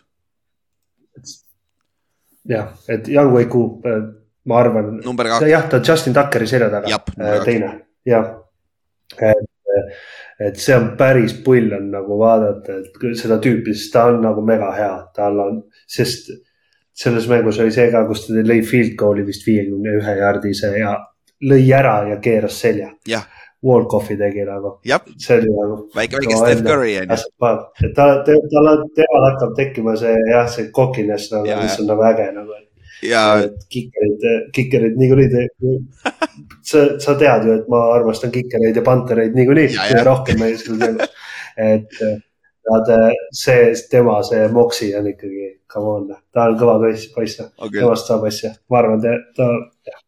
[2.49, 3.81] jah, et Young Wei Koo
[4.51, 5.01] ma arvan,
[5.49, 7.73] jah, ta Justin Tuckeri selja taga, äh, teine,
[8.09, 8.31] jah.
[9.23, 9.45] et,
[10.49, 14.45] et see on päris pull on nagu vaadata, et seda tüüpi, sest ta on nagu
[14.47, 16.33] mega hea, tal on, sest
[16.93, 20.97] selles mängus oli see ka, kus ta lõi field goal'i vist viiekümne ühe jaardise ja
[21.43, 22.93] lõi ära ja keeras selja.
[23.63, 24.73] Walkoffi tegi nagu.
[25.23, 25.77] see oli nagu.
[25.95, 27.19] väike, väike Steph Curry on ju.
[27.87, 32.27] et ta, tal, temal hakkab tekkima see jah, see cockiness nagu, mis on nagu äge
[32.35, 32.59] nagu
[33.07, 33.23] ja.
[33.73, 34.27] kikerid,
[34.57, 35.47] kikerid niikuinii,
[36.71, 41.17] sa, sa tead ju, et ma armastan kikereid ja pantereid niikuinii rohkem meie selles mängus.
[41.61, 41.99] et
[42.71, 42.93] nad,
[43.37, 48.09] see, tema, see Moksi on ikkagi, come on, ta on kõva poiss, poiss okay., temast
[48.11, 49.03] saab asja, ma arvan,
[49.37, 49.51] ta,
[49.89, 50.01] jah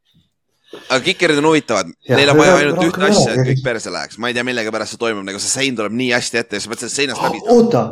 [0.88, 4.30] aga kikerid on huvitavad, neil on vaja ainult ühte asja, et kõik perse läheks, ma
[4.30, 6.72] ei tea, millega pärast see toimub, nagu see sein tuleb nii hästi ette ja sa
[6.72, 7.42] pead sellest seinast läbi.
[7.54, 7.84] oota,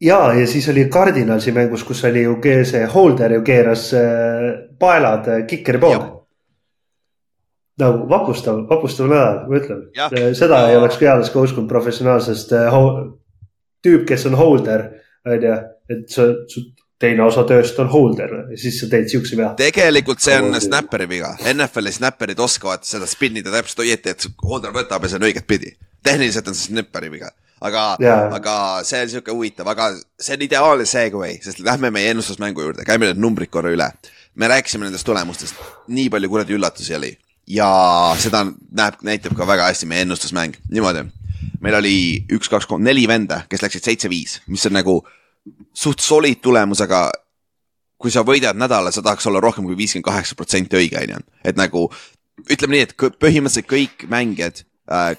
[0.00, 4.00] ja, ja siis oli Cardinalsi mängus, kus oli ju see Holder ju keeras äh,
[4.78, 6.16] paelad äh, kikeri poole.
[7.80, 9.78] nagu vapustav, vapustav nädal, ma ütlen.
[9.96, 10.68] Äh, seda ja.
[10.68, 12.52] ei oleks peales ka uskunud professionaalsest
[13.80, 14.84] tüüp, kes on holder,
[15.24, 15.54] on ju,
[15.88, 16.66] et sa, su
[17.00, 19.54] teine osa tööst on holder ja siis sa teed siukse vea.
[19.56, 25.06] tegelikult see on snapperi viga, NFL-i snapperid oskavad seda spinnida täpselt õieti, et holder võtab
[25.06, 25.72] ja see on õiget pidi.
[26.04, 28.54] tehniliselt on see snapperi viga aga yeah., aga
[28.88, 29.90] see on sihuke huvitav, aga
[30.20, 33.90] see on ideaalne segway, sest lähme meie ennustusmängu juurde, käime need numbrid korra üle.
[34.34, 35.58] me rääkisime nendest tulemustest,
[35.88, 37.10] nii palju kuradi üllatusi oli
[37.50, 37.70] ja
[38.20, 41.04] seda näeb, näitab ka väga hästi meie ennustusmäng, niimoodi.
[41.60, 41.96] meil oli
[42.32, 45.00] üks, kaks, kolm, neli venda, kes läksid seitse-viis, mis on nagu
[45.76, 47.08] suht solid tulemus, aga
[48.00, 51.20] kui sa võidad nädala, sa tahaks olla rohkem kui viiskümmend kaheksa protsenti õige, on ju.
[51.44, 51.88] et nagu
[52.48, 55.12] ütleme nii, et põhimõtteliselt kõik mängijad äh,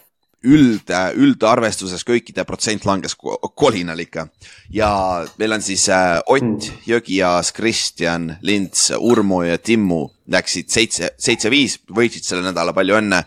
[0.47, 4.27] üld, üldarvestuses kõikide protsent langes kolinal ikka.
[4.69, 4.89] ja
[5.37, 11.79] meil on siis äh, Ott mm., Jõgias, Kristjan, Lints, Urmo ja Timmu läksid seitse, seitse-viis,
[11.89, 13.23] võitsid selle nädala, palju õnne.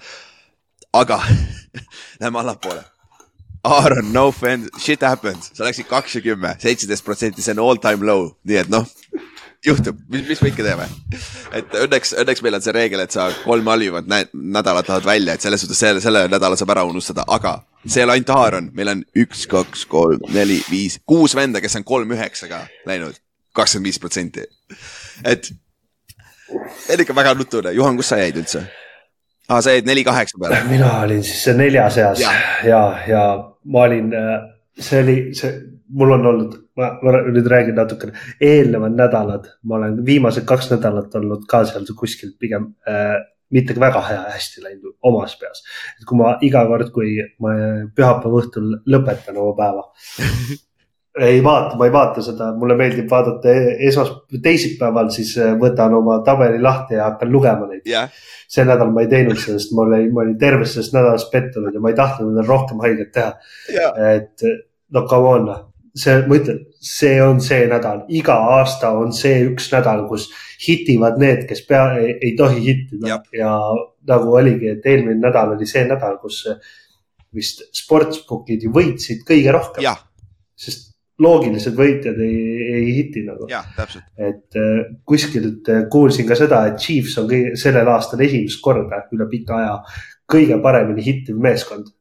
[0.93, 1.21] aga
[2.21, 2.85] lähme allapoole.
[3.65, 7.81] Aaron, no offense, shit happens, sa läksid kaks ja kümme, seitseteist protsenti, see on all
[7.81, 8.85] time low, nii et noh
[9.67, 10.87] juhtub, mis, mis me ikka teeme.
[11.57, 15.45] et õnneks, õnneks meil on see reegel, et sa kolm halvimat nädalat tahad välja, et
[15.45, 17.57] selles suhtes selle, selle nädala saab ära unustada, aga
[17.87, 21.79] see ei ole ainult Aaron, meil on üks, kaks, kolm, neli, viis, kuus venda, kes
[21.81, 23.19] on kolm üheksaga läinud,
[23.57, 24.47] kakskümmend viis protsenti.
[25.25, 28.67] et see on ikka väga nutune, Juhan, kus sa jäid üldse?
[29.49, 30.63] aa ah,, sa jäid neli kaheksa peale.
[30.69, 32.33] mina olin siis nelja seas ja,
[32.65, 33.25] ja, ja
[33.65, 34.45] ma olin, äh,
[34.81, 36.91] see oli, see mul on olnud, ma,
[37.29, 42.73] nüüd räägin natukene, eelnevad nädalad, ma olen viimased kaks nädalat olnud ka seal kuskil pigem
[42.89, 43.17] äh,
[43.55, 45.63] mitte väga hea, hästi läinud omas peas.
[45.99, 47.57] et kui ma iga kord, kui ma
[47.95, 49.85] pühapäeva õhtul lõpetan oma päeva
[51.29, 55.95] ei vaata, ma ei vaata seda, mulle meeldib vaadata e-, esmas-, teisipäeval, siis äh, võtan
[55.95, 57.85] oma tabeli lahti ja hakkan lugema neid.
[57.87, 58.11] Yeah..
[58.51, 61.75] see nädal ma ei teinud seda, sest ma olin, ma olin tervest sellest nädalast pettunud
[61.75, 63.31] ja ma ei tahtnud endale rohkem haiget teha.
[63.71, 64.01] Yeah..
[64.17, 64.49] et
[64.95, 65.63] no come on, noh.
[65.95, 70.29] See, ma ütlen, see on see nädal, iga aasta on see üks nädal, kus
[70.65, 73.29] hitivad need, kes pea, ei, tohi hittida Jab.
[73.35, 73.53] ja
[74.09, 76.45] nagu oligi, et eelmine nädal oli see nädal, kus
[77.35, 79.87] vist sportsbookid ju võitsid kõige rohkem
[80.55, 80.93] sest
[81.23, 82.39] loogilised võitjad ei,
[82.75, 83.47] ei hiti nagu.
[84.19, 89.05] et äh, kuskilt äh, kuulsin ka seda, et Chiefs on kõige, sellel aastal esimest korda
[89.15, 89.77] üle pika aja
[90.31, 91.93] kõige paremini hittiv meeskond.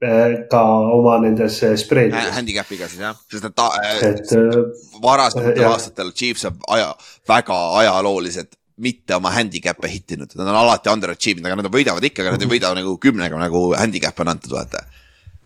[0.00, 0.60] Ka
[0.94, 2.32] oma nendes äh, spreedides.
[2.32, 3.66] Handicapiga siis jah, sest et ta
[4.00, 4.54] et äh,
[5.02, 6.94] varasematel aastatel Chiefs on aja,
[7.28, 12.32] väga ajalooliselt mitte oma handicap'e hittinud, nad on alati underachieve'inud, aga nad võidavad ikka, aga
[12.32, 14.86] nad ei võida nagu kümnega nagu handicap on antud, vaata.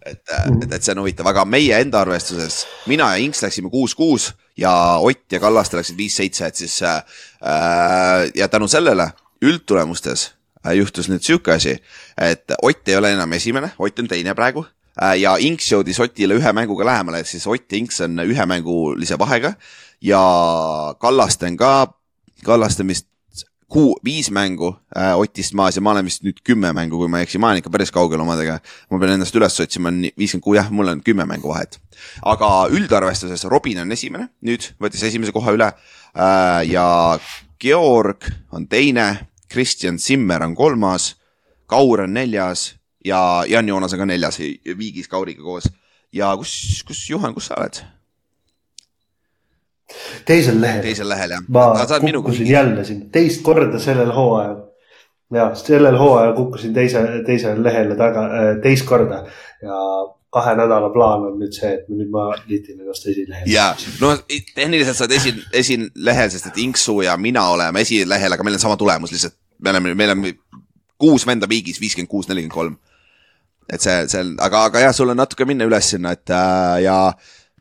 [0.06, 0.62] et -hmm.
[0.62, 4.98] et, et see on huvitav, aga meie enda arvestuses, mina ja Inks läksime kuus-kuus ja
[5.00, 7.02] Ott ja Kallaste läksid viis-seitse, et siis äh,
[8.34, 9.10] ja tänu sellele
[9.42, 10.33] üldtulemustes
[10.72, 11.76] juhtus nüüd sihuke asi,
[12.18, 14.64] et Ott ei ole enam esimene, Ott on teine praegu
[15.02, 19.18] äh, ja Inks jõudis Otile ühe mänguga lähemale, et siis Ott ja Inks on ühemängulise
[19.18, 19.54] vahega
[20.00, 20.22] ja
[21.00, 21.74] Kallaste on ka,
[22.44, 23.08] Kallaste on vist
[23.74, 27.20] kuu, viis mängu äh, Otist maas ja ma olen vist nüüd kümme mängu, kui ma
[27.20, 28.60] ei eksi, ma olen ikka päris kaugel omadega.
[28.90, 31.80] ma pean ennast üles otsima, on viiskümmend kuus, jah, mul on kümme mängu vahet.
[32.22, 36.86] aga üldarvestuses Robin on esimene, nüüd võttis esimese koha üle äh, ja
[37.60, 39.08] Georg on teine,
[39.54, 41.14] Kristjan Zimmer on kolmas,
[41.66, 42.74] Kaur on neljas
[43.04, 44.40] ja Jan Joonas on ka neljas,
[44.78, 45.70] viigis Kauriga koos.
[46.12, 47.78] ja kus, kus Juhan, kus sa oled?
[50.26, 50.82] teisel lehel.
[50.82, 51.44] teisel lehel jah.
[51.48, 54.56] ma kukkusin jälle siin teist korda sellel hooajal.
[55.32, 58.28] ja sellel hooajal kukkusin teise, teisele lehele taga,
[58.62, 59.24] teist korda
[59.62, 59.78] ja
[60.34, 63.46] kahe nädala plaan on nüüd see, et nüüd ma liitin ennast esilehele.
[63.50, 63.68] ja,
[64.00, 64.16] no
[64.54, 68.64] tehniliselt sa oled esi, esilehel, sest et Inksu ja mina oleme esilehel, aga meil on
[68.66, 69.36] sama tulemus lihtsalt.
[69.58, 70.24] Me oleme, meil on
[70.98, 72.78] kuus venda viigis, viiskümmend kuus, nelikümmend kolm.
[73.68, 76.96] et see, see, aga, aga jah, sul on natuke minna üles sinna, et äh, ja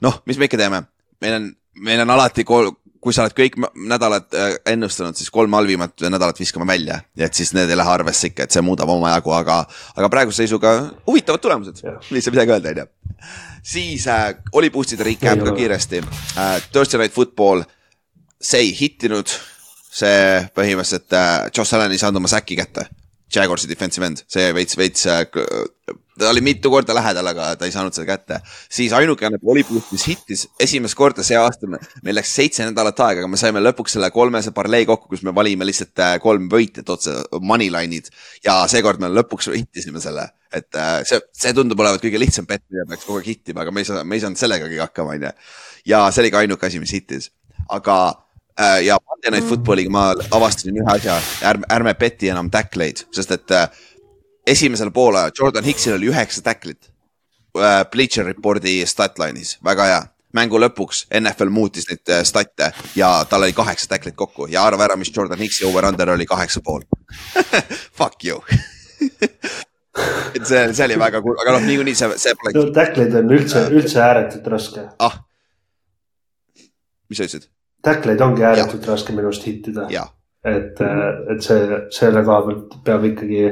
[0.03, 0.83] noh, mis me ikka teeme,
[1.23, 3.57] meil on meil on alati kolm, kui sa oled kõik
[3.89, 7.91] nädalad äh, ennustanud, siis kolm halvimat nädalat viskame välja ja et siis need ei lähe
[7.91, 9.57] arvesse ikka, et see muudab omajagu, aga,
[9.97, 10.75] aga praeguse seisuga
[11.07, 13.17] huvitavad tulemused, lihtsalt midagi öelda, onju.
[13.73, 16.61] siis äh, oli boost'ide recap ka kiiresti äh,.
[16.71, 17.65] Thursday Night Football,
[18.39, 19.35] see ei hittinud,
[19.93, 22.87] see põhimõtteliselt äh, Josh Allan ei saanud oma säki kätte.
[23.33, 25.25] Jaguarsi defensive end, see veits, veits äh,
[26.19, 28.39] ta oli mitu korda lähedal, aga ta ei saanud seda kätte.
[28.69, 31.67] siis ainukene voliboost, mis hittis esimest korda see aasta,
[32.03, 35.33] meil läks seitse nädalat aega, aga me saime lõpuks selle kolmese parlee kokku, kus me
[35.35, 38.11] valime lihtsalt äh, kolm võitjat otse, moneyline'id.
[38.45, 42.65] ja seekord me lõpuks hittisime selle, et äh, see, see tundub olevat kõige lihtsam bet,
[42.69, 45.33] mida peaks kogu aeg hittima, aga me ei saa, me ei saanud sellegagi hakkama, onju.
[45.89, 47.31] ja see oli ka ainuke asi, mis hittis,
[47.73, 47.99] aga
[48.85, 51.17] ja Monday Night Footballiga ma avastasin ühe asja,
[51.49, 53.69] ärme, ärme beti enam tackleid, sest et äh,
[54.47, 56.91] esimesel poolajal Jordan Hicksil oli üheksa tacklit
[57.57, 60.01] äh, Bleacher Reporti statline'is, väga hea.
[60.33, 64.87] mängu lõpuks NFL muutis neid äh, stat'e ja tal oli kaheksa tacklit kokku ja arva
[64.87, 66.81] ära, mis Jordan Hicksi over-under oli kaheksa pool
[67.99, 68.43] Fuck you
[70.35, 72.53] et see, see oli väga cool, aga noh, niikuinii see, see pole.
[72.57, 74.85] no tackleid on üldse, üldse ääretult raske.
[75.07, 75.19] ah,
[77.09, 77.49] mis sa ütlesid?
[77.83, 79.87] Tackleid ongi ääretult raske minu arust hittida.
[80.43, 80.79] et,
[81.33, 83.43] et see, selle koha pealt peab ikkagi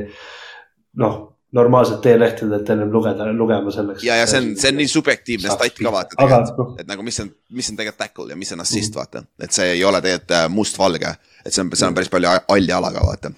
[1.00, 1.18] noh,
[1.56, 4.04] normaalselt teelehtedelt ennem lugeda, lugema selleks.
[4.04, 7.20] ja, ja see on, see on nii subjektiivne stat ka vaata tegelikult, et nagu mis
[7.24, 9.24] on, mis on tegelikult tackle ja mis on assist mm, vaata.
[9.44, 11.14] et see ei ole tegelikult äh, mustvalge,
[11.46, 13.34] et see on, seal on päris palju halli ala ka vaata,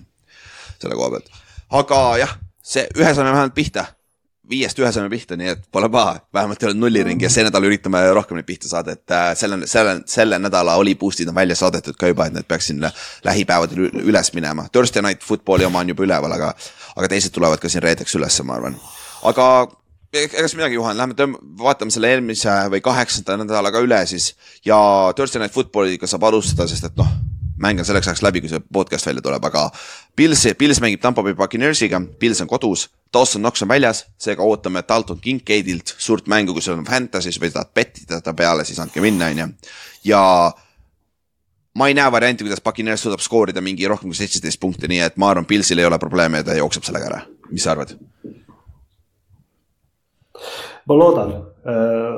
[0.81, 1.33] selle koha pealt.
[1.81, 3.87] aga jah, see, ühe saime vähemalt pihta
[4.53, 7.67] viiest ühe saime pihta, nii et pole paha, vähemalt ei olnud nulliring ja see nädal
[7.67, 11.57] üritame rohkem neid pihta saada, et äh, selle, selle, selle nädala oli boost'id on välja
[11.59, 12.83] saadetud ka juba, et need peaks siin
[13.25, 14.67] lähipäevadel üles minema.
[14.71, 16.53] Thursday night football'i oma on juba üleval, aga,
[16.95, 18.77] aga teised tulevad ka siin reedeks ülesse, ma arvan.
[19.29, 19.49] aga
[20.13, 24.33] ega siis midagi, Juhan, lähme tõmb-, vaatame selle eelmise või kaheksanda nädalaga üle siis
[24.65, 24.77] ja
[25.17, 27.32] Thursday night football'iga saab alustada, sest et noh
[27.63, 29.69] mäng on selleks ajaks läbi, kui see podcast välja tuleb, aga
[30.15, 34.83] Pils, Pils mängib Tampo Bay Buccaneersiga, Pils on kodus, Dawson Knox on väljas, seega ootame
[34.87, 39.01] Dalton Kincaidilt suurt mängu, kui sul on Fantasy's või tahad bettida ta peale, siis andke
[39.03, 39.49] minna, on ju.
[40.11, 40.23] ja
[41.79, 45.17] ma ei näe varianti, kuidas Buccaneers suudab skoorida mingi rohkem kui seitseteist punkti, nii et
[45.17, 47.23] ma arvan, Pilsil ei ole probleeme ja ta jookseb sellega ära.
[47.49, 47.95] mis sa arvad?
[50.85, 52.15] ma loodan äh,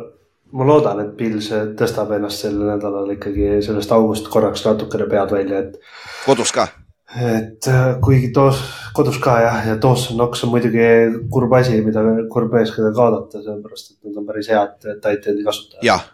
[0.54, 5.64] ma loodan, et Pils tõstab ennast sel nädalal ikkagi sellest august korraks natukene pead välja,
[5.66, 5.80] et.
[6.26, 6.68] kodus ka?
[7.16, 8.62] et äh, kuigi toos,
[8.96, 10.88] kodus ka jah, ja Dawson Knox on muidugi
[11.32, 15.86] kurb asi, mida kurb meeskonda kaotada, sellepärast et nad on päris head tight end'i kasutajad.
[15.86, 16.09] jah,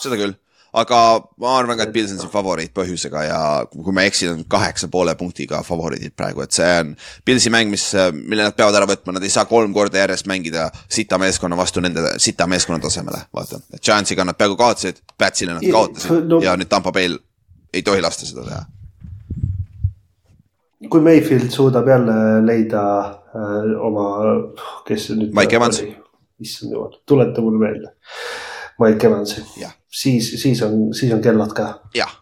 [0.00, 0.38] seda küll
[0.72, 0.98] aga
[1.40, 3.40] ma arvan ka, et Pils on siin favoriit põhjusega ja
[3.72, 6.94] kui ma ei eksi, on kaheksa poole punktiga favoriidid praegu, et see on
[7.24, 7.84] Pilsi mäng, mis,
[8.16, 11.82] mille nad peavad ära võtma, nad ei saa kolm korda järjest mängida sita meeskonna vastu
[11.84, 13.60] nende sita meeskonna tasemele, vaata.
[13.76, 17.18] Giantsiga nad peaaegu kaotasid, Patsile nad kaotasid no, ja nüüd Tampa Bay'l
[17.72, 18.62] ei tohi lasta seda teha.
[20.90, 22.14] kui Mayfield suudab jälle
[22.46, 24.06] leida äh, oma,
[24.88, 25.36] kes see nüüd.
[25.36, 25.82] Mike Evans.
[26.42, 27.92] issand jumal, tuleta mulle meelde
[28.80, 29.44] Mike Evansi.
[29.88, 31.68] siis, siis on, siis on kellad ka.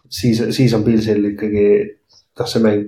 [0.09, 1.67] siis, siis on Pilsil ikkagi,
[2.39, 2.87] noh, see mäng,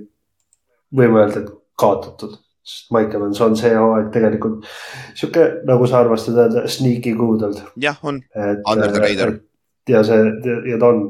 [0.94, 2.38] võime öelda, et kaotatud.
[2.64, 4.64] sest Mike Evans on see hooaeg tegelikult
[5.14, 7.74] sihuke, nagu sa armastasid öelda, sneaky good olnud.
[7.80, 8.22] jah, on.
[8.70, 9.36] Under the radar.
[9.88, 10.22] ja see,
[10.70, 11.02] ja ta on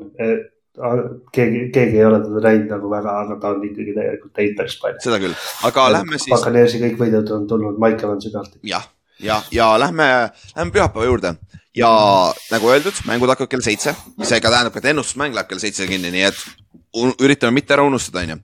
[1.32, 4.78] keegi, keegi ei ole teda näinud nagu väga, aga ta on ikkagi tegelikult teinud päris
[4.82, 5.02] palju.
[5.06, 5.36] seda küll,
[5.68, 6.32] aga ja lähme siis.
[6.34, 8.56] Pakaneersi kõik võidud on tulnud Mike Evansi pealt.
[8.66, 8.88] jah,
[9.22, 10.08] ja, ja lähme,
[10.56, 11.36] lähme pühapäeva juurde
[11.74, 11.90] ja
[12.52, 16.12] nagu öeldud, mängud hakkavad kell seitse, see ka tähendab, et ennustusmäng läheb kell seitse kinni,
[16.14, 16.44] nii et
[17.22, 18.38] üritame mitte ära unustada, onju.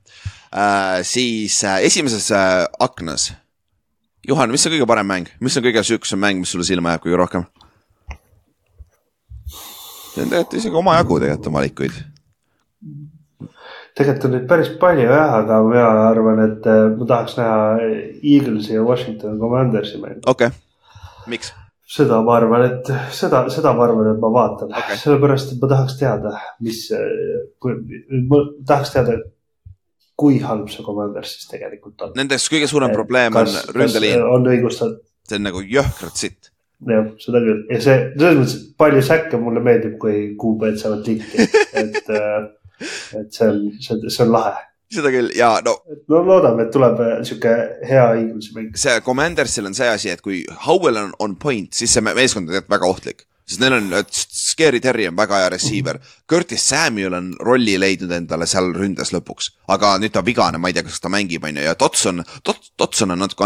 [0.51, 3.31] Äh, siis äh, esimeses äh, aknas.
[4.27, 7.07] Juhan, mis on kõige parem mäng, mis on kõige sihukesem mäng, mis sulle silma jääb
[7.07, 7.49] kõige rohkem?
[10.11, 11.99] see on tegelikult isegi omajagu tegelikult on valikuid.
[13.95, 16.67] tegelikult on neid päris palju jah, aga mina arvan, et
[16.99, 17.63] ma tahaks näha
[18.19, 20.27] Eaglesi ja Washington Commandersi mängu.
[20.27, 21.55] okei okay., miks?
[21.91, 25.71] Seda ma arvan, et seda, seda ma arvan, et ma vaatan okay., sellepärast et ma
[25.73, 26.85] tahaks teada, mis,
[28.31, 29.17] ma tahaks teada,
[30.21, 32.15] kui halb see Commanders siis tegelikult on.
[32.19, 34.23] Nendest kõige suurem probleem kas, on ründeliin.
[34.23, 35.03] on õigustatud.
[35.27, 36.53] see on nagu jõhkralt sitt.
[36.87, 41.49] jah, seda küll ja see, selles mõttes palju säkke mulle meeldib, kui kuupäevad saavad tikki,
[41.83, 42.03] et,
[43.19, 45.77] et see on, see on lahe seda küll ja no.
[46.11, 47.57] no loodame, et tuleb äh, sihuke
[47.89, 48.71] hea Eaglesi mäng.
[48.79, 52.55] see Commandersil on see asi, et kui Howell on on point, siis see meeskond on
[52.55, 56.03] tegelikult väga ohtlik sest neil on, Scary Terry on väga hea receiver mm.
[56.03, 56.25] -hmm.
[56.29, 60.77] Curtis Samuel on rolli leidnud endale seal ründes lõpuks, aga nüüd ta vigane, ma ei
[60.77, 62.23] tea, kas ta mängib, on ju, ja Dotson,
[62.79, 63.45] Dotson on natuke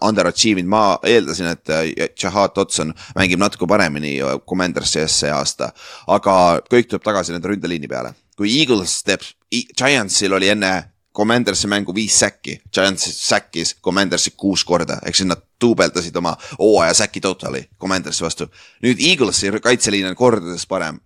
[0.00, 5.72] underachieving, ma eeldasin, et Jahad Dotson mängib natuke paremini Commandersi ees see aasta.
[6.06, 10.84] aga kõik tuleb tagasi nende ründeliini peale kui Eagles teeb, Giantsil oli enne
[11.18, 16.94] Commandersi mängu viis säkki, Giants säkkis Commandersi kuus korda, ehk siis nad duubeldasid oma hooaja
[16.94, 18.46] säki totali Commandersi vastu.
[18.82, 21.00] nüüd Eaglesi kaitseliin on kordades parem.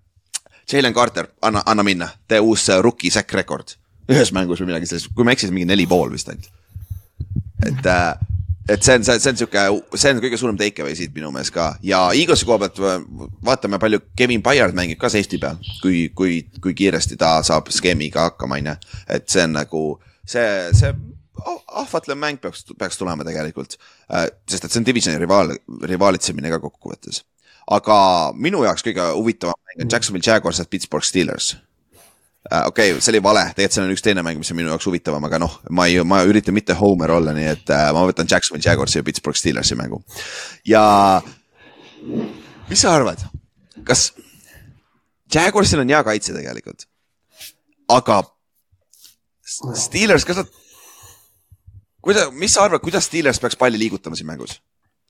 [0.73, 3.79] Jalen Carter, anna, anna minna, tee uus rookie säkk rekord.
[4.13, 6.51] ühes mängus või midagi sellist, kui ma ei eksi, siis mingi neli pool vist ainult.
[7.67, 8.19] et äh,
[8.69, 9.63] et see on, see, see on sihuke,
[9.99, 12.79] see on kõige suurem take away siit minu meelest ka ja Eaglesi koha pealt
[13.45, 18.29] vaatame, palju Kevin Byard mängib ka safety peal, kui, kui, kui kiiresti ta saab skeemiga
[18.31, 18.77] hakkama, on ju.
[19.19, 19.83] et see on nagu
[20.29, 20.47] see,
[20.79, 20.95] see
[21.83, 23.77] ahvatlev mäng peaks, peaks tulema tegelikult,
[24.13, 25.55] äh, sest et see on divisioni rivaal,
[25.89, 27.25] rivaalitsemine ka kokkuvõttes.
[27.73, 27.97] aga
[28.35, 31.57] minu jaoks kõige huvitavam mäng on Jacksonville Jaguars ja Pittsburgh Steelers.
[32.67, 34.87] Okei okay,, see oli vale, tegelikult seal on üks teine mäng, mis on minu jaoks
[34.89, 38.29] huvitavam, aga noh, ma ei, ma üritan mitte homer olla, nii et äh, ma võtan
[38.29, 40.03] Jacksonville Jaguarsi ja Pittsburgh Steelersi mängu.
[40.69, 40.83] ja
[42.69, 43.23] mis sa arvad,
[43.89, 44.11] kas
[45.33, 46.87] Jaguarsil on hea kaitse tegelikult,
[47.93, 48.23] aga
[49.53, 50.53] Steelers, kas nad,
[52.05, 54.61] kuidas, mis sa arvad, kuidas Steelers peaks palli liigutama siin mängus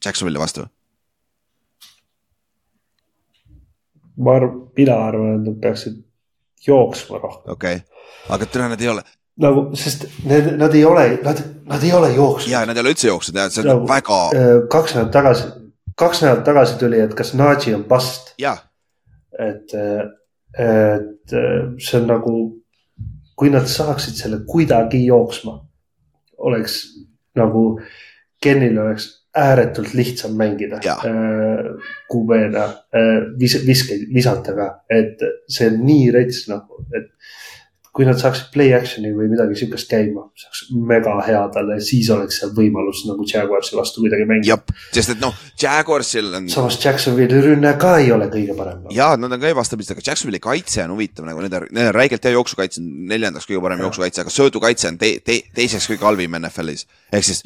[0.05, 0.69] Jacksonville'i vastu?
[4.23, 6.03] ma arvan, mina arvan, et nad peaksid
[6.67, 7.53] jooksma rohkem.
[7.53, 9.03] okei okay., aga täna nad ei ole.
[9.43, 12.53] nagu, sest need, nad ei ole, nad, nad ei ole jooksnud.
[12.53, 14.23] ja nad ei ole üldse jooksnud ja see on nagu, väga.
[14.37, 15.49] Äh, kaks nädalat tagasi,
[15.99, 18.35] kaks nädalat tagasi tuli, et kas Naji on bust.
[18.39, 20.03] et, äh,
[20.59, 22.37] et äh, see on nagu,
[23.37, 25.59] kui nad saaksid selle kuidagi jooksma,
[26.39, 26.83] oleks
[27.39, 27.81] nagu
[28.43, 30.81] Kenil oleks ääretult lihtsam mängida
[32.13, 37.09] QB-na äh, vis, viskeid visata ka, et see on nii rets nagu, et
[37.93, 42.09] kui nad saaksid play action'i või midagi sihukest käima, see oleks mega hea talle, siis
[42.15, 44.57] oleks seal võimalus nagu Jaguarsi vastu kuidagi mängida.
[44.97, 46.47] sest et noh, Jaguarsil on.
[46.53, 48.95] samas Jacksonville'i rünne ka ei ole kõige parem no..
[48.97, 52.33] ja nad on ka ebastabiilsed, aga Jacksonville'i kaitse on huvitav nagu nende, nende räigelt hea
[52.39, 56.89] jooksukaitse on neljandaks kõige parem jooksukaitse, aga söödukaitse on te, te, teiseks kõige halvim NFL-is.
[57.13, 57.45] ehk siis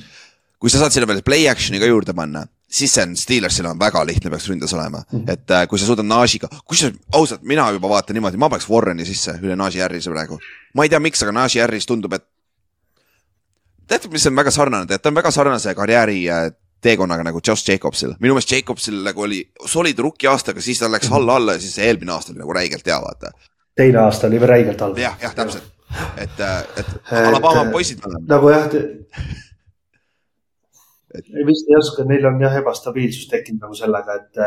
[0.61, 3.79] kui sa saad sinna veel play action'i ka juurde panna, siis see on Steelersil on
[3.81, 5.33] väga lihtne peaks ründes olema mm, -hmm.
[5.33, 9.05] et äh, kui sa suudad Najiga, kusjuures ausalt, mina juba vaatan niimoodi, ma paneks Warreni
[9.05, 10.39] sisse üle Naji Harrise praegu.
[10.75, 12.25] ma ei tea, miks, aga Naji Harris tundub, et.
[13.87, 16.51] teate, mis on väga sarnane, tead, ta on väga sarnase karjääri äh,
[16.81, 21.13] teekonnaga nagu Josh Jacobsil, minu meelest Jacobsil nagu oli solid rookie aastaga, siis ta läks
[21.13, 23.31] alla alla ja siis eelmine aasta oli nagu räigelt hea, vaata.
[23.77, 24.99] teine aasta oli räigelt halb.
[24.99, 25.73] jah, jah, täpselt,
[26.17, 28.01] et, äh, et Alabama poisid.
[28.27, 28.71] nagu jah
[31.19, 31.33] et....
[31.49, 34.41] vist ei oska, neil on jah ebastabiilsus tekkinud nagu sellega, et,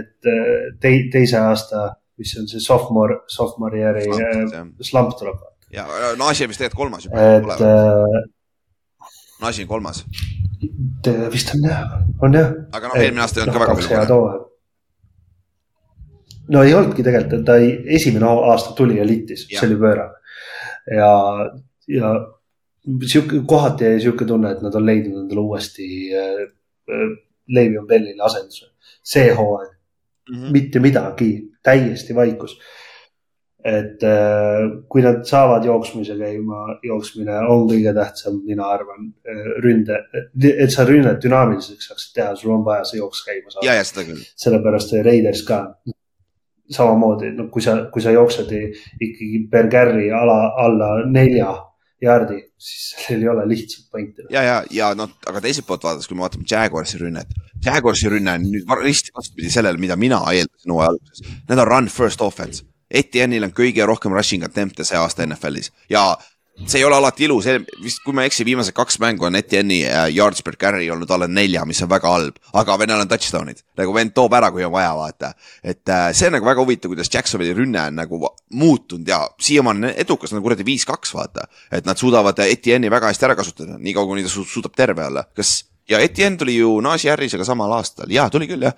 [0.00, 0.30] et
[0.80, 4.04] tei, teise aasta mis on see sophomore, sophomore year'i
[4.82, 5.38] slump tuleb.
[5.72, 5.86] ja
[6.18, 7.28] Nasi on vist tegelikult kolmas juba.
[7.36, 7.62] et.
[7.62, 8.26] Äh,
[9.42, 10.04] Nasi on kolmas.
[11.32, 12.52] vist on jah, on jah.
[12.72, 14.46] aga noh, eelmine aasta ei olnud ka väga palju
[16.48, 20.14] no ei olnudki tegelikult, ta ei, esimene aasta tuli ja littis, see oli pöörane.
[20.98, 21.12] ja,
[21.94, 22.14] ja
[23.06, 26.44] sihuke, kohati jäi sihuke tunne, et nad on leidnud endale uuesti äh,
[26.88, 27.16] äh
[27.48, 28.66] Levi Bellile asenduse.
[29.02, 29.70] see hooaeg
[30.30, 30.52] mm, -hmm.
[30.52, 32.60] mitte midagi, täiesti vaikus.
[33.64, 39.96] et äh, kui nad saavad jooksmise käima, jooksmine on kõige tähtsam, mina arvan, äh, ründe,
[40.58, 43.66] et sa rünnet dünaamiliseks saaksid teha, sul on vaja see jooks käima saada.
[43.66, 44.22] ja, ja seda küll.
[44.36, 45.58] sellepärast Raiders ka
[46.70, 48.52] samamoodi, no kui sa, kui sa jooksed
[49.00, 51.50] ikkagi per carry ala, alla nelja
[52.02, 54.26] jaardi, siis sellel ei ole lihtsalt pointi.
[54.30, 58.38] ja, ja, ja noh, aga teiselt poolt vaadates, kui me vaatame Jaguarsi rünnet, Jaguarsi rünne
[58.38, 61.22] on nüüd risti vastupidi sellele, mida mina eeldasin hooaja alguses.
[61.48, 62.64] Need on run first offense.
[62.88, 66.04] Etienne'il on kõige rohkem rushing attempt'e see aasta NFL-is ja
[66.66, 67.46] see ei ole alati ilus,
[67.82, 69.82] vist kui ma ei eksi, viimased kaks mängu on Etienne'i
[70.14, 73.94] yards per carry olnud alla nelja, mis on väga halb, aga vennal on touchdown'id, nagu
[73.94, 75.32] vend toob ära, kui on vaja, vaata.
[75.62, 78.20] et äh, see on nagu väga huvitav, kuidas Jacksonvili rünne on nagu
[78.50, 81.48] muutunud ja siiamaani edukas, nagu kuradi viis-kaks, vaata.
[81.72, 85.60] et nad suudavad Etienne'i väga hästi ära kasutada, niikaua kuni ta suudab terve olla, kas
[85.88, 88.74] ja Etienne tuli ju Najee Harrisega samal aastal, jaa, tuli küll jah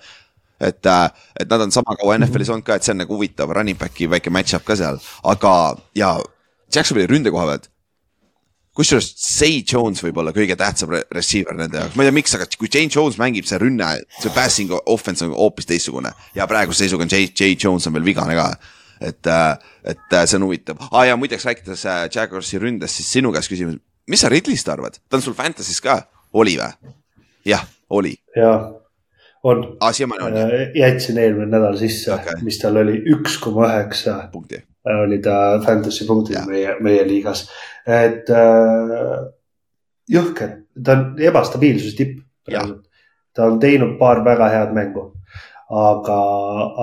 [0.61, 1.09] et, äh,
[1.39, 4.09] et nad on sama kaua NFL-is olnud ka, et see on nagu huvitav running back'i
[4.09, 5.53] väike match-up ka seal, aga
[5.97, 6.13] ja
[6.71, 7.70] Jacksonvili ründe koha pealt.
[8.77, 12.47] Kusjuures Say Jones võib olla kõige tähtsam receiver nende jaoks, ma ei tea, miks, aga
[12.57, 13.89] kui Jane Jones mängib, see rünne,
[14.19, 18.07] see passing offense on hoopis teistsugune ja praeguse seisuga on Jay, Jay Jones on veel
[18.07, 18.47] vigane ka
[19.01, 21.05] et, äh, et äh, see on huvitav ah,.
[21.07, 21.85] ja muideks rääkides
[22.15, 23.79] Jaguarsi ründest, siis sinu käest küsimus,
[24.09, 26.01] mis sa Ridley'st arvad, ta on sul Fantasy's ka,
[26.33, 26.95] oli või?
[27.49, 28.15] jah, oli.
[28.37, 28.69] jah,
[29.43, 29.91] on ah,.
[29.91, 30.67] äh,?
[30.77, 34.21] jätsin eelmine nädal sisse okay., mis tal oli üks koma üheksa.
[34.31, 37.45] punkti oli ta fantasy punktid meie, meie liigas,
[37.85, 39.17] et äh,
[40.09, 42.19] jõhker, ta on ebastabiilsuse tipp
[43.33, 45.05] ta on teinud paar väga head mängu,
[45.69, 46.19] aga,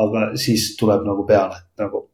[0.02, 2.04] aga siis tuleb nagu peale nagu,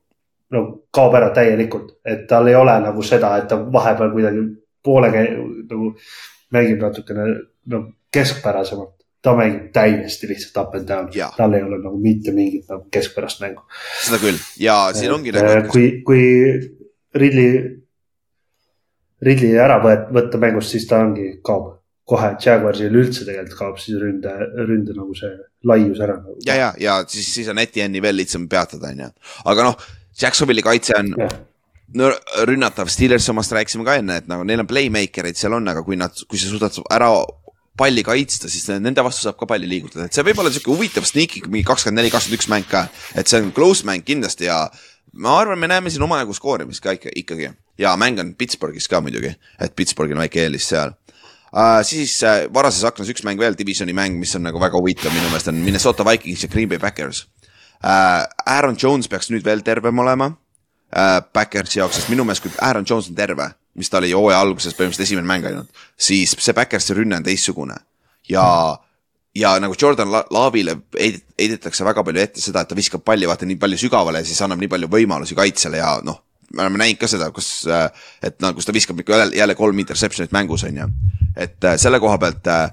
[0.51, 4.45] no kaob ära täielikult, et tal ei ole nagu seda, et ta vahepeal kuidagi
[4.85, 5.93] poole nagu
[6.55, 7.29] mängib natukene
[7.73, 8.94] no keskpärasemalt
[9.25, 13.41] ta mängib täiesti lihtsalt up and down, tal ei ole nagu mitte mingit nagu keskpärast
[13.45, 13.65] mängu.
[14.05, 14.41] seda küll.
[14.61, 15.55] Ja siin et, ongi nagu.
[15.55, 16.25] Äh, kui, kui
[17.15, 17.63] Ridley,
[19.25, 21.73] Ridley ära võet, võtta mängust, siis ta ongi, kaob.
[22.05, 24.29] Kohe, Jaguarsil üldse tegelikult kaob siis ründe,
[24.69, 25.31] ründe nagu see
[25.65, 26.35] laius ära nagu..
[26.45, 29.09] ja, ja, ja siis, siis on Etienne'i veel lihtsam peatada, on ju,
[29.49, 29.87] aga noh,
[30.21, 31.31] Jacksonville'i kaitse on ja
[31.95, 32.11] no
[32.49, 35.97] rünnatav, Steelers omast rääkisime ka enne, et nagu neil on playmaker'id seal on, aga kui
[35.97, 37.11] nad, kui sa suudad ära
[37.79, 41.07] palli kaitsta, siis nende vastu saab ka palli liigutada, et see võib olla sihuke huvitav
[41.09, 42.87] sneaky mingi kakskümmend neli, kakskümmend üks mäng ka.
[43.19, 44.69] et see on close mäng kindlasti ja
[45.19, 49.01] ma arvan, me näeme siin omajagu skoorimist ka ikka, ikkagi ja mäng on Pittsburghis ka
[49.03, 50.95] muidugi, et Pittsburghil on väike eelis seal
[51.51, 51.83] uh,.
[51.87, 55.27] siis uh, varases aknas üks mäng veel, divisioni mäng, mis on nagu väga huvitav minu
[55.33, 57.27] meelest on Minnesota Vikings ja Green Bay Packers
[57.83, 58.23] uh,.
[58.47, 62.87] Aaron Jones peaks nüüd veel tervem olema uh, Backersi jaoks, sest minu meelest, kui Aaron
[62.87, 66.95] Jones on terve mis ta oli hooaja alguses põhimõtteliselt esimene mäng ainult, siis see Backersi
[66.95, 67.77] rünne on teistsugune
[68.29, 68.45] ja
[69.35, 73.59] ja nagu Jordan Laavile heidetakse väga palju ette seda, et ta viskab palli vaata nii
[73.59, 76.21] palju sügavale ja siis annab nii palju võimalusi kaitsele ja noh,
[76.55, 77.51] me oleme näinud ka seda, kus,
[78.23, 80.89] et noh, kus ta viskab ikka jälle, jälle kolm interception'it mängus on ju.
[81.37, 82.71] et äh, selle koha pealt äh,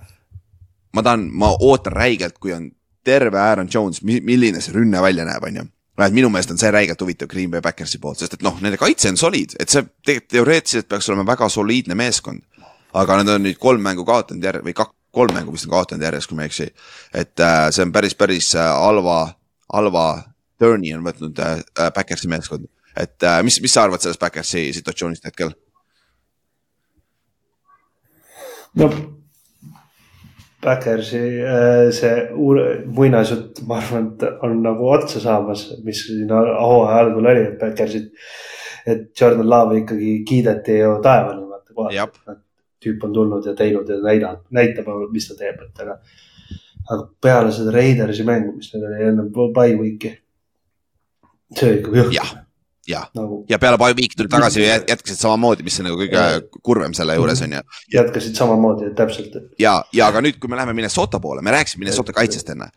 [0.94, 2.69] ma tahan, ma ootan räigelt, kui on
[3.03, 5.69] terve Aaron Jones, milline see rünne välja näeb, on ju
[6.07, 8.80] et minu meelest on see räigelt huvitav Green Bay Backersi poolt, sest et noh, nende
[8.80, 12.41] kaitse on soliid, et see tegelikult teoreetiliselt peaks olema väga soliidne meeskond.
[12.94, 16.03] aga nad on nüüd kolm mängu kaotanud järg- või kak-, kolm mängu vist on kaotanud
[16.03, 16.68] järjest, kui ma ei eksi.
[17.14, 19.34] et äh, see on päris, päris äh, halva,
[19.73, 20.06] halva
[20.60, 21.64] turn'i on võtnud äh,
[21.95, 22.68] Backersi meeskond.
[22.95, 25.53] et äh, mis, mis sa arvad sellest Backersi situatsioonist hetkel?
[28.76, 28.91] no
[30.62, 32.28] Backersi äh, see
[32.96, 38.12] muinasjutt, ma arvan, et on nagu otsa saamas, mis siin hooaja algul oli, et Backersit,
[38.86, 42.38] et Jordan Love ikkagi kiideti ju taevani, vaata kohe.
[42.82, 46.00] tüüp on tulnud ja teinud ja näidab, näitab, mis ta teeb, et aga,
[46.90, 50.16] aga peale seda Raidersi mängu, mis neil oli enne by week'i.
[51.58, 52.40] see oli ikka jõhker
[52.88, 56.41] ja nagu..., ja peale week'i tulid tagasi ja jätkasid samamoodi, mis on nagu kõige ja.
[56.66, 57.62] kurvem selle juures on ju.
[57.94, 59.38] jätkasid samamoodi, täpselt.
[59.62, 62.72] ja, ja aga nüüd, kui me läheme Minnesota poole, me rääkisime Minnesota kaitsest enne.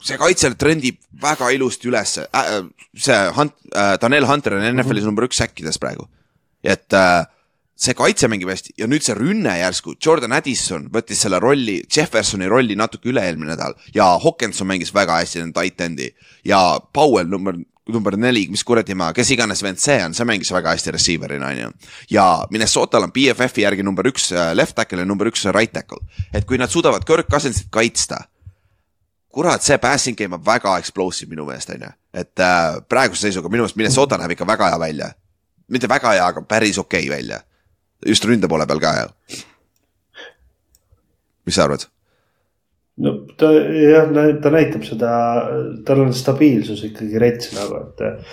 [0.00, 2.54] see kaitse trendib väga ilusti üles äh,,
[2.96, 5.04] see Hunt, äh, Daniel Hunter on NFL-is mm -hmm.
[5.04, 6.08] number üks säkkides praegu.
[6.64, 7.26] et äh,
[7.80, 12.48] see kaitse mängib hästi ja nüüd see rünne järsku, Jordan Addison võttis selle rolli, Jeffersoni
[12.48, 16.10] rolli natuke üle-eelmine nädal ja Hawkinson mängis väga hästi nende tight end'i
[16.44, 17.56] ja Powell number
[17.94, 21.50] number neli, mis kuradi maa, kes iganes vend see on, see mängis väga hästi receiver'ina
[21.52, 21.70] on ju.
[22.16, 26.00] ja Minnesotal on BFF-i järgi number üks äh, left tackle ja number üks right tackle.
[26.32, 28.24] et kui nad suudavad Kirk Cousinsit kaitsta.
[29.28, 33.48] kurat, see passing game on väga explosive minu meelest on ju, et äh, praeguse seisuga
[33.48, 35.12] minu meelest Minnesota näeb ikka väga hea välja.
[35.68, 37.40] mitte väga hea, aga päris okei okay välja.
[38.06, 39.40] just ründe poole peal ka ju.
[41.46, 41.90] mis sa arvad?
[43.04, 44.08] No ta jah,
[44.42, 45.10] ta näitab seda,
[45.86, 48.24] tal on stabiilsus ikkagi rets nagu, et.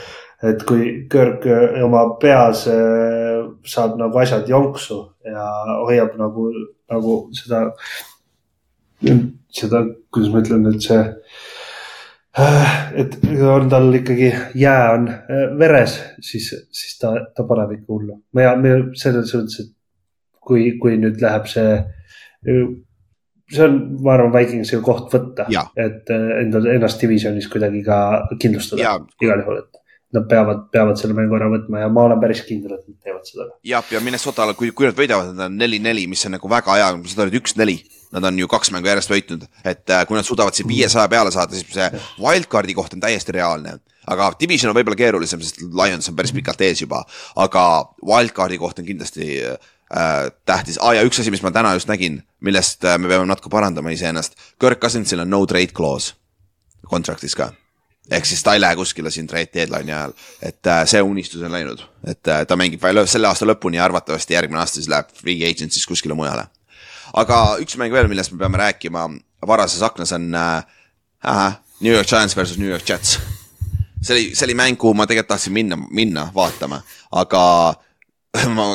[0.46, 1.48] et kui Kirk
[1.82, 5.46] oma peas äh, saab nagu asjad jonksu ja
[5.88, 6.52] hoiab nagu,
[6.94, 7.64] nagu seda,
[9.50, 9.82] seda,
[10.14, 11.00] kuidas ma ütlen, et see
[12.38, 13.18] äh, et
[13.50, 14.30] on tal ikkagi
[14.62, 18.22] jää on äh, veres, siis, siis ta, ta paneb ikka hullu.
[18.38, 19.74] ma, ma selles suhtes, et
[20.46, 21.80] kui, kui nüüd läheb see
[23.54, 25.48] see on, ma arvan, Vikingsi koht võtta,
[25.80, 28.00] et äh, endal ennast divisjonis kuidagi ka
[28.40, 29.84] kindlustada igal juhul, et
[30.16, 33.28] nad peavad, peavad selle mängu ära võtma ja ma olen päris kindel, et nad teevad
[33.28, 33.48] seda.
[33.68, 36.90] jah, ja Minnesotale, kui, kui nad võidavad, nad on neli-neli, mis on nagu väga hea,
[36.96, 37.78] nad olid üks-neli.
[38.16, 41.32] Nad on ju kaks mängu järjest võitnud, et äh, kui nad suudavad siin viiesaja peale
[41.36, 41.88] saada, siis see
[42.24, 43.82] wildcard'i koht on täiesti reaalne.
[44.08, 47.02] aga division on võib-olla keerulisem, sest Lions on päris pikalt ees juba,
[47.36, 47.64] aga
[48.08, 49.58] wildcard'i koht on kindlasti äh,
[49.92, 53.28] äh, tähtis ah,, ja üks asi, mis ma täna just nägin, millest äh, me peame
[53.30, 54.36] natuke parandama iseennast.
[54.60, 56.16] Kirk Cousinsil on no trade clause
[56.90, 57.52] contract'is ka.
[58.12, 61.52] ehk siis ta ei lähe kuskile siin trade deadline'i ajal, et äh, see unistus on
[61.52, 65.12] läinud, et äh, ta mängib veel selle aasta lõpuni ja arvatavasti järgmine aasta siis läheb
[65.16, 66.46] free agent siis kuskile mujale.
[67.14, 69.10] aga üks mäng veel, millest me peame rääkima
[69.48, 70.64] varases aknas on äh,
[71.28, 73.20] äh, New York Giants versus New York Jets.
[74.02, 76.82] see oli, see oli mäng, kuhu ma tegelikult tahtsin minna, minna vaatama,
[77.12, 77.44] aga
[78.58, 78.66] ma,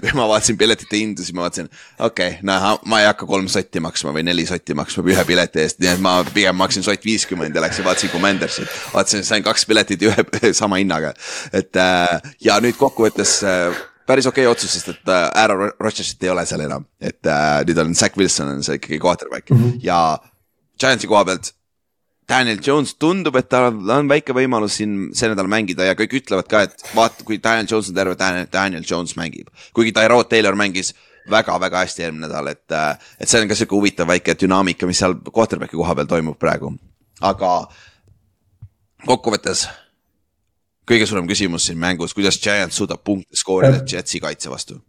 [0.00, 1.68] kui ma vaatasin piletite hindu, siis ma vaatasin,
[1.98, 5.62] okei okay,, näe, ma ei hakka kolm sotti maksma või neli sotti maksma ühe pileti
[5.62, 8.76] eest, nii et ma pigem maksin sott viiskümmend ja läksin vaatasin Commandersit.
[8.94, 10.26] vaatasin, sain kaks piletit ühe
[10.60, 11.14] sama hinnaga,
[11.52, 16.22] et äh, ja nüüd kokkuvõttes äh, päris okei okay otsus, sest et äh, Aaron Rodgersit
[16.22, 17.32] ei ole seal enam, et
[17.68, 19.82] nüüd on Zack Wilson on see ikkagi quarterback mm -hmm.
[19.82, 20.18] ja
[20.78, 21.52] Giantsi koha pealt
[22.28, 26.48] Daniel Jones tundub, et tal on väike võimalus siin see nädal mängida ja kõik ütlevad
[26.50, 29.50] ka, et vaata, kui Daniel Jones on terve, Daniel, Daniel Jones mängib.
[29.74, 30.94] kuigi Tyrod Taylor mängis
[31.30, 32.76] väga-väga hästi eelmine nädal, et,
[33.20, 36.72] et see on ka sihuke huvitav väike dünaamika, mis seal quarterback'i koha peal toimub praegu.
[37.20, 37.50] aga
[39.06, 39.66] kokkuvõttes
[40.88, 44.80] kõige suurem küsimus siin mängus, kuidas Giants suudab punkte skoorida Jetsi kaitse vastu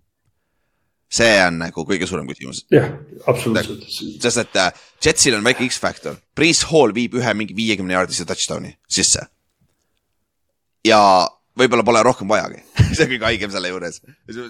[1.14, 2.64] see on nagu kõige suurem küsimus.
[2.74, 2.90] jah,
[3.30, 3.86] absoluutselt.
[4.24, 4.72] sest et äh,
[5.04, 9.26] Jetsil on väike X-faktor, Priis Hall viib ühe mingi viiekümne jaardise touchdown'i sisse.
[10.88, 11.00] ja
[11.60, 12.64] võib-olla pole rohkem vajagi
[12.96, 14.02] see on kõige haigem selle juures.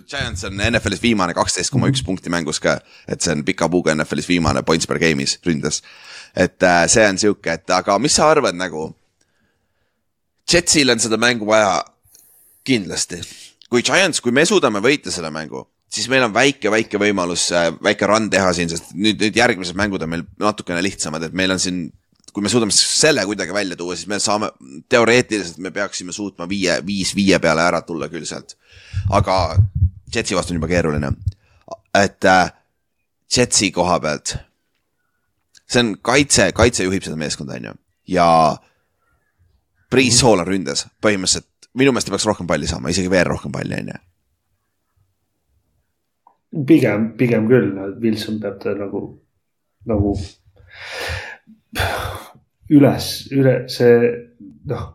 [0.10, 2.78] Giants on NFL-is viimane kaksteist koma üks punkti mängus ka,
[3.08, 5.82] et see on pika puuga NFL-is viimane points per game'is ründes.
[6.36, 8.92] et äh, see on sihuke, et aga mis sa arvad nagu?
[10.50, 11.84] Jetsil on seda mängu vaja
[12.68, 13.20] kindlasti,
[13.72, 15.64] kui Giants, kui me suudame võita selle mängu
[15.94, 19.78] siis meil on väike, väike võimalus, äh, väike run teha siin, sest nüüd, nüüd järgmised
[19.78, 21.86] mängud on meil natukene lihtsamad, et meil on siin
[22.34, 24.50] kui me suudame selle kuidagi välja tuua, siis me saame,
[24.90, 28.56] teoreetiliselt me peaksime suutma viie, viis viie peale ära tulla küll sealt.
[29.14, 29.58] aga
[30.14, 31.12] Jetsi vastu on juba keeruline.
[31.94, 32.52] et äh,
[33.38, 34.36] Jetsi koha pealt,
[35.70, 37.74] see on kaitse, kaitse juhib seda meeskonda, on ju,
[38.18, 38.28] ja
[39.90, 43.54] Priis Hall on ründes, põhimõtteliselt minu meelest ta peaks rohkem palli saama, isegi veel rohkem
[43.54, 44.02] palli, on ju
[46.68, 47.72] pigem, pigem küll,
[48.02, 49.02] Wilson peab ta nagu,
[49.90, 50.14] nagu
[52.74, 54.12] üles, üle see
[54.70, 54.86] noh,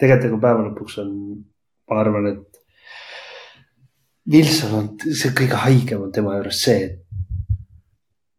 [0.00, 1.14] tegelikult nagu päeva lõpuks on,
[1.90, 2.60] ma arvan, et
[4.34, 7.00] Wilson on, see kõige haigem on tema juures see, et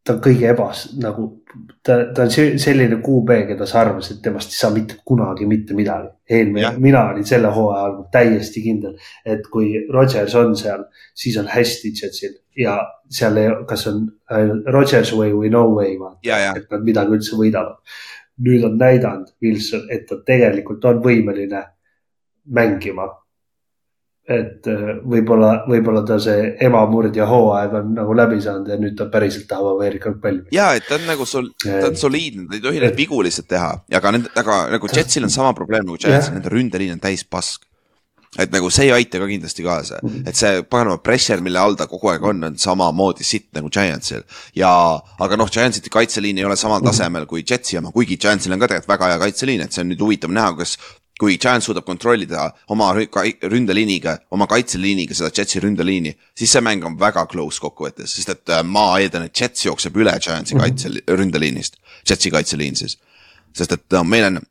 [0.06, 1.30] ta on kõige ebas, nagu
[1.84, 6.10] ta, ta on selline QB, keda sa arvasid, temast ei saa mitte kunagi mitte midagi.
[6.30, 8.96] eelmine, mina olin selle hooaja algul täiesti kindel,
[9.26, 12.80] et kui Rodgers on seal, siis on hästi Jetsil ja
[13.10, 14.08] seal ei, kas on
[14.74, 15.98] Rodgers way või no way,
[16.56, 17.78] et nad midagi üldse võidavad.
[18.46, 21.62] nüüd on näidanud Wilson, et ta tegelikult on võimeline
[22.52, 23.06] mängima
[24.26, 29.06] et äh, võib-olla, võib-olla ta see emamurdja hooaeg on nagu läbi saanud ja nüüd ta
[29.14, 30.48] päriselt tahab Ameerika palli.
[30.56, 33.52] ja, et ta on nagu sol-, ta on soliidne, ta ei tohi neid vigu lihtsalt
[33.54, 33.70] teha,
[34.02, 37.70] aga nende, aga nagu Jetsil on sama probleem nagu Giantsil, nende ründeliin on täis pask.
[38.42, 40.28] et nagu see ei aita ka kindlasti kaasa -hmm.
[40.28, 44.26] et see paganama pressure, mille all ta kogu aeg on, on samamoodi sitt nagu Giantsil.
[44.56, 46.90] ja, aga noh, Giantsiti kaitseliin ei ole samal mhm.
[46.90, 49.94] tasemel kui Jetsi oma, kuigi Giantsil on ka tegelikult väga hea kaitseliin, et see on
[49.94, 50.80] nüüd huvitav näha, kas
[51.20, 56.98] kui Giants suudab kontrollida oma ründeliiniga, oma kaitseliiniga seda Jetsi ründeliini, siis see mäng on
[57.00, 60.64] väga close kokkuvõttes, sest et äh, ma eeldan, et Jets jookseb üle Giantsi mhm.
[60.66, 61.80] kaitse, ründeliinist,
[62.10, 63.00] Jetsi kaitseliin siis.
[63.56, 64.42] sest et no, meil on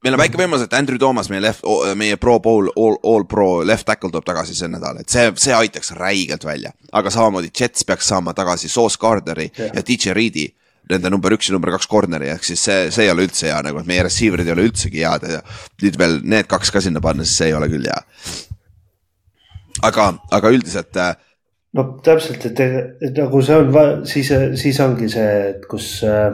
[0.00, 1.64] meil on väike võimalus, et Andrew Thomas, meie left,
[1.98, 5.52] meie pro bowl, all, all pro left tackle tuleb tagasi see nädal, et see, see
[5.52, 6.72] aitaks räigelt välja.
[6.92, 9.74] aga samamoodi Jets peaks saama tagasi Sauce Garderi yeah.
[9.74, 10.48] ja DJ Reedi
[10.90, 13.62] nende number üks ja number kaks corner'i, ehk siis see, see ei ole üldse hea
[13.66, 15.40] nagu, et meie receiver'id ei ole üldsegi head ja
[15.82, 18.00] nüüd veel need kaks ka sinna panna, siis see ei ole küll hea.
[19.86, 21.14] aga, aga üldiselt äh,
[21.76, 22.62] no täpselt, et,
[23.06, 26.30] et nagu see on, siis, siis ongi see, et kus äh,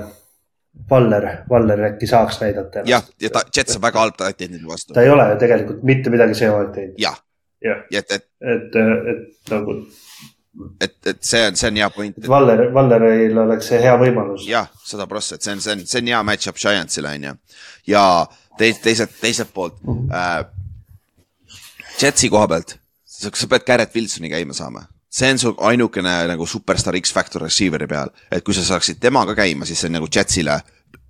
[0.90, 4.94] Valler, Valler äkki saaks näidata jah, ja ta, Jets on väga halb end'ide vastu.
[4.94, 6.98] ta ei ole ju tegelikult mitte midagi see hooaeg teinud.
[7.00, 7.16] jah,
[7.64, 8.76] jah, et, et, et,
[9.12, 9.80] et nagu.
[10.80, 12.18] Et, et see on, see on hea point.
[12.28, 14.46] Valler, Valleril oleks see hea võimalus.
[14.48, 17.36] jah, sada prossa, et see on, see on, see on hea match-up Giantsile on ju.
[17.92, 18.02] ja
[18.58, 20.12] teis-, teiselt, teiselt poolt -hmm.
[20.12, 20.44] äh,
[22.02, 24.84] Jetsi koha pealt, sa pead Garrett Wilsoni käima saama
[25.16, 29.64] see on su ainukene nagu superstaar X-Factor receiver'i peal, et kui sa saaksid temaga käima,
[29.64, 30.60] siis see on nagu Jetsile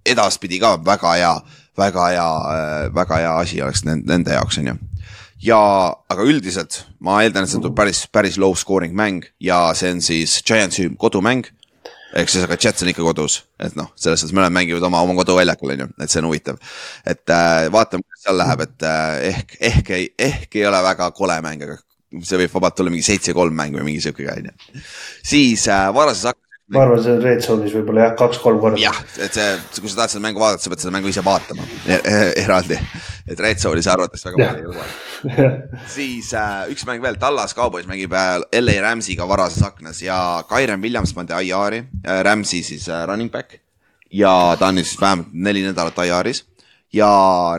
[0.06, 1.32] edaspidi ka väga hea,
[1.78, 4.76] väga hea, äh, väga hea asi oleks nende, nende jaoks, on ju.
[5.42, 5.60] Ja,
[6.08, 10.02] aga üldiselt ma eeldan, et see tuleb päris, päris low scoring mäng ja see on
[10.04, 11.48] siis Giantsi kodumäng.
[12.16, 15.16] ehk siis, aga Jets on ikka kodus, et noh, selles suhtes mõlemad mängivad oma, oma
[15.18, 16.60] koduväljakul, on ju, et see on huvitav.
[17.04, 21.10] et äh, vaatame, kuidas seal läheb, et äh, ehk, ehk ei, ehk ei ole väga
[21.16, 21.76] kole mäng, aga
[22.22, 24.82] see võib vabalt olla mingi seitse-kolm mäng või mingi sihuke on ju.
[25.26, 28.80] siis äh, varases hakkas ma arvan, see Red Zone'is võib-olla jah, kaks-kolm korda.
[28.82, 31.66] jah, et see, kui sa tahad seda mängu vaadata, sa pead seda mängu ise vaatama
[32.42, 32.78] eraldi.
[33.26, 34.86] et Red Zone'is arvates väga palju ei luba.
[35.94, 40.18] siis äh, üks mäng veel, Tallas Cowboys mängib äh, LA Rams'iga varases aknas ja
[40.50, 43.60] Kyren Williams pandi IR-i äh,, Rams'i siis äh, running back.
[44.10, 46.42] ja ta on siis vähemalt neli nädalat IR-is
[46.92, 47.10] ja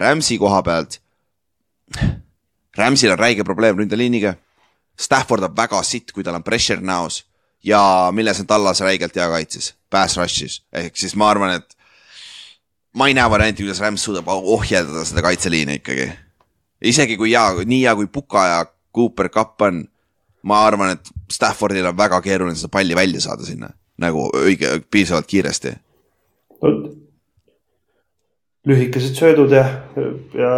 [0.01, 0.99] Rams'i koha pealt.
[2.77, 4.35] Rams'il on räige probleem ründeliiniga
[4.99, 7.23] Stafford on väga sitt, kui tal on pressure näos
[7.67, 7.81] ja
[8.15, 11.77] milles on Tallas räigelt hea kaitses, pass rush'is, ehk siis ma arvan, et
[12.95, 16.07] ma ei näe varianti, kuidas Rams suudab ohjeldada seda kaitseliini ikkagi.
[16.81, 18.61] isegi kui hea, nii hea kui Puka ja
[18.95, 19.83] Cooper Cup on,
[20.43, 23.69] ma arvan, et Staffordil on väga keeruline seda palli välja saada sinna.
[23.97, 25.71] Nagu õige, piisavalt kiiresti
[28.67, 29.63] lühikesed söödud ja,
[30.35, 30.51] ja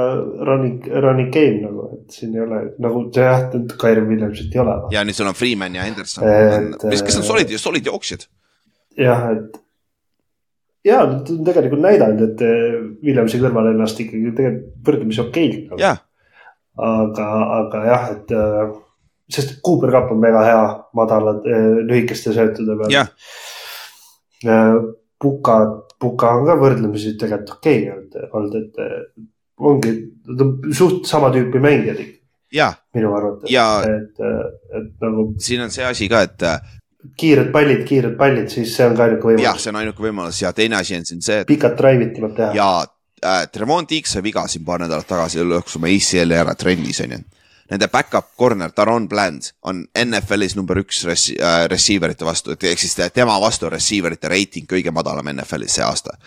[0.45, 4.75] running, running game nagu, et siin ei ole nagu jah, Kairi Williamsit ei ole.
[4.93, 6.25] ja nüüd sul on Freeman ja Henderson,
[6.81, 8.25] kes, kes on solid, solid jooksjad.
[8.97, 9.59] jah, et
[10.89, 15.91] ja nad on tegelikult näidanud, et eh, Williamsi kõrval ennast ikkagi tegelikult võrdlemisi okeilt nagu..
[16.89, 17.27] aga,
[17.59, 18.71] aga jah, et eh,
[19.37, 20.63] sest Cooper Cup on väga hea
[20.97, 21.45] madalad
[21.85, 23.13] lühikeste söötude peal.
[25.19, 25.55] Puka
[25.99, 28.77] Puka on ka võrdlemisi tegelikult okei okay olnud, et
[29.59, 29.93] ongi,
[30.25, 32.69] ta on suht sama tüüpi mängijad ikka.
[32.95, 34.21] minu arvates, et,
[34.79, 35.25] et nagu.
[35.37, 36.45] siin on see asi ka, et.
[37.19, 39.45] kiired pallid, kiired pallid, siis see on ka ainuke võimalus.
[39.45, 41.49] jah, see on ainuke võimalus ja teine asi on siin see, et.
[41.49, 42.53] pikad drive'id tuleb teha.
[42.55, 42.69] ja
[43.23, 47.17] äh, Tremont X sai viga siin paar nädalat tagasi, lõhkus oma ACL-i ära trennis on
[47.17, 47.21] ju
[47.69, 52.79] nende back-up corner, Taron Bland on NFL-is number üks res- äh,, receiver ite vastu, ehk
[52.81, 56.17] siis tema vastu receiver ite reiting kõige madalam NFL-is see aasta.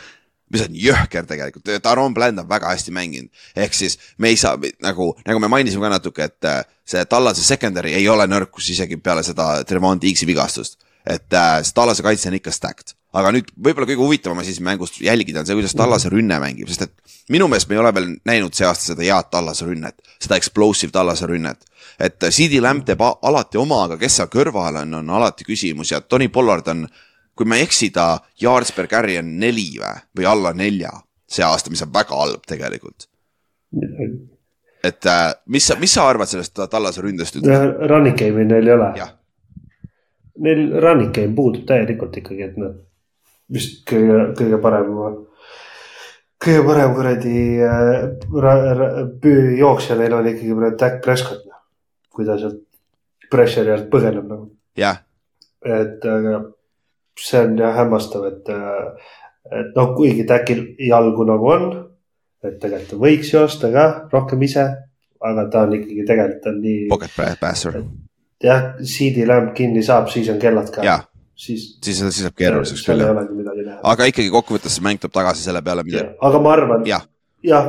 [0.53, 4.59] mis on jõhker tegelikult, Taron Bland on väga hästi mänginud, ehk siis me ei saa
[4.85, 8.99] nagu, nagu me mainisime ka natuke, et äh, see Tallase secondary ei ole nõrkus isegi
[9.01, 10.77] peale seda Tremont X-i vigastust.
[11.07, 14.65] et äh, see Tallase kaitse on ikka stacked aga nüüd võib-olla kõige huvitavam asi siin
[14.67, 17.93] mängust jälgida on see, kuidas Tallase rünne mängib, sest et minu meelest me ei ole
[17.95, 21.65] veel näinud see aasta seda head Tallase rünnet, seda explosive Tallase rünnet.
[22.01, 26.01] et CD Lamb teeb alati oma, aga kes seal kõrval on, on alati küsimus ja
[26.01, 26.87] Tony Pollard on,
[27.37, 30.93] kui ma ei eksi, ta yards per carry on neli või, või alla nelja
[31.29, 33.09] see aasta, mis on väga halb tegelikult.
[34.85, 37.37] et äh, mis sa, mis sa arvad sellest Tallase ründest?
[37.93, 38.89] Running game'i neil ei ole.
[40.43, 42.81] Neil running game puudub täielikult ikkagi, et nad
[43.53, 44.91] vist kõige, kõige parem,
[46.43, 51.63] kõige parem kuradi äh, jooksja neil on ikkagi praegu Dak Prescott, noh.
[52.13, 52.63] kui ta sealt
[53.33, 54.51] pressure'i alt põgeneb nagu.
[54.77, 55.03] jah.
[55.65, 56.43] et aga
[57.19, 59.11] see on jah hämmastav, et, äh,
[59.61, 61.69] et noh, kuigi Dakil jalgu nagu on,
[62.43, 64.65] et tegelikult ta võiks joosta ka rohkem ise,
[65.23, 66.89] aga ta on ikkagi tegelikult on nii.
[66.91, 67.79] Pocket passer.
[68.43, 70.83] jah, CD lamp kinni saab, siis on kellad ka.
[70.83, 71.05] jah
[71.47, 71.79] siis.
[71.85, 73.81] siis, siis läheb keeruliseks küll jah.
[73.93, 76.05] aga ikkagi kokkuvõttes see mäng tuleb tagasi selle peale, mida.
[76.29, 76.87] aga ma arvan.
[76.89, 77.05] jah,
[77.47, 77.61] ja,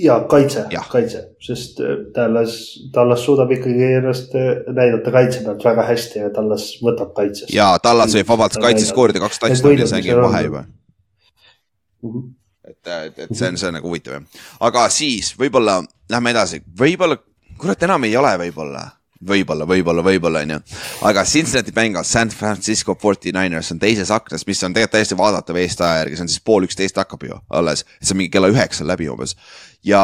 [0.00, 1.82] ja kaitse, kaitse, sest
[2.14, 7.12] Tallas, äh, Tallas suudab ikkagi ennast äh, näidata kaitse pealt väga hästi ja Tallas võtab
[7.16, 7.50] kaitses.
[7.54, 12.10] ja Tallas võib vabalt kaitses skoorida kaks touchdown'i ja see ongi vahe juba mm.
[12.10, 12.32] -hmm
[12.64, 16.62] et, et, et see on, see on nagu huvitav jah, aga siis võib-olla lähme edasi,
[16.80, 17.18] võib-olla,
[17.60, 18.86] kurat, enam ei ole võib-olla
[19.26, 20.60] võib-olla, võib-olla, võib-olla onju.
[21.08, 25.84] aga Cincinnati Bengals, San Francisco 49ers on teises aknas, mis on tegelikult täiesti vaadatav Eesti
[25.84, 28.88] aja järgi, see on siis pool üksteist hakkab ju alles, see on mingi kella üheksal
[28.90, 29.36] läbi umbes.
[29.84, 30.02] ja,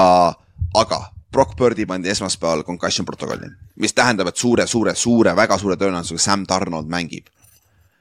[0.75, 1.01] aga
[1.33, 6.19] Brock Birdi pandi esmaspäeval concussion protokolli, mis tähendab, et suure, suure, suure, väga suure tõenäosusega
[6.19, 7.27] Sam Donald mängib.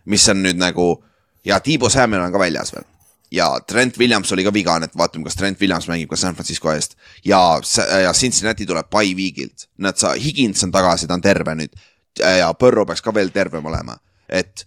[0.06, 1.04] mis on nüüd nagu
[1.46, 2.88] ja Tiibo Samuel on ka väljas veel
[3.32, 6.72] ja Trent Williams oli ka vigane, et vaatame, kas Trent Williams mängib ka San Francisco
[6.74, 6.98] eest.
[7.26, 7.60] Ja,
[8.04, 11.78] ja Cincinnati tuleb by week'ilt, nad sa, Higins on tagasi, ta on terve nüüd.
[12.20, 13.96] Ja Burrow peaks ka veel tervem olema,
[14.28, 14.66] et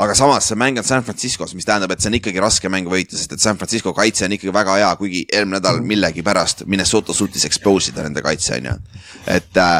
[0.00, 2.88] aga samas see mäng on San Franciscos, mis tähendab, et see on ikkagi raske mäng
[2.90, 7.16] võita, sest et San Francisco kaitse on ikkagi väga hea, kuigi eelmine nädal millegipärast Minnesota
[7.16, 8.74] suutis expose ida nende kaitse, on ju.
[9.32, 9.78] et äh,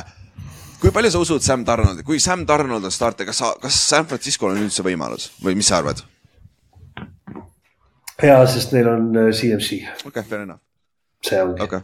[0.80, 4.08] kui palju sa usud Sam Donaldi, kui Sam Donald on starter, kas sa, kas San
[4.08, 5.30] Francisco'l on üldse võimalus?
[5.44, 6.04] Või mis sa arvad?
[8.22, 9.82] Ja, sest neil on CMC.
[9.82, 10.62] Äh, okei okay,, fair enough.
[11.26, 11.80] see ongi okay.,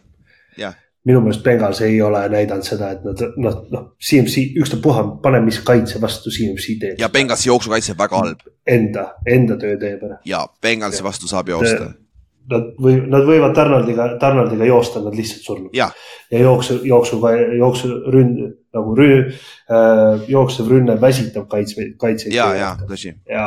[0.58, 0.74] yeah.
[1.04, 5.58] minu meelest Bengals ei ole näidanud seda, et nad noh, noh CMC ükstapuha, pane mis
[5.66, 7.00] kaitse vastu CMC teeb.
[7.00, 8.46] ja Bengalsi jooksukaitse väga halb.
[8.66, 10.20] Enda, enda töö teeb ära.
[10.24, 11.92] ja Bengalsi vastu saab joosta.
[12.50, 15.70] Nad või, nad võivad Tarnaldiga, Tarnaldiga joosta, nad lihtsalt surnud.
[15.78, 15.86] ja,
[16.30, 18.40] ja jooksu, jooksuga, jooksu ründ
[18.74, 19.18] nagu rüü,
[19.70, 22.34] äh, jooksev rünne väsitab kaitse, kaitseid.
[22.34, 23.14] ja, ja tõsi.
[23.28, 23.46] ja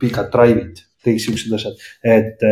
[0.00, 2.44] pikad drive'id kõik siuksed asjad, et,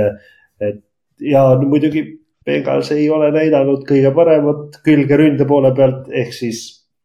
[0.62, 0.82] et
[1.22, 2.04] ja no, muidugi
[2.46, 6.64] Bengals ei ole näidanud kõige paremat külge ründe poole pealt, ehk siis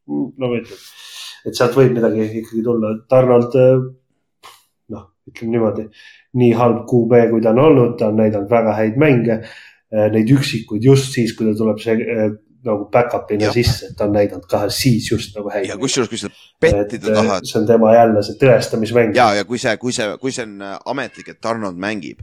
[0.09, 0.79] no ma ütlen,
[1.45, 3.57] et sealt võib midagi ikkagi tulla, Tarnold
[4.93, 5.87] noh, ütleme niimoodi,
[6.41, 9.41] nii halb QB, kui ta on olnud, ta on näidanud väga häid mänge.
[9.87, 11.95] Neid üksikuid just siis, kui ta tuleb see
[12.68, 15.69] nagu back-up'ina sisse, et ta on näidanud ka siis just nagu häid.
[15.69, 16.31] ja kusjuures, kui sa
[16.61, 17.48] pettida tahad.
[17.48, 19.15] see on tema jälle see tõestamismäng.
[19.18, 20.64] ja, ja kui see, kui see, kui see on
[20.94, 22.22] ametlik, et Arnold mängib.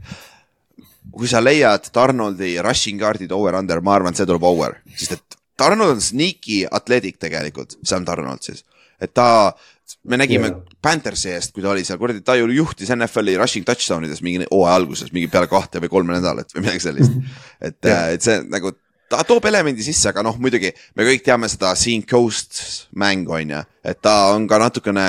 [1.15, 5.41] kui sa leiad Arnoldi rushing guard'id over-under, ma arvan, et see tuleb over, sest et
[5.65, 8.65] Arnold on sneaky atleetik tegelikult, Sam Arnold siis,
[9.01, 9.55] et ta
[10.03, 10.77] me nägime yeah.
[10.81, 14.47] Panthersi eest, kui ta oli seal, kuradi, ta ju juhtis NFL-i rushing touchdown ides mingi
[14.49, 17.15] hooaja alguses mingi peale kahte või kolme nädalat või midagi sellist.
[17.67, 18.73] et yeah., et see nagu
[19.09, 23.53] ta toob elemendi sisse, aga noh, muidugi me kõik teame seda Scene Coast mängu on
[23.55, 25.07] ju, et ta on ka natukene,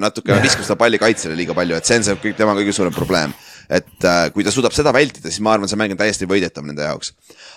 [0.00, 2.94] natukene viskas seda palli kaitsele liiga palju, et see on see kõik tema kõige suurem
[2.94, 3.34] probleem.
[3.68, 6.64] et äh, kui ta suudab seda vältida, siis ma arvan, see mäng on täiesti võidetav
[6.64, 7.12] nende jaoks.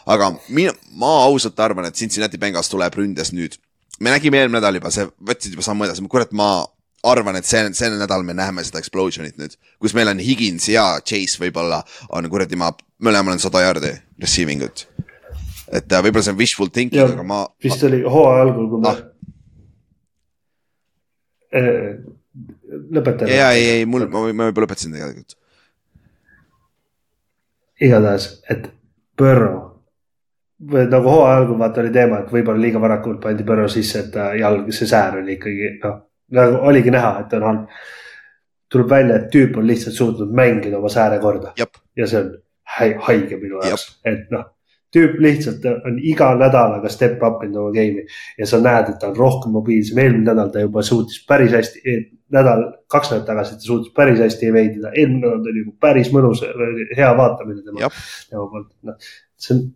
[0.05, 3.57] aga mina, ma ausalt arvan, et Cincinnati Bengals tuleb ründes nüüd.
[3.99, 6.65] me nägime eelmine nädal juba, see võtsid juba sammu edasi, kurat, ma
[7.03, 10.85] arvan, et see, see nädal me näeme seda explosion'it nüüd, kus meil on Higins ja
[11.01, 11.81] Chase võib-olla
[12.13, 12.71] on kuradi, ma,
[13.01, 14.85] mõlemal on sada jaardi receiving ut
[15.71, 17.41] et äh, võib-olla see on wishful thinking, aga ma.
[17.63, 18.99] vist oli hooaja algul, kui me ah..
[22.97, 23.31] lõpetame.
[23.31, 25.37] ja, ei, ei, mul, ma, ma juba lõpetasin tegelikult.
[27.81, 28.69] igatahes, et
[29.17, 29.57] Burrow
[30.71, 34.21] või nagu hooaja algul vaata oli teema, et võib-olla liiga varakult pandi Burrow sisse, et
[34.41, 35.97] jalg, see säär oli ikkagi noh,
[36.37, 37.81] nagu oligi näha, et on halb.
[38.71, 42.29] tuleb välja, et tüüp on lihtsalt suutnud mängida oma sääre korda ja see on
[42.77, 44.45] haige minu jaoks, et noh
[44.91, 48.05] tüüp lihtsalt on iga nädalaga step up inud oma game'i
[48.39, 51.95] ja sa näed, et ta on rohkem mobiilsem, eelmine nädal ta juba suutis päris hästi,
[52.35, 56.43] nädal, kaks nädalat tagasi ta suutis päris hästi eveidida, eelmine nädal oli juba päris mõnus,
[56.97, 57.91] hea vaatamine tema,
[58.29, 59.11] tema poolt, noh.
[59.39, 59.67] see on,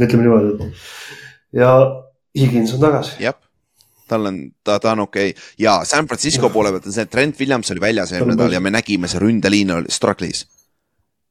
[0.00, 1.70] ütleme niimoodi, et ja
[2.36, 3.16] Higins on tagasi.
[3.24, 3.38] jah
[4.10, 5.42] tal on, ta, ta on okei okay.
[5.58, 8.60] ja San Francisco poole pealt on see, et Trent Williams oli väljas eelmine nädal ja
[8.60, 10.44] me nägime, see ründeliin oli struggle'is.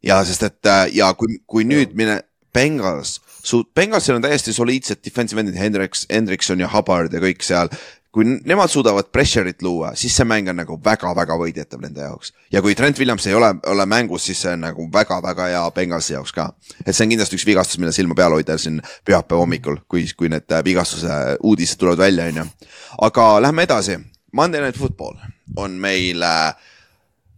[0.04, 2.22] ja sest, et ja kui, kui nüüd mine
[2.54, 3.20] Bengals,
[3.76, 7.70] Bengalsil on täiesti soliidsed defensive endid, Hendriks, Hendrikson ja Hubbard ja kõik seal.
[8.10, 12.34] kui nemad suudavad pressure'it luua, siis see mäng on nagu väga-väga võidetav nende jaoks.
[12.52, 16.14] ja kui Trent Williams ei ole, ole mängus, siis see on nagu väga-väga hea Bengalsi
[16.14, 16.50] jaoks ka.
[16.86, 20.30] et see on kindlasti üks vigastus, mille silma peal hoida siin pühapäeva hommikul, kui, kui
[20.30, 22.48] need äh, vigastuse uudised tulevad välja, on ju.
[23.02, 24.00] aga lähme edasi.
[24.34, 25.16] Monday Night Football
[25.56, 26.56] on meil äh,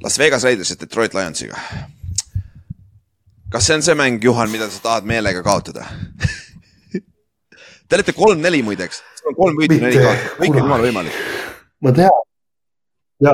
[0.04, 1.60] Las Vegas Raiders ja Detroit Lionsiga
[3.52, 5.86] kas see on see mäng, Juhan, mida sa tahad meelega kaotada?
[7.88, 11.18] Te olete kolm-neli muideks, on kolm võitu, neli kaotada, kõik on jumala võimalik.
[11.84, 12.22] ma tean,
[13.26, 13.34] ja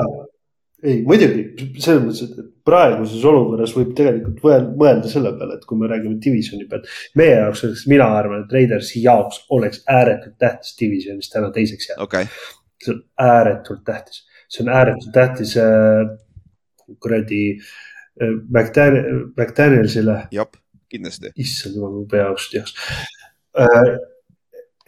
[0.82, 4.42] ei muidugi selles mõttes, et praeguses olukorras võib tegelikult
[4.78, 6.90] mõelda selle peale, et kui me räägime divisioni pealt.
[7.18, 12.06] meie jaoks oleks, mina arvan, et Raidersi jaoks oleks ääretult tähtis divisionis täna teiseks jääda.
[12.06, 12.30] Okay..
[12.82, 16.10] see on ääretult tähtis, see on ääretult tähtis äh,
[16.98, 17.87] kuradi äh,
[18.26, 20.20] McDaniel, McDanielsile.
[20.34, 20.48] jah,
[20.90, 21.32] kindlasti.
[21.36, 22.74] issand jumal, mu pea jaoks tühjaks.
[23.58, 23.92] Äh,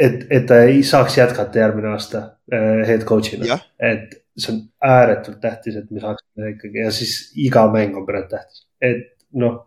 [0.01, 5.41] et, et ta ei saaks jätkata järgmine aasta äh, head coach'ina, et see on ääretult
[5.43, 9.59] tähtis, et me saaksime ikkagi ja siis iga mäng on praegu tähtis, et noh,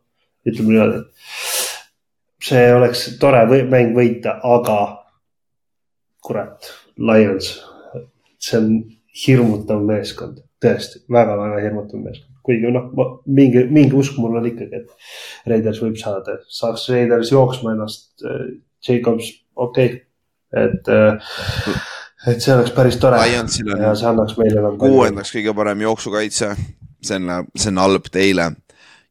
[0.48, 4.80] ütleme niimoodi, et see oleks tore või, mäng võita, aga
[6.24, 7.54] kurat, Lions,
[8.42, 8.70] see on
[9.26, 12.90] hirmutav meeskond, tõesti väga-väga hirmutav meeskond, kuigi noh,
[13.26, 18.10] mingi, mingi usk mul on ikkagi, et Raiders võib saada, saaks Raiders jooksma ennast,
[18.84, 20.02] Jacobs, okei okay.,
[20.54, 20.90] et,
[22.30, 23.18] et see oleks päris tore.
[23.26, 24.82] ja see annaks meile palju.
[24.84, 26.52] kuuendaks kõige parem jooksukaitse,
[27.02, 28.52] see on, see on halb teile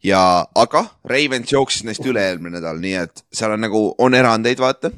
[0.04, 0.22] ja,
[0.54, 4.92] aga Ravens jooksis neist üle eelmine nädal, nii et seal on nagu, on erandeid, vaata.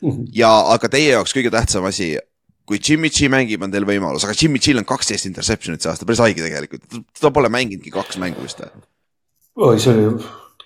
[0.00, 0.30] Mhm.
[0.32, 2.14] ja, aga teie jaoks kõige tähtsam asi,
[2.70, 6.06] kui Jimmy G mängib, on teil võimalus, aga Jimmy G-l on kaksteist interception'it see aasta,
[6.06, 6.86] päris haige tegelikult,
[7.18, 8.84] ta pole mänginudki kaks mängu vist või?
[9.66, 10.06] oi, see oli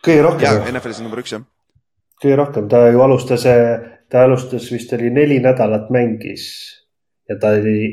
[0.04, 0.44] kõige rohkem.
[0.44, 1.44] jaa, NFL-is on number üks jah.
[2.20, 3.46] kõige rohkem, ta ju alustas,
[4.12, 6.44] ta alustas vist oli neli nädalat mängis
[7.30, 7.88] ja ta oli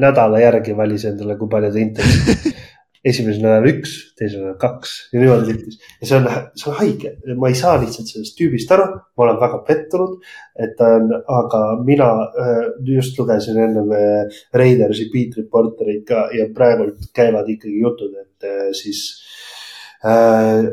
[0.00, 2.54] nädala järgi valis endale, kui palju ta internet'i
[3.06, 5.78] esimesel nädalal üks, teisel nädalal kaks ja niimoodi lihtis.
[6.00, 6.26] ja see on,
[6.58, 10.16] see on haige, ma ei saa lihtsalt sellest tüübist aru, ma olen väga pettunud,
[10.62, 16.48] et ta on, aga mina äh, just lugesin ennem äh, Raidersi beat reporterit ka ja
[16.54, 19.06] praegult käivad ikkagi jutud, et äh, siis
[20.04, 20.66] äh,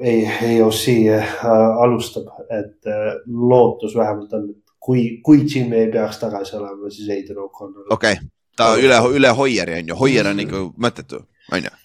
[0.00, 1.34] AOC äh,
[1.82, 7.10] alustab, et äh, lootus vähemalt on, et kui, kui Jimmy ei peaks tagasi olema, siis
[7.10, 7.90] Aiden O'Connor.
[7.90, 11.79] okei okay., ta üle, üle Hoieri on ju, Hoier on ikka mõttetu on ju?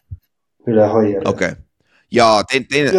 [0.71, 1.21] Üle hoia.
[1.25, 1.61] okei okay.,
[2.11, 2.93] ja teine, teine.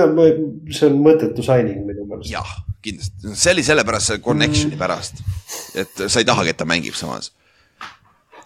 [0.71, 2.31] see on mõttetu signing minu meelest.
[2.33, 2.53] jah,
[2.85, 4.83] kindlasti, see oli sellepärast see connection'i mm.
[4.83, 5.25] pärast,
[5.75, 7.33] et sa ei tahagi, et ta mängib samas.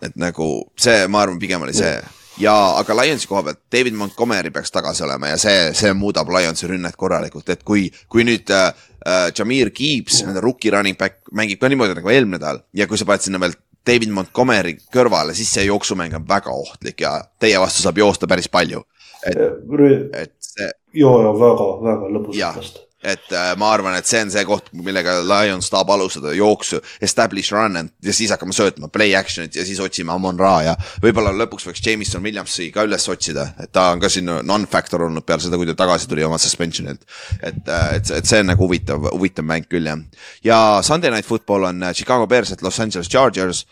[0.01, 1.95] et nagu see, ma arvan, pigem oli see
[2.41, 6.69] ja, aga Lionsi koha pealt David Montgomery peaks tagasi olema ja see, see muudab Lionsi
[6.71, 8.71] rünnet korralikult, et kui, kui nüüd äh,
[9.07, 13.01] äh Jameer Gibbs mm., rookie running back mängib ka niimoodi nagu eelmine nädal ja kui
[13.01, 13.57] sa paned sinna veel
[13.87, 18.49] David Montgomery kõrvale, siis see jooksumäng on väga ohtlik ja teie vastu saab joosta päris
[18.53, 18.83] palju.
[19.27, 20.71] Et, et see.
[21.03, 25.21] joo, väga, väga lõbusalt vastu et äh, ma arvan, et see on see koht, millega
[25.25, 29.81] Lions tahab alustada jooksu, establish run and ja siis hakkame söötma play action'it ja siis
[29.81, 34.05] otsime Amon Ra ja võib-olla lõpuks võiks Jameson Williamsi ka üles otsida, et ta on
[34.05, 37.07] ka siin non-factor olnud peale seda, kui ta tagasi tuli oma suspension'ilt.
[37.41, 40.05] et, äh, et, et see on nagu huvitav, huvitav mäng küll jah.
[40.45, 43.65] ja Sunday Night Football on äh, Chicago Bears, et Los Angeles Chargers.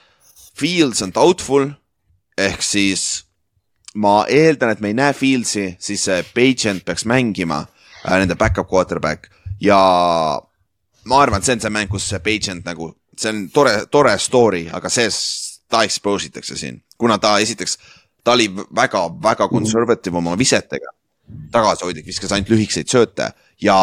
[0.58, 1.68] Fields on doubtful
[2.38, 3.27] ehk siis
[3.98, 8.68] ma eeldan, et me ei näe Fieldsi, siis see Pagent peaks mängima äh, nende back-up
[8.70, 9.30] quarterback.
[9.60, 9.78] Ja
[11.08, 14.14] ma arvan, et see on see mäng, kus see Pagent nagu, see on tore, tore
[14.22, 15.10] story, aga see,
[15.68, 17.76] ta expose itakse siin, kuna ta esiteks,
[18.24, 20.94] ta oli väga-väga conservative oma visetega,
[21.52, 23.32] tagasihoidlik, viskas ainult lühikeseid sööte.
[23.60, 23.78] Ja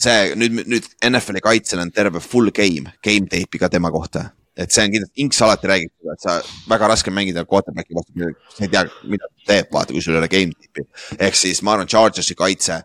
[0.00, 4.70] see nüüd, nüüd NFL-i kaitsel on terve full game, game tape'i ka tema kohta et
[4.70, 8.64] see on kindlasti, Inks alati räägib seda, et sa väga raske mängida quarterback'i vastu, sa
[8.64, 10.86] ei tea, mida ta teeb, vaata, kui sul ei ole game tipi.
[11.18, 12.80] ehk siis ma arvan, Chargersi kaitse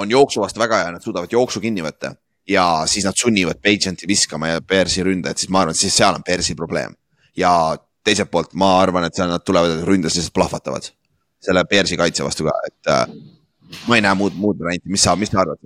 [0.00, 2.14] on jooksu vastu väga hea, nad suudavad jooksu kinni võtta
[2.48, 6.16] ja siis nad sunnivad Pagenti viskama ja Bearsi ründajat, siis ma arvan, et siis seal
[6.16, 6.96] on Bearsi probleem.
[7.36, 10.90] ja teiselt poolt ma arvan, et seal nad tulevad ründes lihtsalt plahvatavad
[11.44, 13.06] selle Bearsi kaitse vastu ka, et äh,
[13.88, 15.58] ma ei näe muud, muud varianti, mis sa, mis sa arvad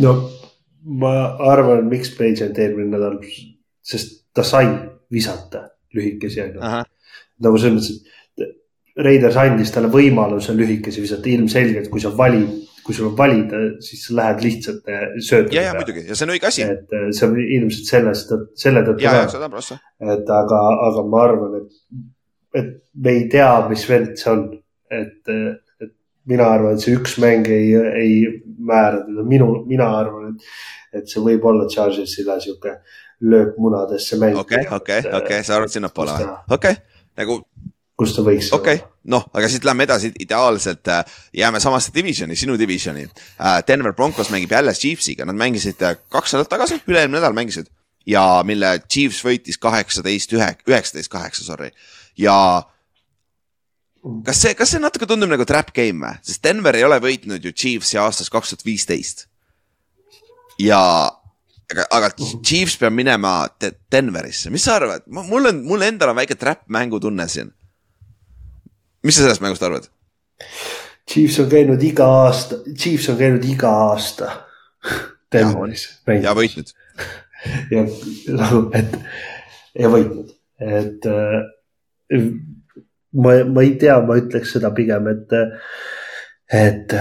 [0.00, 0.39] no
[0.84, 1.12] ma
[1.52, 3.18] arvan, miks Pagent eelmine nädal,
[3.82, 4.68] sest ta sai
[5.12, 5.66] visata
[5.96, 6.72] lühikesi onju.
[7.44, 12.50] nagu selles mõttes, et Raiders andis talle võimaluse lühikesi visata, ilmselgelt, kui sa valid,
[12.84, 14.88] kui sul on valida, siis sa lähed lihtsalt
[15.22, 15.54] söötma.
[15.56, 16.66] ja, ja muidugi ja see on õige asi.
[16.66, 19.04] et äh, see on ilmselt sellest, selle tõttu.
[19.04, 19.78] ja, ja seda prossa.
[20.00, 21.74] et aga, aga ma arvan, et,
[22.62, 24.46] et me ei tea, mis vend see on,
[24.90, 25.69] et, et
[26.30, 28.14] mina arvan, et see üks mäng ei, ei
[28.58, 30.50] määra teda, minu, mina arvan, et,
[31.00, 32.78] et see võib olla Chargersile sihuke
[33.20, 34.38] löök munadesse mäng.
[34.40, 36.30] okei, okei, okei, sa arvad sinnapoole või?
[36.56, 37.42] okei okay., nagu
[38.00, 38.80] kus ta võiks okay.
[38.80, 38.94] olla.
[39.16, 43.60] noh, aga siit lähme edasi, ideaalselt äh, jääme samasse divisioni, sinu divisioni äh,.
[43.68, 47.68] Denver Broncos mängib jälle Chiefsiga, nad mängisid äh, kaks nädalat tagasi, üle-eelmine nädal mängisid
[48.08, 51.70] ja mille Chiefs võitis kaheksateist, ühe, üheksateist, kaheksa, sorry.
[52.18, 52.62] ja
[54.26, 57.44] kas see, kas see natuke tundub nagu trap game või, sest Denver ei ole võitnud
[57.44, 59.26] ju Chiefsi aastast kaks tuhat viisteist.
[60.60, 60.80] ja
[61.70, 63.44] aga, aga Chiefs peab minema
[63.92, 67.52] Denverisse, mis sa arvad, mul on, mul endal on väike trap mängutunne siin
[69.02, 69.88] mis sa sellest mängust arvad?
[71.10, 74.30] Chiefs on käinud iga aasta, Chiefs on käinud iga aasta
[75.32, 75.86] Denveris.
[76.22, 76.72] ja võitnud.
[77.74, 77.84] ja
[78.36, 78.96] nagu, et
[79.80, 82.20] ja võitnud, et äh,
[83.12, 85.34] ma, ma ei tea, ma ütleks seda pigem, et,
[86.60, 86.94] et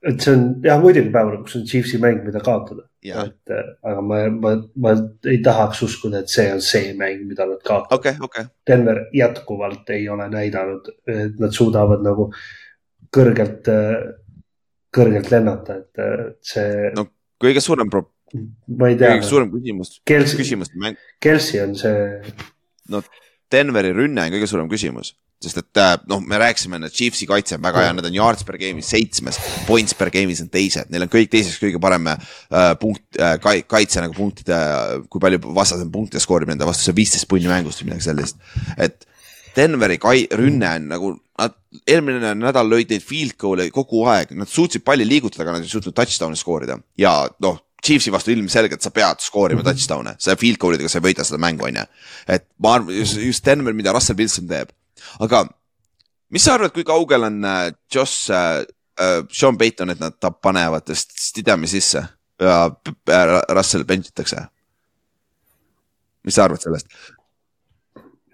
[0.00, 2.86] et see on jah, muidugi päeva lõpuks on Chiefsi mäng, mida kaotada.
[3.04, 4.94] et aga ma, ma, ma
[5.28, 8.16] ei tahaks uskuda, et see on see mäng, mida nad kaotavad okay,.
[8.20, 8.48] Okay.
[8.68, 12.30] Denver jätkuvalt ei ole näidanud, et nad suudavad nagu
[13.16, 13.68] kõrgelt,
[14.96, 17.06] kõrgelt lennata, et see no
[17.40, 18.06] kõige suurem pro-,
[18.76, 22.36] ma ei tea kõige, suurem küsimus, Kelsey, küsimus mäng, Kelsey on see,
[22.92, 23.04] no
[23.50, 27.56] Denveri rünne on kõige suurem küsimus sest et äh, noh, me rääkisime, et Chiefsi kaitse
[27.56, 31.06] on väga hea, nad on yards per game'is seitsmes, points per game'is on teised, neil
[31.06, 32.18] on kõik teiseks kõige parem äh,
[32.80, 34.58] punkt äh,, kaitse nagu punktide,
[35.08, 38.10] kui palju vastased on punkte skoorib nende vastu, see on viisteist punni mängust või midagi
[38.10, 38.42] sellist.
[38.76, 39.06] et
[39.56, 41.56] Denveri kai-, rünne on nagu, nad
[41.88, 45.72] eelmine nädal lõid neid field goal'e kogu aeg, nad suutsid palli liigutada, aga nad ei
[45.72, 50.76] suutnud touchdown'i skoorida ja noh, Chiefsi vastu ilmselgelt sa pead skoorima touchdown'e, sa field goal
[50.76, 51.86] idega sa ei võida seda mängu, on ju.
[52.28, 54.72] et ma arvan, just, just Denver, mida Russell Wilson teeb,
[55.24, 55.44] aga
[56.30, 58.62] mis sa arvad, kui kaugel on äh, Josh äh,,
[59.00, 62.04] äh, Sean Payton, et nad ta panevad Stidhami sisse
[62.40, 64.46] ja äh, Russell bench itakse?
[66.24, 66.86] mis sa arvad sellest?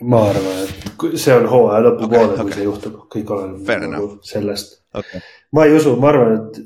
[0.00, 4.08] ma arvan, et see on hooaja lõpupoole Okei, okay,, kui see juhtub, kõik oleneb nagu
[4.26, 4.80] sellest.
[4.96, 5.22] Okay.
[5.56, 6.58] ma ei usu, ma arvan, et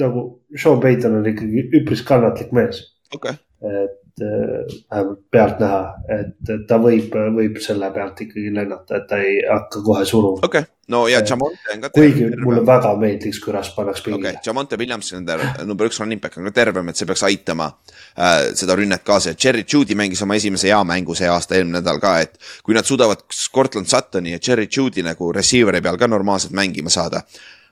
[0.00, 2.82] nagu Sean Payton on ikkagi üpris kannatlik mees,
[3.14, 3.36] okei,
[3.66, 5.80] et äh, vähemalt pealtnäha,
[6.18, 10.40] et ta võib, võib selle pealt ikkagi lennata, et ta ei hakka kohe suruma.
[10.46, 14.34] okei, no ja Jamonte on ka kuigi mulle väga meeldiks, kui Russ pannaks okei pingile
[14.34, 17.70] okay., Jamonte Williams, nende number üks running back on ka tervem, et see peaks aitama
[17.72, 21.80] äh, seda rünnet kaasa ja Cherry Judy mängis oma esimese hea mängu see aasta, eelmine
[21.80, 26.08] nädal ka, et kui nad suudavad Cortland Suttoni ja Cherry Judy nagu receiver'i peal ka
[26.08, 27.24] normaalselt mängima saada,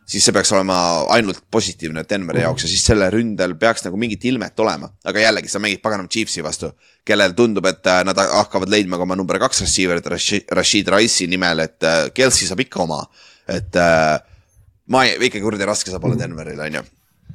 [0.05, 0.76] siis see peaks olema
[1.14, 5.51] ainult positiivne Denveri jaoks ja siis selle ründel peaks nagu mingit ilmet olema, aga jällegi
[5.51, 6.70] sa mängid paganama Chiefsi vastu,
[7.06, 11.28] kellel tundub, et äh, nad hakkavad leidma ka oma number kaks receiver'it Rashid, Rashid Rice'i
[11.31, 13.01] nimel, et äh, Kelsey saab ikka oma,
[13.48, 14.18] et äh,
[14.93, 16.85] ma ei, ikka kuradi raske saab olla Denveril, on ju.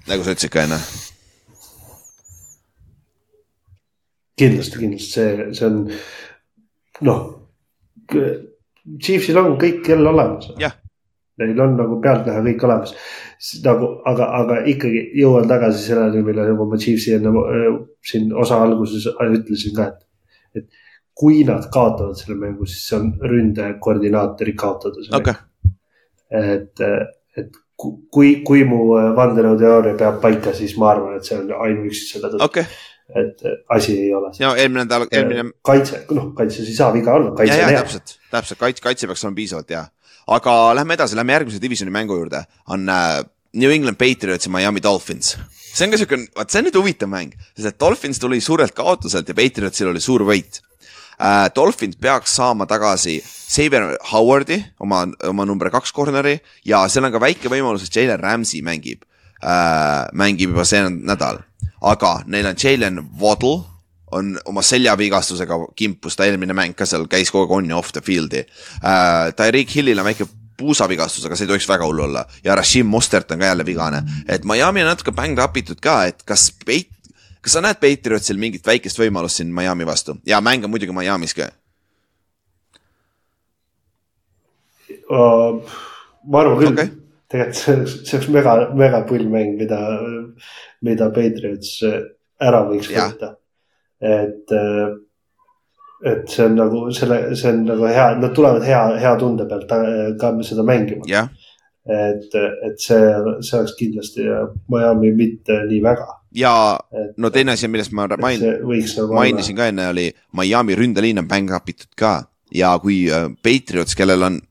[0.10, 0.80] nagu sa ütlesid ka enne.
[4.40, 5.82] kindlasti, kindlasti see, see on
[7.10, 7.26] noh,
[8.10, 10.48] Chiefsil on kõik jälle olemas.
[10.62, 10.78] jah,
[11.40, 12.94] Neil on nagu pealtnäha kõik olemas.
[13.64, 17.72] nagu, aga, aga ikkagi jõuan tagasi selleni, mille nagu ma Chiefsi enne äh,
[18.12, 20.06] siin osa alguses ütlesin ka, et.
[20.56, 20.68] et
[21.20, 25.02] kui nad kaotavad selle mängu, siis see on ründekoordinaatori kaotada.
[25.18, 25.34] okei,
[26.32, 26.80] et,
[27.38, 32.08] et ku- kui, kui mu vandenõuteooria peab paika, siis ma arvan, et see on ainuüksi
[32.14, 32.66] selle tõttu, okei,
[33.20, 33.44] et
[33.76, 34.32] asi ei ole.
[34.40, 39.10] ja eelmine nädal, eelmine, kaitse, noh, kaitses ei saa viga olla, täpselt, täpselt kaitse, kaitse
[39.12, 39.84] peaks olema piisavalt hea.
[40.36, 43.20] Aga lähme edasi, lähme järgmise divisioni mängu juurde, on äh,
[43.54, 45.38] New England Patriots ja Miami Dolphins.
[45.74, 48.74] see on ka siuke, vaat see on nüüd huvitav mäng, sest et Dolphins tuli suurelt
[48.78, 50.62] kaotuselt ja Patriotsil oli suur võit
[51.22, 51.50] äh,.
[51.56, 57.22] Dolphins peaks saama tagasi Xavier Howardi, oma, oma number kaks corner'i ja seal on ka
[57.22, 59.06] väike võimalus, et Jalen Ramsey mängib
[59.42, 61.44] äh,, mängib juba see nädal.
[61.82, 63.79] aga neil on Jalen Waddle
[64.12, 67.94] on oma seljavigastusega kimpus ta eelmine mäng ka seal, käis kogu aeg on ja off
[67.96, 68.46] the field'i
[68.84, 69.34] äh,.
[69.38, 70.28] Tyreek Hillil on väike
[70.60, 74.04] puusavigastus, aga see ei tohiks väga hull olla ja Rashim Mostert on ka jälle vigane,
[74.28, 78.68] et Miami on natuke bäng rapitud ka, et kas Peit-, kas sa näed Patriotsil mingit
[78.68, 81.52] väikest võimalust siin Miami vastu ja mäng on muidugi Miami's ka,
[85.10, 86.92] ma arvan küll okay.,
[87.30, 89.80] tegelikult see oleks, see oleks mega, mega pull mäng, mida,
[90.86, 91.78] mida Patriots
[92.40, 93.36] ära võiks võtta.
[94.02, 94.54] et,
[96.06, 99.72] et see on nagu selle, see on nagu hea, nad tulevad hea, hea tunde pealt
[99.76, 101.04] äh, ka seda mängima.
[101.10, 101.30] jah,
[101.90, 102.36] et,
[102.68, 103.12] et see,
[103.42, 104.26] see oleks kindlasti
[104.72, 106.08] Miami mitte nii väga.
[106.36, 106.54] ja
[106.94, 111.28] et no teine asi, millest ma main-, nagu mainisin ka enne, oli Miami ründeliin on
[111.28, 112.22] bäng rapitud ka
[112.56, 114.42] ja kui äh, Patriots, kellel on,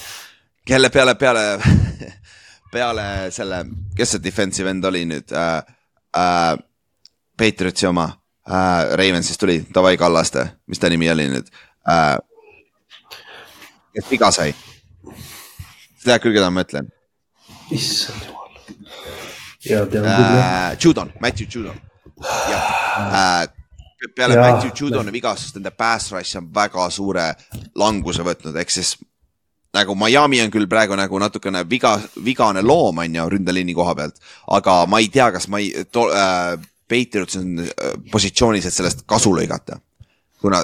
[0.68, 1.46] kelle peale, peale,
[2.74, 3.64] peale selle,
[3.96, 5.58] kes see defensive end oli nüüd äh,,
[6.16, 6.54] äh,
[7.36, 8.08] Patriotsi oma
[8.48, 11.48] äh,, Ravensist tuli, Davai Kallaste, mis ta nimi oli nüüd
[11.88, 12.18] äh,?
[13.94, 14.54] kes viga sai?
[15.98, 16.90] sa tead küll, keda ma mõtlen
[17.74, 18.52] issand jumal.
[19.64, 20.76] ja äh,.
[20.80, 21.80] Judon, Matthew Judon,
[22.50, 22.70] jah
[23.08, 23.48] äh,.
[24.14, 24.52] peale Jah.
[24.52, 27.32] Matthew Judoni vigastust nende pass rush on väga suure
[27.74, 28.96] languse võtnud, ehk siis
[29.74, 34.20] nagu Miami on küll praegu nagu natukene viga, vigane loom on ju ründeliini koha pealt,
[34.54, 36.54] aga ma ei tea, kas ma ei, äh,
[36.94, 39.80] Patriots on äh, positsioonis, et sellest kasu lõigata.
[40.44, 40.58] kuna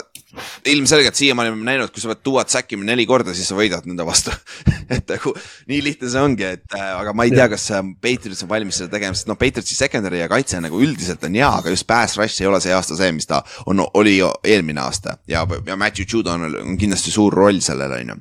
[0.64, 4.04] ilmselgelt siiamaani oleme näinud, kui sa pead tuuad säkkima neli korda, siis sa võidad nende
[4.06, 4.32] vastu
[4.94, 5.32] et nagu
[5.70, 8.78] nii lihtne see ongi, et äh, aga ma ei tea, kas äh, Patriots on valmis
[8.80, 12.18] seda tegema, sest noh, Patriotsi secondary ja kaitse nagu üldiselt on hea, aga just pass
[12.20, 16.06] rush ei ole see aasta see, mis ta on, oli eelmine aasta ja, ja Matthew
[16.06, 18.20] Judon on, kindlasti suur roll sellel, on ju.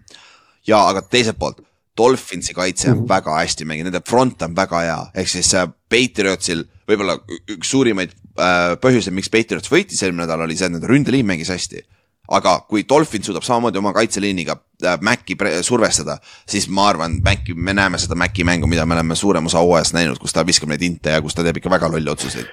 [0.73, 1.61] ja aga teiselt poolt,
[1.99, 3.09] Dolphinsi kaitse on mm -hmm.
[3.09, 5.51] väga hästi mänginud, nende front on väga hea, ehk siis
[5.89, 7.15] Patriotsil võib-olla
[7.55, 11.51] üks suurimaid äh, põhjuseid, miks Patriots võitis eelmine nädal, oli see, et nende ründeliin mängis
[11.53, 11.85] hästi.
[12.29, 14.55] aga kui Dolphin suudab samamoodi oma kaitseliiniga
[14.85, 19.15] äh, Maci survestada, siis ma arvan, Maci, me näeme seda Maci mängu, mida me oleme
[19.15, 21.91] suurem osa hooajast näinud, kus ta viskab neid inte ja kus ta teeb ikka väga
[21.91, 22.49] lolle otsuseid.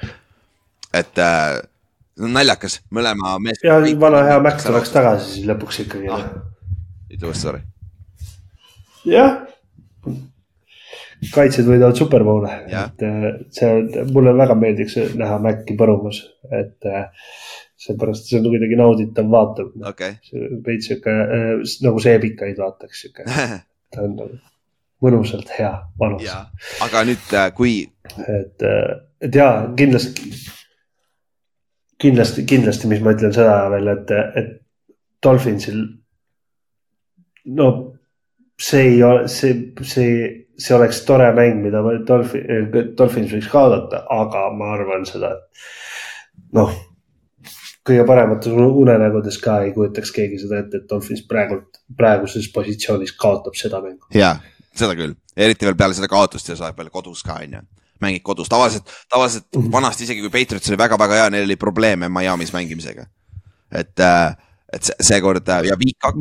[0.93, 1.61] et äh,
[2.17, 3.61] naljakas, mõlema mees.
[3.65, 6.25] ja vana hea Mac tuleks tagasi siis lõpuks ikkagi ah..
[7.13, 7.61] ütle uuesti, sorry.
[9.05, 9.43] jah,
[11.33, 16.21] kaitsjad võidavad superbowle, et äh, see, mulle väga meeldiks näha Maci põrumas,
[16.51, 17.07] et äh,
[17.87, 20.19] seepärast see on kuidagi nauditav vaatamine okay..
[20.67, 21.49] veits sihuke äh,
[21.87, 23.27] nagu seebikaid vaataks sihuke
[23.95, 24.39] ta on nagu
[25.05, 26.31] mõnusalt hea, valus.
[26.81, 27.83] aga nüüd, kui.
[28.17, 28.63] et,
[29.21, 30.31] et ja kindlasti
[32.01, 34.55] kindlasti, kindlasti, mis ma ütlen seda veel, et, et
[35.25, 35.83] Dolphinsil.
[37.57, 37.69] no
[38.61, 40.17] see ei ole, see, see,
[40.59, 46.73] see oleks tore mäng, mida Dolphin, Dolphins võiks kaotada, aga ma arvan seda, et noh.
[47.87, 53.55] kõige paremates unenägudes ka ei kujutaks keegi seda ette, et Dolphins praegult, praeguses positsioonis kaotab
[53.59, 54.09] seda mängu.
[54.15, 54.37] ja,
[54.75, 57.67] seda küll, eriti veel peale seda kaotust ja saab veel kodus ka, on ju
[58.01, 59.73] mängid kodus, tavaliselt, tavaliselt -hmm.
[59.73, 63.07] vanasti isegi kui Patriots oli väga-väga hea, neil oli probleeme Miami's mängimisega.
[63.73, 64.37] et äh,,
[64.73, 66.19] et seekord äh, ja viik kaks,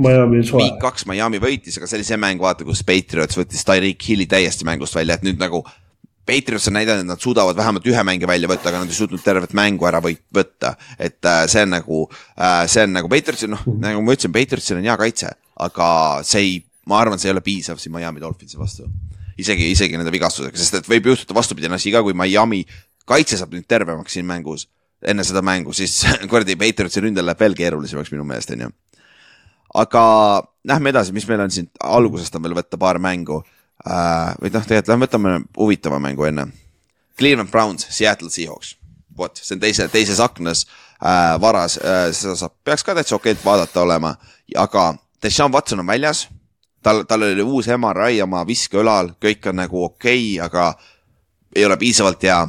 [0.51, 4.27] viik kaks Miami võitis, aga see oli see mäng, vaata, kus Patriots võttis Tyreek Hilli
[4.30, 5.63] täiesti mängust välja, et nüüd nagu.
[6.26, 9.22] Patriots on näidanud, et nad suudavad vähemalt ühe mängija välja võtta, aga nad ei suutnud
[9.22, 10.72] tervet mängu ära või, võtta.
[10.97, 13.84] et äh, see on nagu äh,, see on nagu Patriotsil, noh mm -hmm.
[13.84, 15.30] nagu ma ütlesin, Patriotsil on hea kaitse,
[15.67, 15.89] aga
[16.26, 16.55] see ei,
[16.89, 18.89] ma arvan, see ei ole piisav siin Miami Dolphinsi vastu
[19.38, 22.63] isegi, isegi nende vigastusega, sest et võib juhtuda vastupidine asi ka, kui Miami
[23.05, 24.67] kaitse saab nüüd tervemaks siin mängus,
[25.07, 26.02] enne seda mängu, siis
[26.32, 28.72] kuradi Patriotsi ründel läheb veel keerulisemaks minu meelest, on ju.
[29.82, 30.06] aga
[30.68, 34.32] lähme edasi, mis meil on siin, algusest on veel võtta paar mängu uh,.
[34.41, 36.49] või noh, tegelikult lähme võtame huvitava mängu enne.
[37.19, 38.76] Cleveland Browns, Seattle Seahawks,
[39.18, 43.44] vot, see on teise, teises aknas uh, varas uh,, seda saab, peaks ka täitsa okeilt
[43.45, 44.15] vaadata olema,
[44.56, 46.27] aga Deshaun Watson on väljas
[46.86, 50.73] tal, tal oli uus MRI oma viskeõlal, kõik on nagu okei okay,, aga
[51.56, 52.41] ei ole piisavalt hea.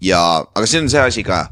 [0.00, 0.20] ja,
[0.54, 1.44] aga see on see asi ka,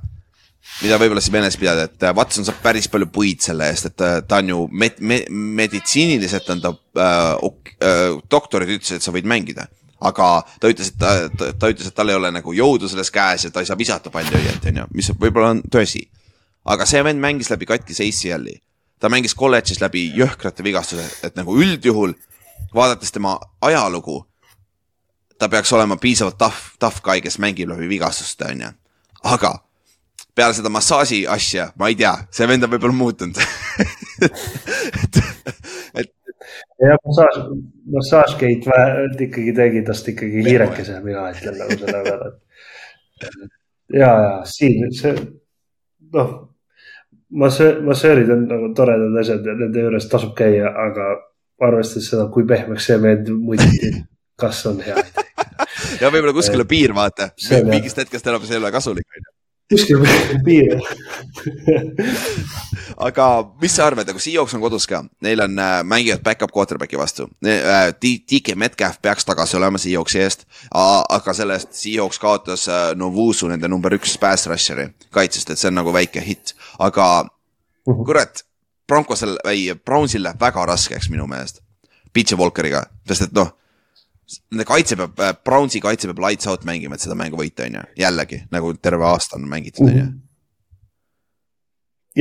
[0.83, 4.41] mida võib-olla siis meeles pidada, et Watson saab päris palju puid selle eest, et ta
[4.43, 7.49] on ju med, med, meditsiiniliselt on ta äh,,
[7.81, 9.69] äh, doktorid ütlesid, et sa võid mängida
[10.07, 10.29] aga
[10.61, 13.47] ta ütles, et ta, ta, ta ütles, et tal ei ole nagu jõudu selles käes
[13.47, 16.05] ja ta ei saa visata palju õieti, onju, mis võib-olla on tõsi.
[16.69, 18.59] aga see vend mängis läbi katkise ACL-i
[19.01, 22.15] ta mängis kolledžis läbi jõhkrate vigastused, et nagu üldjuhul
[22.75, 24.23] vaadates tema ajalugu,
[25.39, 28.73] ta peaks olema piisavalt tough, tough guy, kes mängib läbi vigastuste, onju.
[29.23, 29.53] aga
[30.37, 33.39] peale seda massaaži asja, ma ei tea, see vend on võib-olla muutunud
[35.03, 35.21] et,
[36.03, 36.11] et.
[36.83, 37.39] jah, massaaž,
[37.97, 42.33] massaažgate ikkagi tegi tast ikkagi hiirekese, mina ütlen nagu selle peale,
[43.23, 43.47] et.
[43.97, 45.15] ja, ja siin see,
[46.17, 46.35] noh
[47.33, 51.15] massöör, massöörid on nagu toredad asjad ja nende juures tasub käia, aga
[51.67, 53.95] arvestades seda, kui pehmeks see meeld muidugi,
[54.41, 55.25] kas on hea idee
[56.03, 57.31] ja võib-olla kuskil on piir, vaata,
[57.65, 59.33] mingist hetkest enam see ei ole kasulik, on
[59.71, 60.03] kuskil
[60.47, 60.79] piir
[63.09, 63.27] aga
[63.61, 67.29] mis sa arvad, nagu Seahawks on kodus ka, neil on äh,, mängivad back-up quarterback'i vastu
[67.45, 67.91] äh,.
[68.01, 73.95] DK Metcalf peaks tagasi olema Seahawksi eest, aga sellest Seahawks kaotas äh, Novusu, nende number
[73.99, 77.95] üks pass rusher'i kaitsest, et see on nagu väike hitt, aga mhm.
[77.95, 78.05] -huh.
[78.05, 78.43] kurat.
[78.87, 81.59] Broncosel või Brownsil läheb väga raskeks minu meelest.
[82.13, 83.51] Pitcher Walkeriga, sest et noh
[84.51, 87.79] Nende kaitse peab, äh, Brownsi kaitse peab lights out mängima, et seda mängu võita, on
[87.79, 90.07] ju, jällegi nagu terve aasta on mängitud, on ju.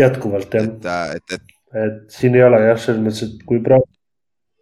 [0.01, 0.69] jätkuvalt jah.
[0.69, 1.55] et, äh, et, et.
[1.85, 3.87] et siin ei ole jah, selles mõttes, et kui Brown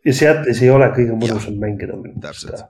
[0.07, 2.63] ja Seattle'is ei ole kõige mõnusam mängida meelest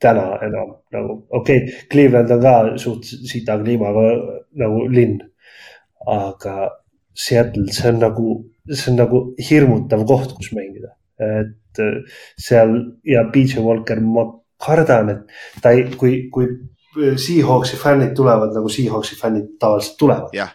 [0.00, 4.04] täna enam nagu, okei okay,, Cleveland on ka suht sita kliimaga
[4.62, 5.20] nagu linn.
[6.08, 6.70] aga
[7.18, 8.28] Seattle, see on nagu,
[8.70, 12.74] see on nagu hirmutav koht, kus mängida, et et äh, seal
[13.06, 14.26] ja PJ Walker, ma
[14.58, 16.50] kardan, et ta ei, kui, kui
[16.98, 20.54] Seahawksi fännid tulevad nagu Seahawksi fännid tavaliselt tulevad yeah.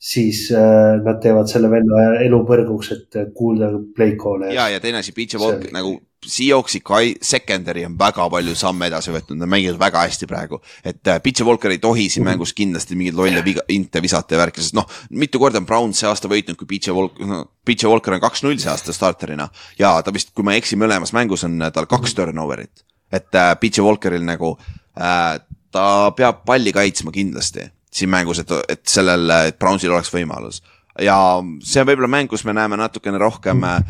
[0.00, 4.54] Siis äh, nad teevad selle venna elu põrguks, et kuulda play call'e.
[4.56, 6.82] ja, ja teine asi, PJ Walker nagu Seahawksi
[7.22, 10.60] secondary on väga palju samme edasi võtnud, nad mängivad väga hästi praegu.
[10.84, 14.40] et äh, Pitcher Walker ei tohi siin mängus kindlasti mingeid lolle viga, inte visata ja
[14.42, 17.88] värki, sest noh, mitu korda on Brown see aasta võitnud, kui Pitcher Walker, no Pitcher
[17.88, 19.48] Walker on kaks-null see aasta starterina.
[19.78, 22.84] ja ta vist, kui ma ei eksi, mõlemas mängus on tal kaks turnover'it.
[23.12, 24.58] et äh, Pitcher Walkeril nagu
[25.00, 25.40] äh,,
[25.72, 25.86] ta
[26.16, 30.62] peab palli kaitsma kindlasti siin mängus, et, et sellel, et Brownsil oleks võimalus
[30.98, 31.16] ja
[31.64, 33.82] see on võib-olla mäng, kus me näeme natukene rohkem äh,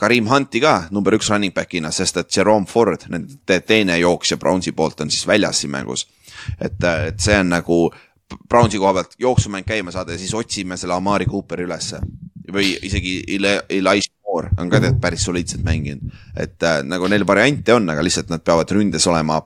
[0.00, 4.74] Karim Hunti ka number üks running back'ina, sest et Jerome Ford, nende teine jooksja Brownsi
[4.76, 6.06] poolt on siis väljas siin mängus.
[6.60, 7.82] et, äh, et see on nagu
[8.48, 12.00] Brownsi koha pealt jooksumäng käima saada ja siis otsime selle Amari Cooperi ülesse.
[12.50, 17.74] või isegi Elijah Moore on ka tead päris soliidselt mänginud, et äh, nagu neil variante
[17.74, 19.38] on, aga lihtsalt nad peavad ründes olema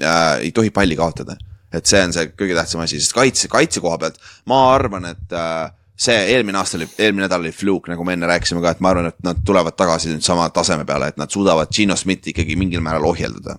[0.00, 1.36] äh,, ei tohi palli kaotada
[1.72, 4.18] et see on see kõige tähtsam asi, sest kaitse, kaitse koha pealt
[4.48, 5.68] ma arvan, et äh,
[5.98, 8.92] see eelmine aasta oli, eelmine nädal oli fluke, nagu me enne rääkisime ka, et ma
[8.94, 12.56] arvan, et nad tulevad tagasi nüüd sama taseme peale, et nad suudavad Gino Smithi ikkagi
[12.56, 13.58] mingil määral ohjeldada.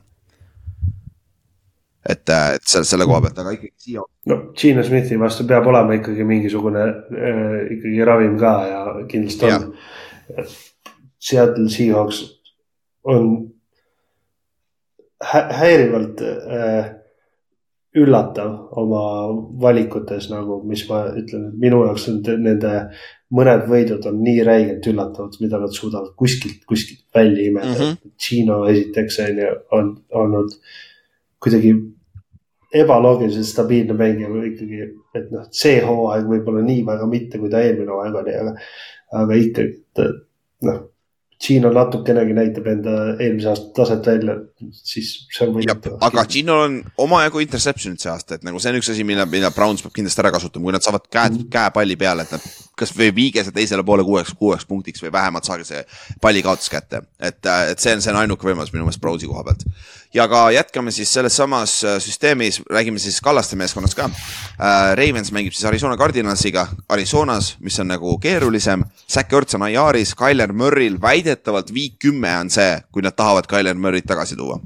[2.10, 4.04] et, äh, et selle, selle koha pealt, aga ikkagi siia.
[4.32, 8.82] no Gino Smithi vastu peab olema ikkagi mingisugune äh, ikkagi ravim ka ja
[9.12, 9.74] kindlasti on.
[11.20, 12.24] Seattle Seahawks
[13.04, 13.52] on
[15.24, 16.99] hä häirivalt äh,
[17.98, 19.04] üllatav oma
[19.62, 22.74] valikutes nagu, mis ma ütlen, minu jaoks on nende
[23.34, 27.80] mõned võidud on nii räigelt üllatavad, mida nad suudavad kuskilt, kuskilt välja imeda mm.
[27.80, 28.14] -hmm.
[28.26, 29.92] Gino esiteks on ju, on
[30.22, 30.54] olnud
[31.42, 31.74] kuidagi
[32.74, 34.82] ebaloogiliselt stabiilne mängija ikkagi,
[35.18, 38.56] et noh, see hooaeg võib-olla nii väga mitte, kui ta eelmine hooaeg oli, aga,
[39.24, 40.10] aga ikkagi,
[40.70, 40.89] noh
[41.40, 44.34] Gino natukenegi näitab enda eelmise aasta taset välja,
[44.76, 45.94] siis see on võidetav.
[46.04, 46.74] aga Ginol on
[47.06, 50.20] omajagu interception'id see aasta, et nagu see on üks asi, mille, mida Browns peab kindlasti
[50.20, 51.52] ära kasutama, kui nad saavad käed mm, -hmm.
[51.54, 52.50] käepalli peale, et nad
[52.80, 55.86] kasvõi viige see teisele poole kuueks, kuueks punktiks või vähemalt saage see
[56.22, 57.02] pallikaotus kätte.
[57.20, 59.64] et, et see on, see on ainuke võimalus minu meelest Brownsi koha pealt.
[60.14, 64.10] Ja ka jätkame siis selles samas äh, süsteemis, räägime siis Kallaste meeskonnast ka.
[64.10, 64.96] Äh,.
[64.98, 66.68] Ravens mängib siis Arizona Cardinalsiga.
[66.90, 68.84] Arizonas, mis on nagu keerulisem.
[69.10, 73.76] Zack Ertz on IR-is, Tyler Murry'l väidetavalt viik kümme on see, kui nad tahavad Tyler
[73.76, 74.60] Murry't tagasi tuua.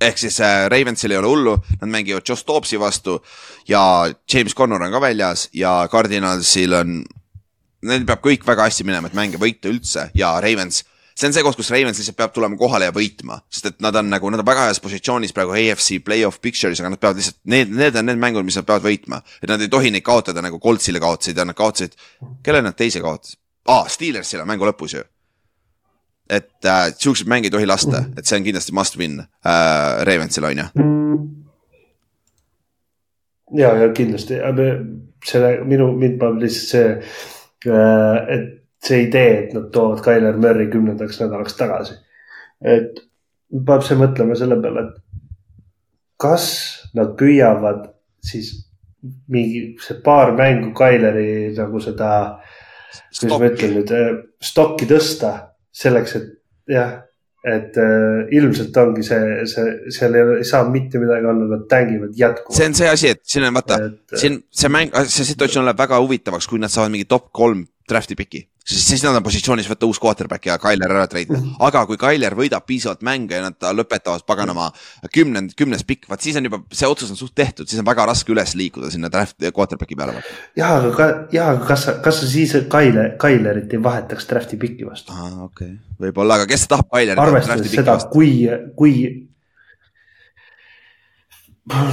[0.00, 3.20] Ehk siis äh, Ravensil ei ole hullu, nad mängivad Josh Dobbsi vastu.
[3.68, 5.48] Ja James Connor on ka väljas.
[5.52, 7.02] Ja Cardinalsil on,
[7.82, 10.08] neil peab kõik väga hästi minema, et mänge võita üldse.
[10.14, 10.82] Ja Ravens
[11.18, 13.96] see on see koht, kus Ravens lihtsalt peab tulema kohale ja võitma, sest et nad
[13.98, 17.40] on nagu, nad on väga heas positsioonis praegu AFC play-off picture'is, aga nad peavad lihtsalt,
[17.50, 19.20] need, need on need mängud, mis nad peavad võitma.
[19.42, 21.96] et nad ei tohi neid kaotada nagu Coltsile kaotasid ja nad kaotasid,
[22.42, 23.40] kellele nad teise kaotasid?
[23.68, 25.02] aa ah,, Steelersile mängu lõpus ju
[26.28, 30.44] et äh, siukseid mänge ei tohi lasta, et see on kindlasti must win äh, Ravensil
[30.44, 30.66] on ju.
[33.58, 34.38] ja, ja kindlasti,
[35.26, 40.68] selle minu, mind paneb lihtsalt see äh,, et see idee, et nad toovad Tyler Murry
[40.70, 41.98] kümnendaks nädalaks tagasi.
[42.62, 43.00] et
[43.66, 45.28] paneb see mõtlema selle peale, et
[46.20, 46.46] kas
[46.98, 47.86] nad püüavad
[48.24, 48.52] siis
[49.30, 52.12] mingi see paar mängu Tyleri nagu seda,
[53.12, 54.08] kuidas ma ütlen nüüd, äh,
[54.42, 55.32] stokki tõsta
[55.74, 56.96] selleks, et jah,
[57.46, 62.18] et äh, ilmselt ongi see, see, seal ei, ei saa mitte midagi olla, nad tängivad
[62.18, 62.58] jätkuvalt.
[62.58, 63.78] see on see asi, et siin on vaata,
[64.18, 68.18] siin see mäng, see situatsioon läheb väga huvitavaks, kui nad saavad mingi top kolm draft'i
[68.18, 71.38] piki siis, siis nad on positsioonis võtta uus quarterback ja Tyler ära treidida.
[71.38, 71.56] Mhm.
[71.64, 74.68] aga kui Tyler võidab piisavalt mänge ja nad lõpetavad paganama
[75.14, 78.06] kümnend, kümnes pikk, vaat siis on juba, see otsus on suht tehtud, siis on väga
[78.10, 80.22] raske üles liikuda sinna draft quarterback'i peale.
[80.58, 85.14] ja, aga ja, aga kas kas sa siis Tyler, Tylerit ei vahetaks draft'i piki vastu?
[85.16, 88.32] aa, okei okay., võib-olla, aga kes tahab Tylerit arvestades seda, kui,
[88.76, 88.94] kui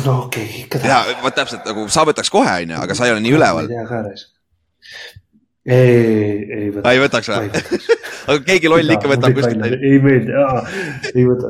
[0.06, 1.12] no keegi ikka tahab.
[1.14, 3.68] ja vot täpselt nagu sa võtaks kohe, onju, aga sa ei ole nii üleval.
[3.68, 4.32] ma ei tea ka reis
[5.66, 6.92] ei, ei võta.
[6.92, 7.48] ei võtaks või?
[8.30, 9.64] aga keegi loll ikka võtab kuskilt.
[9.80, 10.32] ei meeldi,
[11.14, 11.48] ei võta.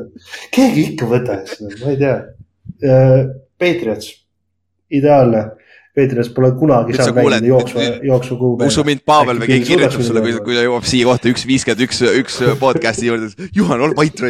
[0.54, 1.50] keegi ikka võtaks,
[1.82, 2.16] ma ei tea.
[2.84, 3.20] Äh,
[3.56, 4.08] Patriots,
[4.92, 5.42] ideaalne.
[5.96, 8.72] Patriots pole kunagi saanud mängida jooksva, jooksva kuu peale.
[8.72, 11.84] usu mind, Pavel või keegi kirjutab sulle, kui, kui ta jõuab siia kohta üks viiskümmend
[11.86, 13.26] üks, üks podcast'i juurde.
[13.56, 14.16] Juhan, ole vait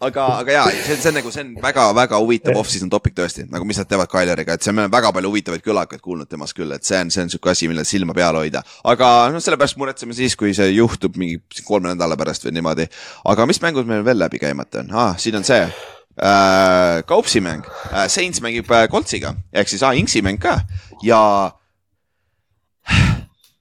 [0.00, 3.66] aga, aga jaa, see, see on nagu, see on väga-väga huvitav off-season topic tõesti, nagu
[3.68, 6.72] mis nad teevad Kaileriga, et see, me oleme väga palju huvitavaid kõlakaid kuulnud temast küll,
[6.76, 8.64] et see on, see on sihuke asi, millel silma peal hoida.
[8.88, 12.88] aga noh, sellepärast muretseme siis, kui see juhtub mingi kolme nädala pärast või niimoodi.
[13.32, 17.04] aga mis mängud meil veel läbi käimata on ah,, siin on see äh,.
[17.08, 20.62] Kaupsi mäng äh,, Saints mängib äh, Coltsiga ehk siis ah, Inksi mäng ka
[21.04, 21.20] ja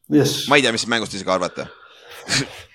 [0.08, 0.46] yes..
[0.48, 1.68] ma ei tea, mis mängust isegi arvata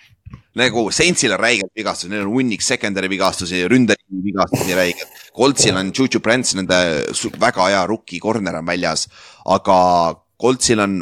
[0.59, 5.23] nagu Saintsil on räigelt vigastusi, neil on hunnik secondary vigastusi, ründeliini vigastusi räigelt.
[5.35, 6.79] Coltsil on Juju Brents, nende
[7.43, 9.09] väga hea rookie corner on väljas,
[9.51, 9.79] aga
[10.41, 11.01] Coltsil on,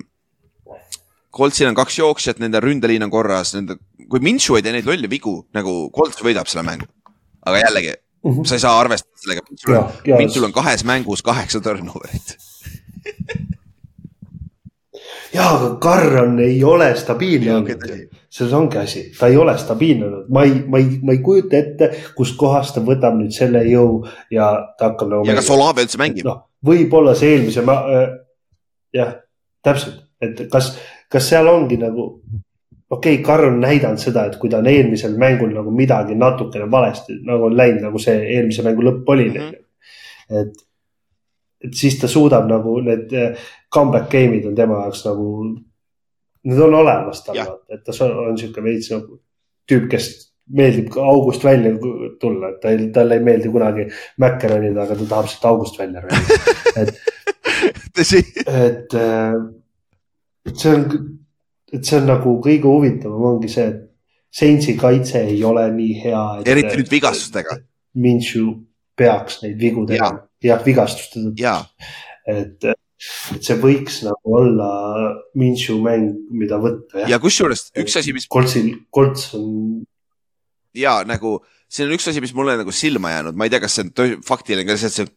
[1.33, 3.77] Coltsil on kaks jooksjat, nende ründeliin on korras, nende,
[4.09, 6.89] kui Minshu ei tee neid lolle vigu, nagu Colts võidab selle mängu.
[7.43, 8.45] aga jällegi mm, -hmm.
[8.47, 9.41] sa ei saa arvestada sellega,
[10.19, 12.37] Minshul on kahes mängus kaheksa turnover'it
[15.35, 20.45] jaa, aga Carron ei ole stabiilne olnud selles ongi asi, ta ei ole stabiilne ma
[20.49, 23.99] ei, ma ei, ma ei kujuta ette, kustkohast ta võtab nüüd selle jõu
[24.33, 24.49] ja
[24.79, 25.27] ta hakkab nagu.
[25.29, 26.25] ja kas Olave üldse mängib?
[26.29, 28.07] noh, võib-olla see eelmise äh,,
[28.97, 29.13] jah,
[29.65, 30.73] täpselt, et kas,
[31.13, 32.07] kas seal ongi nagu,
[32.89, 36.71] okei okay,, Karl on näidanud seda, et kui ta on eelmisel mängul nagu midagi natukene
[36.73, 39.43] valesti nagu on läinud, nagu see eelmise mängu lõpp oli mm.
[39.43, 40.41] -hmm.
[40.41, 40.65] et,
[41.69, 45.29] et siis ta suudab nagu need äh, comeback game'id on tema jaoks nagu
[46.45, 47.39] Need on olemas tal,
[47.71, 49.21] et ta on sihuke veits nagu
[49.71, 50.09] tüüp, kes
[50.53, 51.71] meeldib ka august välja
[52.21, 53.87] tulla, et tal, talle ei meeldi kunagi
[54.23, 56.39] mäkke ronida, aga ta tahab sealt august välja ronida,
[56.83, 56.91] et
[57.95, 58.25] tõsi.
[58.43, 58.99] et,
[60.49, 60.85] et see on,
[61.73, 63.89] et see on nagu kõige huvitavam ongi see, et
[64.33, 66.21] Saintsi kaitse ei ole nii hea.
[66.49, 67.59] eriti nüüd vigastustega.
[68.01, 68.47] Minshu
[68.97, 71.67] peaks neid vigu tegema, jah, vigastuste tõttu.
[72.33, 72.65] et
[73.35, 74.69] et see võiks nagu olla
[75.39, 77.07] Minshu mäng, mida võtta.
[77.11, 78.29] ja kusjuures üks asi, mis.
[78.31, 79.83] Koltsil, Kolts on.
[80.77, 81.41] ja nagu
[81.73, 84.17] see on üks asi, mis mulle nagu silma jäänud, ma ei tea, kas see on
[84.27, 85.09] faktiline, kas see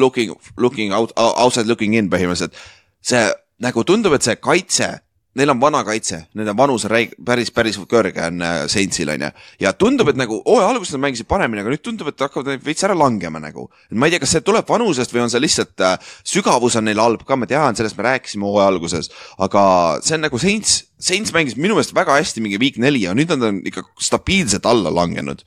[0.00, 2.56] looking, looking out, outside looking in põhimõtteliselt.
[3.04, 3.24] see
[3.64, 4.90] nagu tundub, et see kaitse
[5.38, 9.26] neil on vana kaitse, nende vanus on räig-, päris, päris kõrge on äh, Saintsil on
[9.26, 9.30] ju.
[9.64, 12.86] ja tundub, et nagu hooaja alguses nad mängisid paremini, aga nüüd tundub, et hakkavad veits
[12.86, 13.66] ära langema nagu.
[13.90, 15.96] ma ei tea, kas see tuleb vanusest või on see lihtsalt äh,
[16.34, 19.10] sügavus on neil halb ka, ma tean, sellest me rääkisime hooaja alguses.
[19.42, 19.64] aga
[20.04, 23.34] see on nagu Saints, Saints mängis minu meelest väga hästi mingi week neli ja nüüd
[23.34, 25.42] nad on ikka stabiilselt alla langenud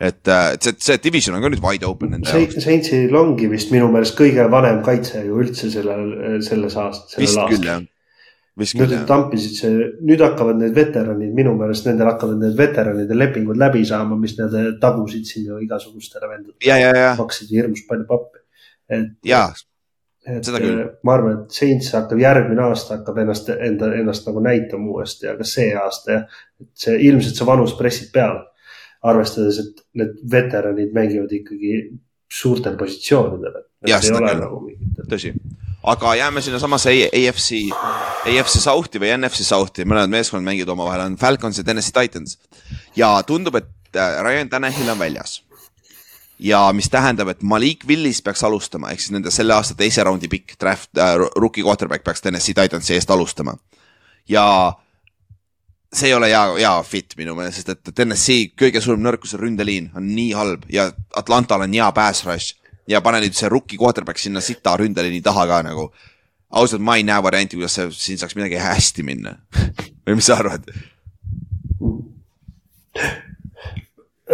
[0.00, 2.62] et, äh, et see, see division on ka nüüd wide open nende jaoks.
[2.64, 7.20] Saintsil ongi vist minu meelest kõige vanem kaitse ju üldse sellel, selles aastas.
[7.20, 7.84] vist küll jah
[8.60, 13.82] nüüd tampisid see, nüüd hakkavad need veteranid, minu meelest nendel hakkavad need veteranide lepingud läbi
[13.88, 16.60] saama, mis nad tagusid siin ju igasugustele vendadele.
[17.18, 18.42] maksid hirmus palju pappi.
[18.90, 19.12] et,
[20.26, 20.50] et
[21.06, 25.46] ma arvan, et Saints hakkab järgmine aasta hakkab ennast, enda, ennast nagu näitama uuesti, aga
[25.48, 26.38] see aasta jah.
[26.60, 28.46] et see ilmselt see vanus pressib peale.
[29.00, 31.78] arvestades, et need veteranid mängivad ikkagi
[32.40, 33.62] suurtel positsioonidel.
[33.88, 34.60] jah, seda küll nagu,
[35.08, 35.32] tõsi
[35.82, 37.52] aga jääme sinnasamasse AFC,
[38.26, 42.38] AFC South'i või NFC South'i, mõlemad meeskonnad mängivad omavahel, on Falcons ja Tennessee Titans.
[42.96, 45.42] ja tundub, et äh, Ryan Tannehill on väljas.
[46.38, 50.28] ja mis tähendab, et Malik Willis peaks alustama, ehk siis nende selle aasta teise raundi
[50.28, 53.54] pikk draft äh,, rookie quarterback peaks Tennessee Titansi eest alustama.
[54.28, 54.72] ja
[55.92, 59.40] see ei ole hea, hea fit minu meelest, sest et Tennessee kõige suurem nõrkus on
[59.40, 62.59] ründeliin on nii halb ja Atlantal on hea pass rush
[62.90, 65.90] ja pane nüüd see rookie quarterback sinna sita ründeliini taha ka nagu.
[66.50, 69.36] ausalt, ma ei näe varianti, kuidas see, siin saaks midagi hästi minna
[70.06, 70.64] või mis sa arvad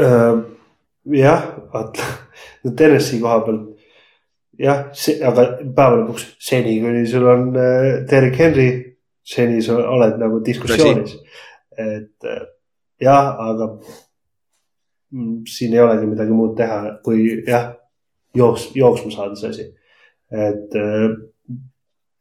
[0.01, 0.39] uh,?
[1.13, 1.43] jah,
[1.75, 2.07] vaata,
[2.77, 3.77] Tennessee koha pealt
[4.61, 8.69] jah, see, aga päeva lõpuks seni, kuni sul on uh, Derek Henry,
[9.21, 11.19] seni sa oled nagu diskussioonis.
[11.77, 12.45] et uh,
[13.03, 13.75] jah, aga
[15.13, 17.75] mm, siin ei olegi midagi muud teha, kui jah
[18.37, 19.67] jooks, jooksma saada see asi.
[20.31, 21.17] et äh,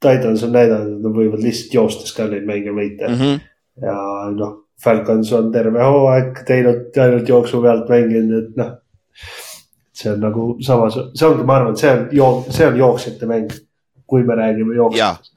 [0.05, 3.19] Titans on näidanud, et nad võivad lihtsalt joostes ka neid mänge võita mm.
[3.21, 3.43] -hmm.
[3.81, 3.97] ja
[4.35, 8.73] noh, Falcons on terve hooaeg teinud ainult jooksu pealt mänginud, et noh.
[9.95, 13.29] see on nagu samas, see ongi, ma arvan, et see on jook-, see on jooksjate
[13.31, 13.53] mäng,
[14.05, 15.31] kui me räägime jooksjatest.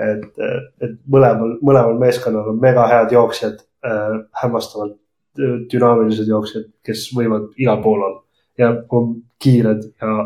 [0.00, 0.40] et,
[0.80, 4.96] et mõlemal, mõlemal meeskonnal on mega head jooksjad äh,, hämmastavalt
[5.72, 8.22] dünaamilised jooksjad, kes võivad igal pool olla
[8.58, 10.16] ja on kiired ja.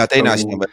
[0.00, 0.68] ja teine asi nagu,.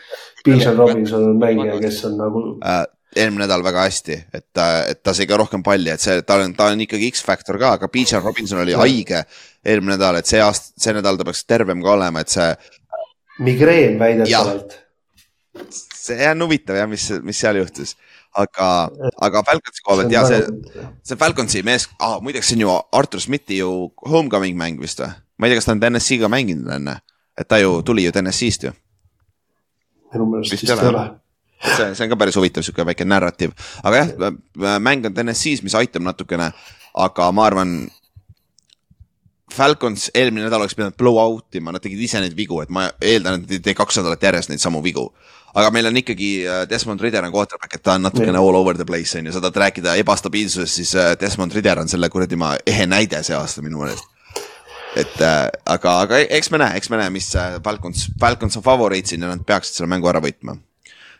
[0.45, 2.83] Bijan Robinson on mängija, kes on nagu äh,
[3.15, 4.47] eelmine nädal väga hästi, et,
[4.91, 7.75] et ta sai ka rohkem palli, et see, ta on, ta on ikkagi X-faktor ka,
[7.79, 9.23] aga Bijan Robinson oli haige
[9.65, 12.49] eelmine nädal, et see aasta, see nädal ta peaks tervem ka olema, et see.
[13.45, 14.81] migreen väidetavalt.
[15.75, 17.95] see on huvitav jah, mis, mis seal juhtus
[18.35, 18.69] aga,
[19.23, 20.41] aga Falconsi koha pealt ja see,
[21.07, 23.71] see Falconsi mees ah,, muideks see on ju Artur Smithi ju
[24.03, 25.11] homecoming mäng vist või?
[25.39, 26.99] ma ei tea, kas ta on TNS-iga mänginud enne,
[27.37, 28.71] et ta ju tuli ju TNS-ist ju.
[30.13, 31.03] minu meelest vist ei ole.
[31.65, 33.51] see, see on ka päris huvitav sihuke väike narratiiv,
[33.83, 36.51] aga jah, mäng on TNS-is, mis aitab natukene,
[36.93, 37.77] aga ma arvan.
[39.55, 42.87] Falcons eelmine nädal oleks pidanud blow out ima, nad tegid ise neid vigu, et ma
[42.97, 45.05] eeldan, et nad ei tee kaks nädalat järjest neid samu vigu.
[45.55, 48.75] aga meil on ikkagi äh, Desmond Ridder on quarterback, et ta on natukene all over
[48.75, 52.35] the place on ju, sa tahad rääkida ebastabiilsusest, siis äh, Desmond Ridder on selle kuradi
[52.35, 54.14] ma ehe näide see aasta minu meelest
[54.95, 58.65] et äh, aga, aga eks me näe, eks me näe, mis äh, Falcons, Falcons on
[58.65, 60.57] favoriit siin ja nad peaksid selle mängu ära võitma.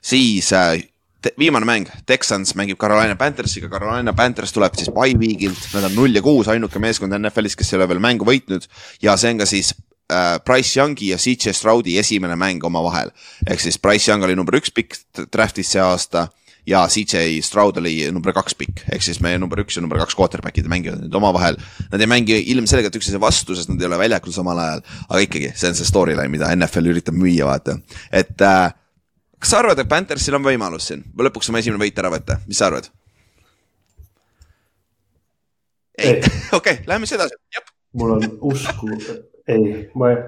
[0.06, 0.78] siis äh,
[1.40, 6.16] viimane mäng, Texans mängib Carolina Panthersiga, Carolina Panthers tuleb siis by week'ilt, nad on null
[6.16, 8.68] ja kuus, ainuke meeskond NFL-is, kes ei ole veel mängu võitnud
[9.04, 9.74] ja see on ka siis
[10.14, 13.12] äh, Price Youngi ja CJ Stroudi esimene mäng omavahel.
[13.48, 15.00] ehk siis Price Young oli number üks pikk
[15.34, 16.30] draft'is see aasta
[16.68, 20.18] ja CJ Stroud oli number kaks pikk, ehk siis meie number üks ja number kaks
[20.18, 21.60] quarterback'id mängivad nüüd omavahel.
[21.92, 25.52] Nad ei mängi ilmselgelt üksteise vastu, sest nad ei ole väljakul samal ajal, aga ikkagi,
[25.54, 27.78] see on see storyline, mida NFL üritab müüa, vaata,
[28.10, 28.74] et äh,
[29.40, 32.40] kas sa arvad, et Panthersil on võimalus siin või lõpuks oma esimene võit ära võtta,
[32.50, 32.90] mis sa arvad?
[36.02, 36.18] ei,
[36.58, 37.70] okei lähme siis edasi, jep.
[37.94, 38.90] mul on usku,
[39.48, 40.20] ei, ma ei,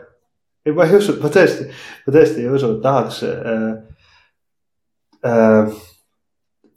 [0.69, 1.67] ei, ma ei usu, ma tõesti,
[2.05, 3.69] ma tõesti ei usu, et tahaks äh,.
[5.25, 5.71] Äh,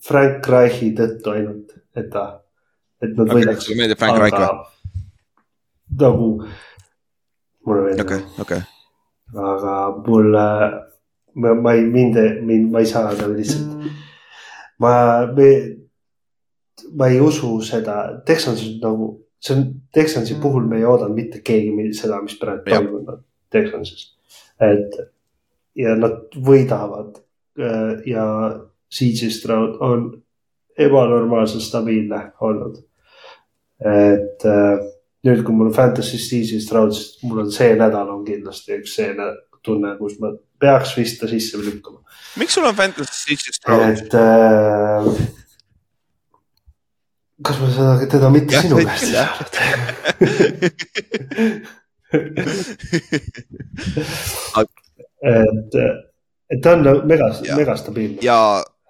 [0.04, 2.26] Frank Reichi tõttu ainult, et ta,
[3.02, 3.66] et nad võidaks.
[3.66, 4.66] sulle meeldib Frank Reich või?
[6.00, 6.28] nagu
[7.66, 8.60] mulle meeldib okei, okei,
[9.34, 9.74] aga
[10.06, 10.46] mulle,
[11.34, 13.90] ma, ma ei, mind, mind, ma ei saa nagu lihtsalt,
[14.82, 14.94] ma,
[16.96, 19.10] ma ei usu seda, Texans on nagu,
[19.42, 23.16] see on, Texansi puhul me ei oodanud mitte keegi seda, mis praegu toimub
[23.50, 24.12] Texansis.
[24.60, 24.96] et
[25.78, 27.18] ja nad võidavad
[27.58, 28.24] äh, ja
[29.30, 30.22] Stroud on
[30.78, 32.76] ebanormaalselt stabiilne olnud.
[33.80, 34.78] et äh,
[35.24, 38.94] nüüd, kui mul on Fantasy's CJ Stroud, siis mul on see nädal on kindlasti üks
[38.98, 39.14] see
[39.64, 40.28] tunne, kus ma
[40.60, 41.98] peaks vist ta sisse lükkama.
[42.40, 43.82] miks sul on Fantasy Stitches Stroud?
[43.88, 44.20] et äh,
[47.46, 49.50] kas ma seda, teda mitte Jah, sinu käest ei saanud?
[55.30, 55.72] et,
[56.50, 57.26] et ta on nagu mega,
[57.56, 58.18] mega stabiilne.
[58.24, 58.40] ja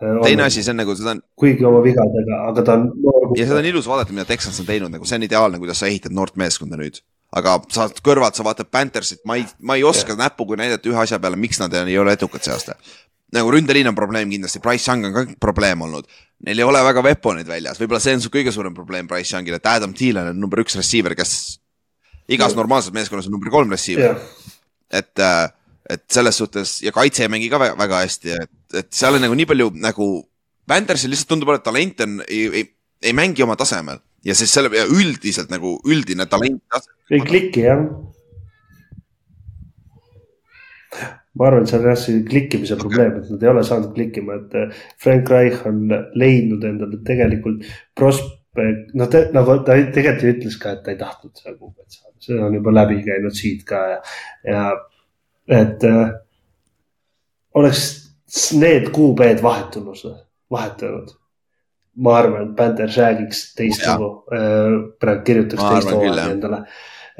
[0.01, 3.29] teine asi, see on nagu seda on kuigi oma vigadega, aga ta on noor.
[3.37, 5.91] ja seda on ilus vaadata, mida Texans on teinud, nagu see on ideaalne, kuidas sa
[5.91, 7.03] ehitad noort meeskonda nüüd.
[7.37, 11.21] aga sa kõrvalt, sa vaatad Panthersit, ma ei, ma ei oska näpuga näidata ühe asja
[11.23, 12.79] peale, miks nad ei ole edukad see aasta.
[13.37, 16.09] nagu ründeliin on probleem kindlasti, Price Young on ka probleem olnud.
[16.47, 19.59] Neil ei ole väga weapon'id väljas, võib-olla see on su kõige suurem probleem Price Youngil,
[19.61, 21.61] et Adam Thielen on number üks receiver, kes
[22.31, 24.15] igas normaalses meeskonnas on number kolm receiver.
[24.17, 24.57] jah,
[24.91, 25.23] et,
[25.91, 29.25] et selles suhtes ja kaitse ei mängi ka väga, väga hästi, et, et seal on
[29.27, 30.11] nagu nii palju nagu.
[30.71, 32.65] Pandersil lihtsalt tundub, et talent on, ei, ei,
[33.03, 36.63] ei mängi oma tasemel ja siis selle ja üldiselt nagu üldine talent.
[37.11, 37.85] ei kliki jah.
[41.35, 44.37] ma arvan, et see on jah see klikkimise probleem, et nad ei ole saanud klikkima,
[44.41, 45.85] et eh, Frank Reich on
[46.19, 47.65] leidnud endale tegelikult
[47.97, 51.87] prospekt, no te, nagu ta tegelikult ju ütles ka, et ta ei tahtnud seda kuubet
[51.87, 54.01] saada, see on juba läbi käinud siit ka ja,
[54.51, 54.65] ja
[55.61, 56.11] et äh,
[57.57, 57.87] oleks
[58.59, 60.05] need kuubeed vahetunud,
[60.51, 61.17] vahetunud.
[62.01, 64.25] ma arvan, et Panthers räägiks teist lugu,
[65.03, 66.61] praegu kirjutaks Ma teist hooaega endale.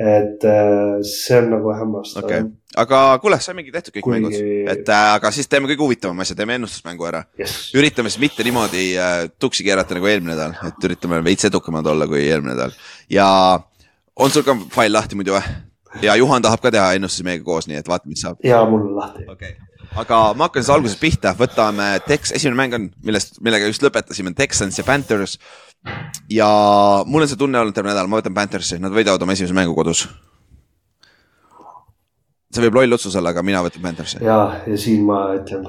[0.01, 2.45] et äh, see on nagu hämmastav okei,
[2.81, 4.37] aga kuule, saimegi tehtud kõik Kuigi- mängud,
[4.73, 7.25] et äh, aga siis teeme kõige huvitavama asja, teeme ennustusmängu ära.
[7.41, 7.73] yes..
[7.77, 12.09] üritame siis mitte niimoodi äh, tuksi keerata nagu eelmine nädal, et üritame veits edukamad olla
[12.09, 12.79] kui eelmine nädal
[13.11, 13.27] ja
[14.17, 15.59] on sul ka fail lahti muidu või?
[16.03, 18.39] ja Juhan tahab ka teha ennustusi meiega koos, nii et vaatame, mis saab.
[18.47, 19.27] ja mul on lahti.
[19.29, 19.57] okay.,
[19.99, 24.35] aga ma hakkan siis algusest pihta, võtame Tex, esimene mäng on, millest, millega just lõpetasime,
[24.37, 25.39] Texans ja Panthers.
[26.31, 26.49] ja
[27.07, 29.75] mul on see tunne olnud terve nädal, ma võtan Panthersi, nad võidavad oma esimese mängu
[29.75, 30.07] kodus.
[32.51, 34.23] see võib loll otsus olla, aga mina võtan Panthersi.
[34.25, 35.67] ja, ja siin ma ütlen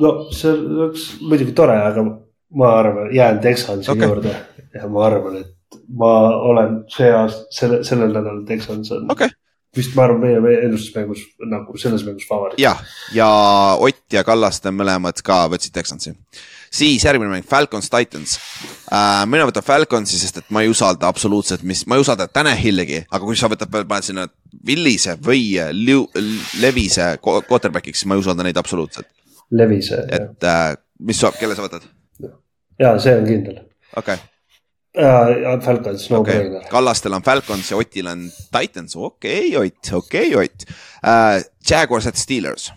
[0.00, 2.04] no see oleks muidugi tore, aga
[2.54, 4.08] ma arvan, jään Texansi okay.
[4.08, 4.34] juurde
[4.74, 6.12] ja ma arvan, et ma
[6.50, 9.32] olen see aasta, selle, sellel nädalal Texans on okay.,
[9.76, 12.60] vist ma arvan, meie, ennustusmängus nagu selles mängus favoriit.
[12.62, 12.74] ja,
[13.14, 13.28] ja
[13.80, 16.14] Ott ja Kallaste mõlemad ka võtsid Texansi.
[16.74, 18.38] siis järgmine mäng, Falcons Titans
[18.92, 19.24] äh,.
[19.30, 23.24] mina võtan Falconsi, sest et ma ei usalda absoluutselt, mis, ma ei usalda Tanahilligi, aga
[23.24, 24.28] kui sa võtad, paned sinna
[24.66, 26.08] Willise või Liu-
[26.60, 29.08] Levise quarterback'iks, siis ma ei usalda neid absoluutselt.
[29.50, 31.90] Levise, et äh, mis sa, kelle sa võtad?
[32.78, 33.58] ja see on kindel.
[33.96, 34.33] okei okay.,
[34.94, 38.24] ja Falcons, no okei brainer okay., Kallastel on Falcons ja Otil on
[38.58, 40.66] Titans, okei okay, Ott, okei okay, Ott
[41.04, 41.44] äh,.
[41.70, 42.72] Jaguars at Steelers.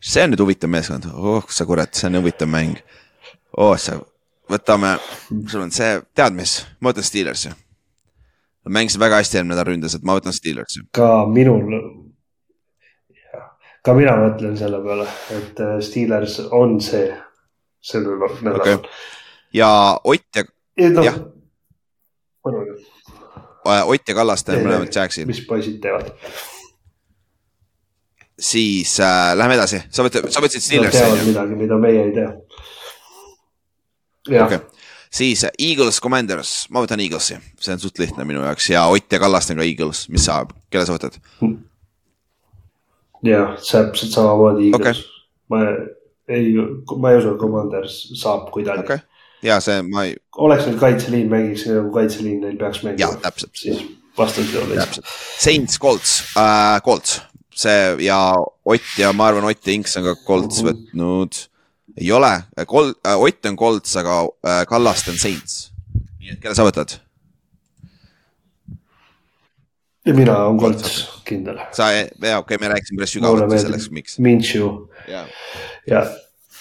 [0.00, 2.76] see on nüüd huvitav meeskond, oh sa kurat, see on huvitav mäng.
[3.56, 3.98] oh sa,
[4.52, 4.96] võtame,
[5.50, 7.50] sul on see, tead mis, ma võtan Steelersi.
[8.66, 10.84] Nad mängisid väga hästi eelmine nädal ründes, et ma võtan Steelersi.
[10.94, 11.74] ka minul,
[13.82, 17.08] ka mina mõtlen selle peale, et äh, Steelers on see
[17.86, 18.90] sellel nädalal okay..
[19.54, 19.70] Ja
[20.04, 21.18] Ott ja, no, jah.
[23.86, 26.12] Ott ja Kallaste mõlemad Jacksil, mis poisid teevad?
[28.38, 31.28] siis äh, lähme edasi, sa võtad, sa võtsid Steelersi ju?
[31.30, 32.28] midagi, mida meie ei tea.
[34.28, 34.60] okei okay.,
[35.08, 39.12] siis äh, Eagles Commanders, ma võtan Eaglesi, see on suht lihtne minu jaoks ja Ott
[39.12, 41.16] ja Kallaste on ka Eagles, mis sa, kelle sa võtad?
[43.24, 44.70] jah, täpselt samamoodi.
[44.70, 45.12] Eagles okay..
[45.48, 45.62] ma
[46.28, 46.52] ei,
[47.00, 49.04] ma ei usu, et Commanders saab kuidagi okay..
[49.42, 53.82] Ja see ma ei, oleks neil kaitseliin mängiks nagu kaitseliin neil peaks mängima, täpselt, siis
[54.16, 54.86] vastus ei ole.
[55.38, 56.18] Saints, Colts.
[56.36, 57.20] Äh,, Colts,
[57.54, 58.20] see ja
[58.64, 61.42] Ott ja ma arvan, Ott ja Inks on ka Colts võtnud,
[61.96, 62.32] ei ole,
[62.66, 65.72] Kol- äh,, Ott on Colts, aga äh, Kallaste on Saints.
[66.20, 66.96] nii et kelle sa võtad?
[70.06, 71.60] ja mina olen Colts kindel.
[71.74, 74.18] sa, jaa, okei okay,, me rääkisime päris sügavalt selleks, meeldib miks.
[74.22, 74.70] Minshew.
[75.10, 75.26] Ja
[75.90, 76.02] ja,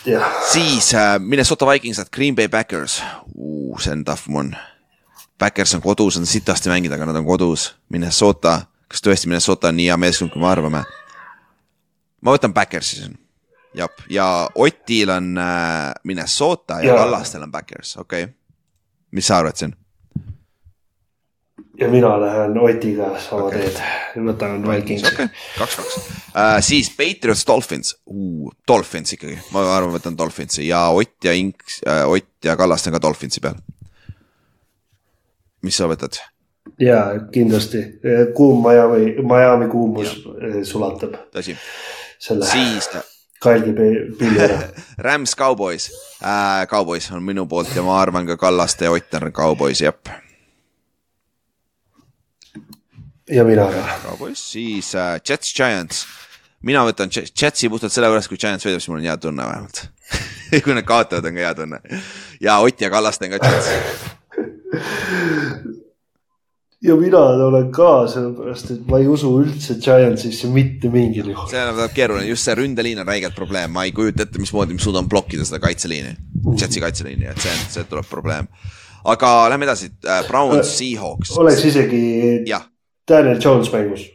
[0.05, 3.01] ja siis äh, Minnesota Vikings at Green Bay Backers
[3.37, 4.57] uh,, see on tough one.
[5.39, 7.75] Backers on kodus, on sitasti mängida, aga nad on kodus.
[7.89, 10.85] Minnesota, kas tõesti Minnesota on nii hea meeskond, kui me arvame?
[12.21, 13.17] ma võtan Backersi siin.
[13.77, 16.99] jah, ja Otil on äh, Minnesota ja, ja.
[17.03, 18.35] Kallastel on Backers, okei okay..
[19.11, 19.75] mis sa arvad siin?
[21.79, 23.65] Ja mina lähen Otiga sama okay.
[23.67, 23.79] teed,
[24.27, 25.03] võtan Vikings.
[25.07, 30.87] okei okay., kaks-kaks uh,, siis Patriots, Dolphins uh,, Dolphins ikkagi, ma arvan, võtan Dolphinsi ja
[30.95, 33.59] Ott ja Inks uh,, Ott ja Kallaste on ka Dolphinsi peal.
[35.65, 36.21] mis sa võtad?
[36.81, 37.83] ja kindlasti,
[38.35, 40.63] kuum Miami, Miami kuumus ja.
[40.65, 41.19] sulatab.
[41.35, 41.57] tõsi,
[42.19, 42.89] siis
[43.45, 43.73] kalgi
[44.19, 44.59] pilli ära
[45.05, 45.89] Rams, Cowboys
[46.23, 50.09] äh,, Cowboys on minu poolt ja ma arvan ka Kallaste ja Ott on Cowboys, jep.
[53.29, 53.85] Ja mina ka.
[54.03, 56.05] Cowboys, siis äh, Jets, Giants.
[56.65, 59.85] mina võtan Jetsi puhtalt sellepärast, kui Giants võidab, siis mul on hea tunne vähemalt
[60.65, 61.81] kui nad kaotavad, on ka hea tunne.
[62.41, 63.67] ja Ott ja Kallaste on ka Jets
[66.85, 71.49] ja mina olen ka, sellepärast et ma ei usu üldse Giantsisse mitte mingil juhul.
[71.49, 74.83] see on keeruline, just see ründeliin on räigelt probleem, ma ei kujuta ette, mismoodi ma
[74.83, 78.49] suudan blokkida seda kaitseliini mm., Jetsi kaitseliini, et see, see tuleb probleem.
[79.05, 81.35] aga lähme edasi äh,, Browns äh,, Seahawks.
[81.41, 82.05] oleks isegi
[82.49, 82.61] ja.
[83.07, 84.05] Daniel Jones mängus.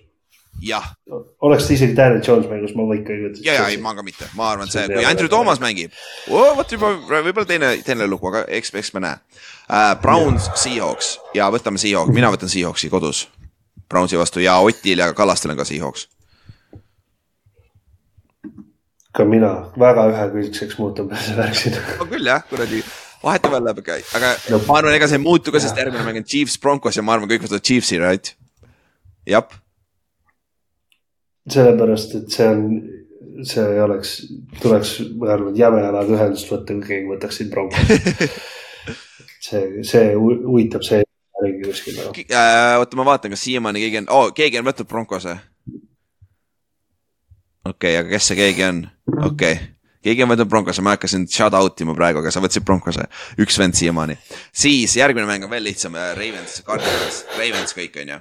[0.61, 0.85] jah.
[1.41, 3.43] oleks ta isegi Daniel Jones mängus, ma ikka ei võta.
[3.45, 5.95] ja, ja ei, ma ka mitte, ma arvan, see, kui Andrew Thomas mängib
[6.29, 9.93] oh,, vot juba võib-olla teine, teine lugu, aga eks, eks me näe uh,.
[10.03, 13.29] Browns, Seahawks ja võtame Seahawks, mina võtan Seahawksi kodus.
[13.91, 16.09] Brownsi vastu ja Otil ja Kallastel on ka Seahawks.
[19.11, 19.49] ka mina
[19.79, 21.79] väga ühekülgseks muutub see värk siin.
[21.99, 22.85] on küll jah, kuradi
[23.25, 24.61] vahetevahel läheb ikka, aga no.
[24.69, 27.17] ma arvan, ega see ei muutu ka, sest järgmine mäng on Chiefs, Broncos ja ma
[27.17, 28.35] arvan, kõik võtavad Chiefsi, right?
[29.29, 29.61] Jah.
[31.51, 32.65] sellepärast, et see on,
[33.49, 34.17] see ei oleks,
[34.63, 37.95] tuleks, ma arvan, jäme jalaga ühendust võtta, kui keegi võtaks siin Broncos
[39.47, 41.03] see, see huvitab see
[41.41, 42.25] ringi kuskil nagu.
[42.79, 45.37] oota, ma vaatan, kas siiamaani keegi on oh,, keegi on võtnud Broncose.
[47.65, 48.83] okei okay,, aga kes see keegi on?
[49.17, 49.69] okei okay.,
[50.05, 53.07] keegi on võtnud Broncose, ma hakkasin shout out ima praegu, aga sa võtsid Broncose,
[53.41, 54.19] üks vend siiamaani.
[54.53, 58.21] siis järgmine mäng on veel lihtsam, äh, Ravens, Cardinals, Ravens kõik on ju.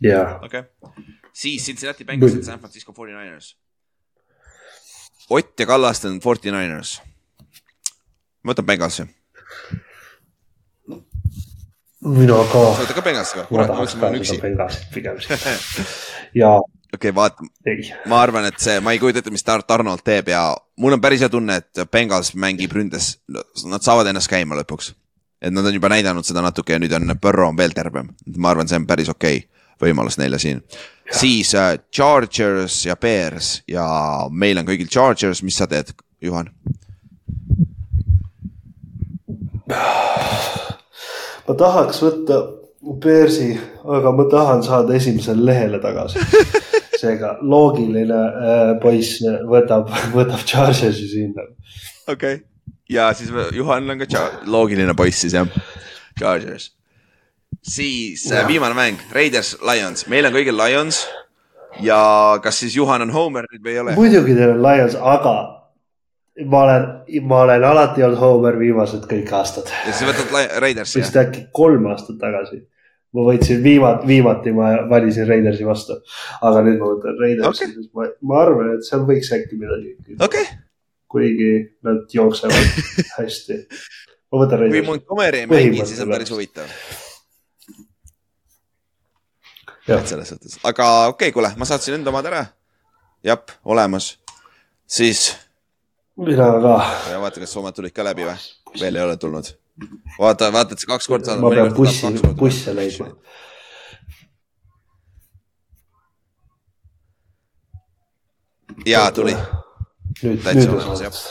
[0.00, 0.38] Jaa.
[0.42, 3.54] okei okay., siis Cincinnati Bengals ja San Francisco 49ers.
[5.30, 6.98] Ott ja Kallaste on 49ers
[8.42, 9.06] ma võtan Bengalsi.
[12.00, 12.60] mina ka.
[12.74, 13.46] sa võtad ka Bengalsi või?
[13.58, 15.18] ma tahaks ka seda Bengalsit pigem
[16.40, 16.54] ja.
[16.56, 17.44] okei okay,, vaata,
[18.08, 20.46] ma arvan, et see, ma ei kujuta ette, mis Tar-, Tarnold teeb ja
[20.80, 24.94] mul on päris hea tunne, et Bengals mängib ründes, nad saavad ennast käima lõpuks.
[25.40, 28.52] Et nad on juba näidanud seda natuke ja nüüd on Burrow on veel tervem, ma
[28.52, 30.62] arvan, see on päris okei okay võimalus neile siin.
[31.10, 33.86] siis uh, Chargers ja Bears ja
[34.30, 35.92] meil on kõigil Chargers, mis sa teed,
[36.22, 36.50] Juhan?
[41.46, 42.40] ma tahaks võtta
[43.00, 43.52] Bearsi,
[43.84, 46.18] aga ma tahan saada esimesele lehele tagasi.
[47.00, 51.46] seega loogiline äh, poiss võtab, võtab Chargersi sinna.
[52.08, 52.49] okei okay.,
[52.90, 55.48] ja siis Juhan on ka loogiline poiss siis jah,
[56.18, 56.72] Chargers.
[57.62, 58.48] siis äh, ja.
[58.48, 61.04] viimane mäng, Raiders, Lions, meil on kõigil Lions
[61.84, 62.00] ja
[62.42, 63.96] kas siis Juhan on Homer nüüd või ei ole?
[63.98, 65.36] muidugi teil on Lions, aga
[66.46, 66.88] ma olen,
[67.28, 69.70] ma olen alati olnud Homer viimased kõik aastad.
[69.86, 71.00] ja siis võtad Raidersi?
[71.00, 72.62] vist äkki kolm aastat tagasi.
[73.14, 76.00] ma võtsin viimati, viimati ma valisin Raidersi vastu,
[76.40, 79.96] aga nüüd ma võtan Raidersi okay., ma, ma arvan, et seal võiks äkki midagi.
[80.18, 80.46] Okay.
[81.10, 82.54] Kuigi nad jooksevad
[83.18, 83.58] hästi.
[84.30, 84.78] ma võtan Raidersi.
[84.78, 86.70] kui Montgomery ei mängi, siis on päris huvitav.
[89.90, 92.44] et selles suhtes, aga okei okay,, kuule, ma saatsin enda omad ära.
[93.26, 94.12] jah, olemas,
[94.86, 95.32] siis
[96.16, 96.76] mina ka.
[97.10, 98.36] ja vaata, kas Soomed tulid ka läbi või?
[98.80, 99.50] veel ei ole tulnud.
[100.18, 101.42] vaata, vaata, et sa kaks korda saad.
[101.42, 103.10] ma pean bussi, busse leidma.
[108.86, 109.34] ja tuli.
[110.22, 111.22] Nüüd, on olemas.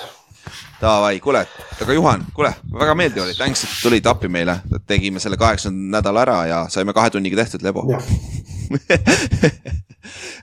[0.80, 1.41] Davai, kuule,
[1.84, 6.22] aga Juhan, kuule, väga meeldiv oli, thanks, et tulid appi meile, tegime selle kaheksanda nädala
[6.24, 7.84] ära ja saime kahe tunniga tehtud, Lebo.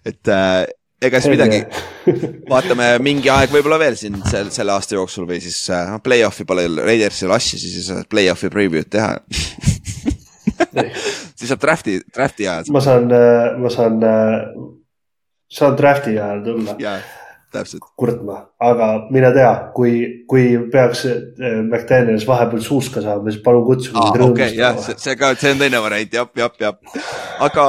[0.06, 0.66] Et äh,
[1.02, 1.62] ega siis midagi,
[2.52, 6.46] vaatame mingi aeg võib-olla veel siin selle, selle aasta jooksul või siis äh, noh, play-off'i
[6.48, 9.14] pole Raidersil asja, siis saad play-off'i preview'd teha.
[11.36, 12.68] Siis saab draft'i, draft'i ajal.
[12.72, 14.44] ma saan, äh, ma saan, äh,
[15.52, 16.76] saan draft'i ajal tulla.
[16.80, 16.96] jaa,
[17.56, 17.86] täpselt.
[17.96, 19.94] kurtma, aga mine tea, kui,
[20.30, 21.06] kui peaks
[21.66, 24.30] McDaniels vahepeal suuska saama, siis palun mind rõõmustama.
[24.32, 27.02] okei, jah, see ka, see on teine variant, jah, jah, jah,
[27.48, 27.66] aga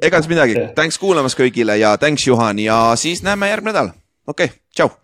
[0.00, 3.94] ega siis midagi, thanks kuulamast kõigile ja thanks Juhan ja siis näeme järgmine nädal.
[4.26, 4.94] okei okay,, tšau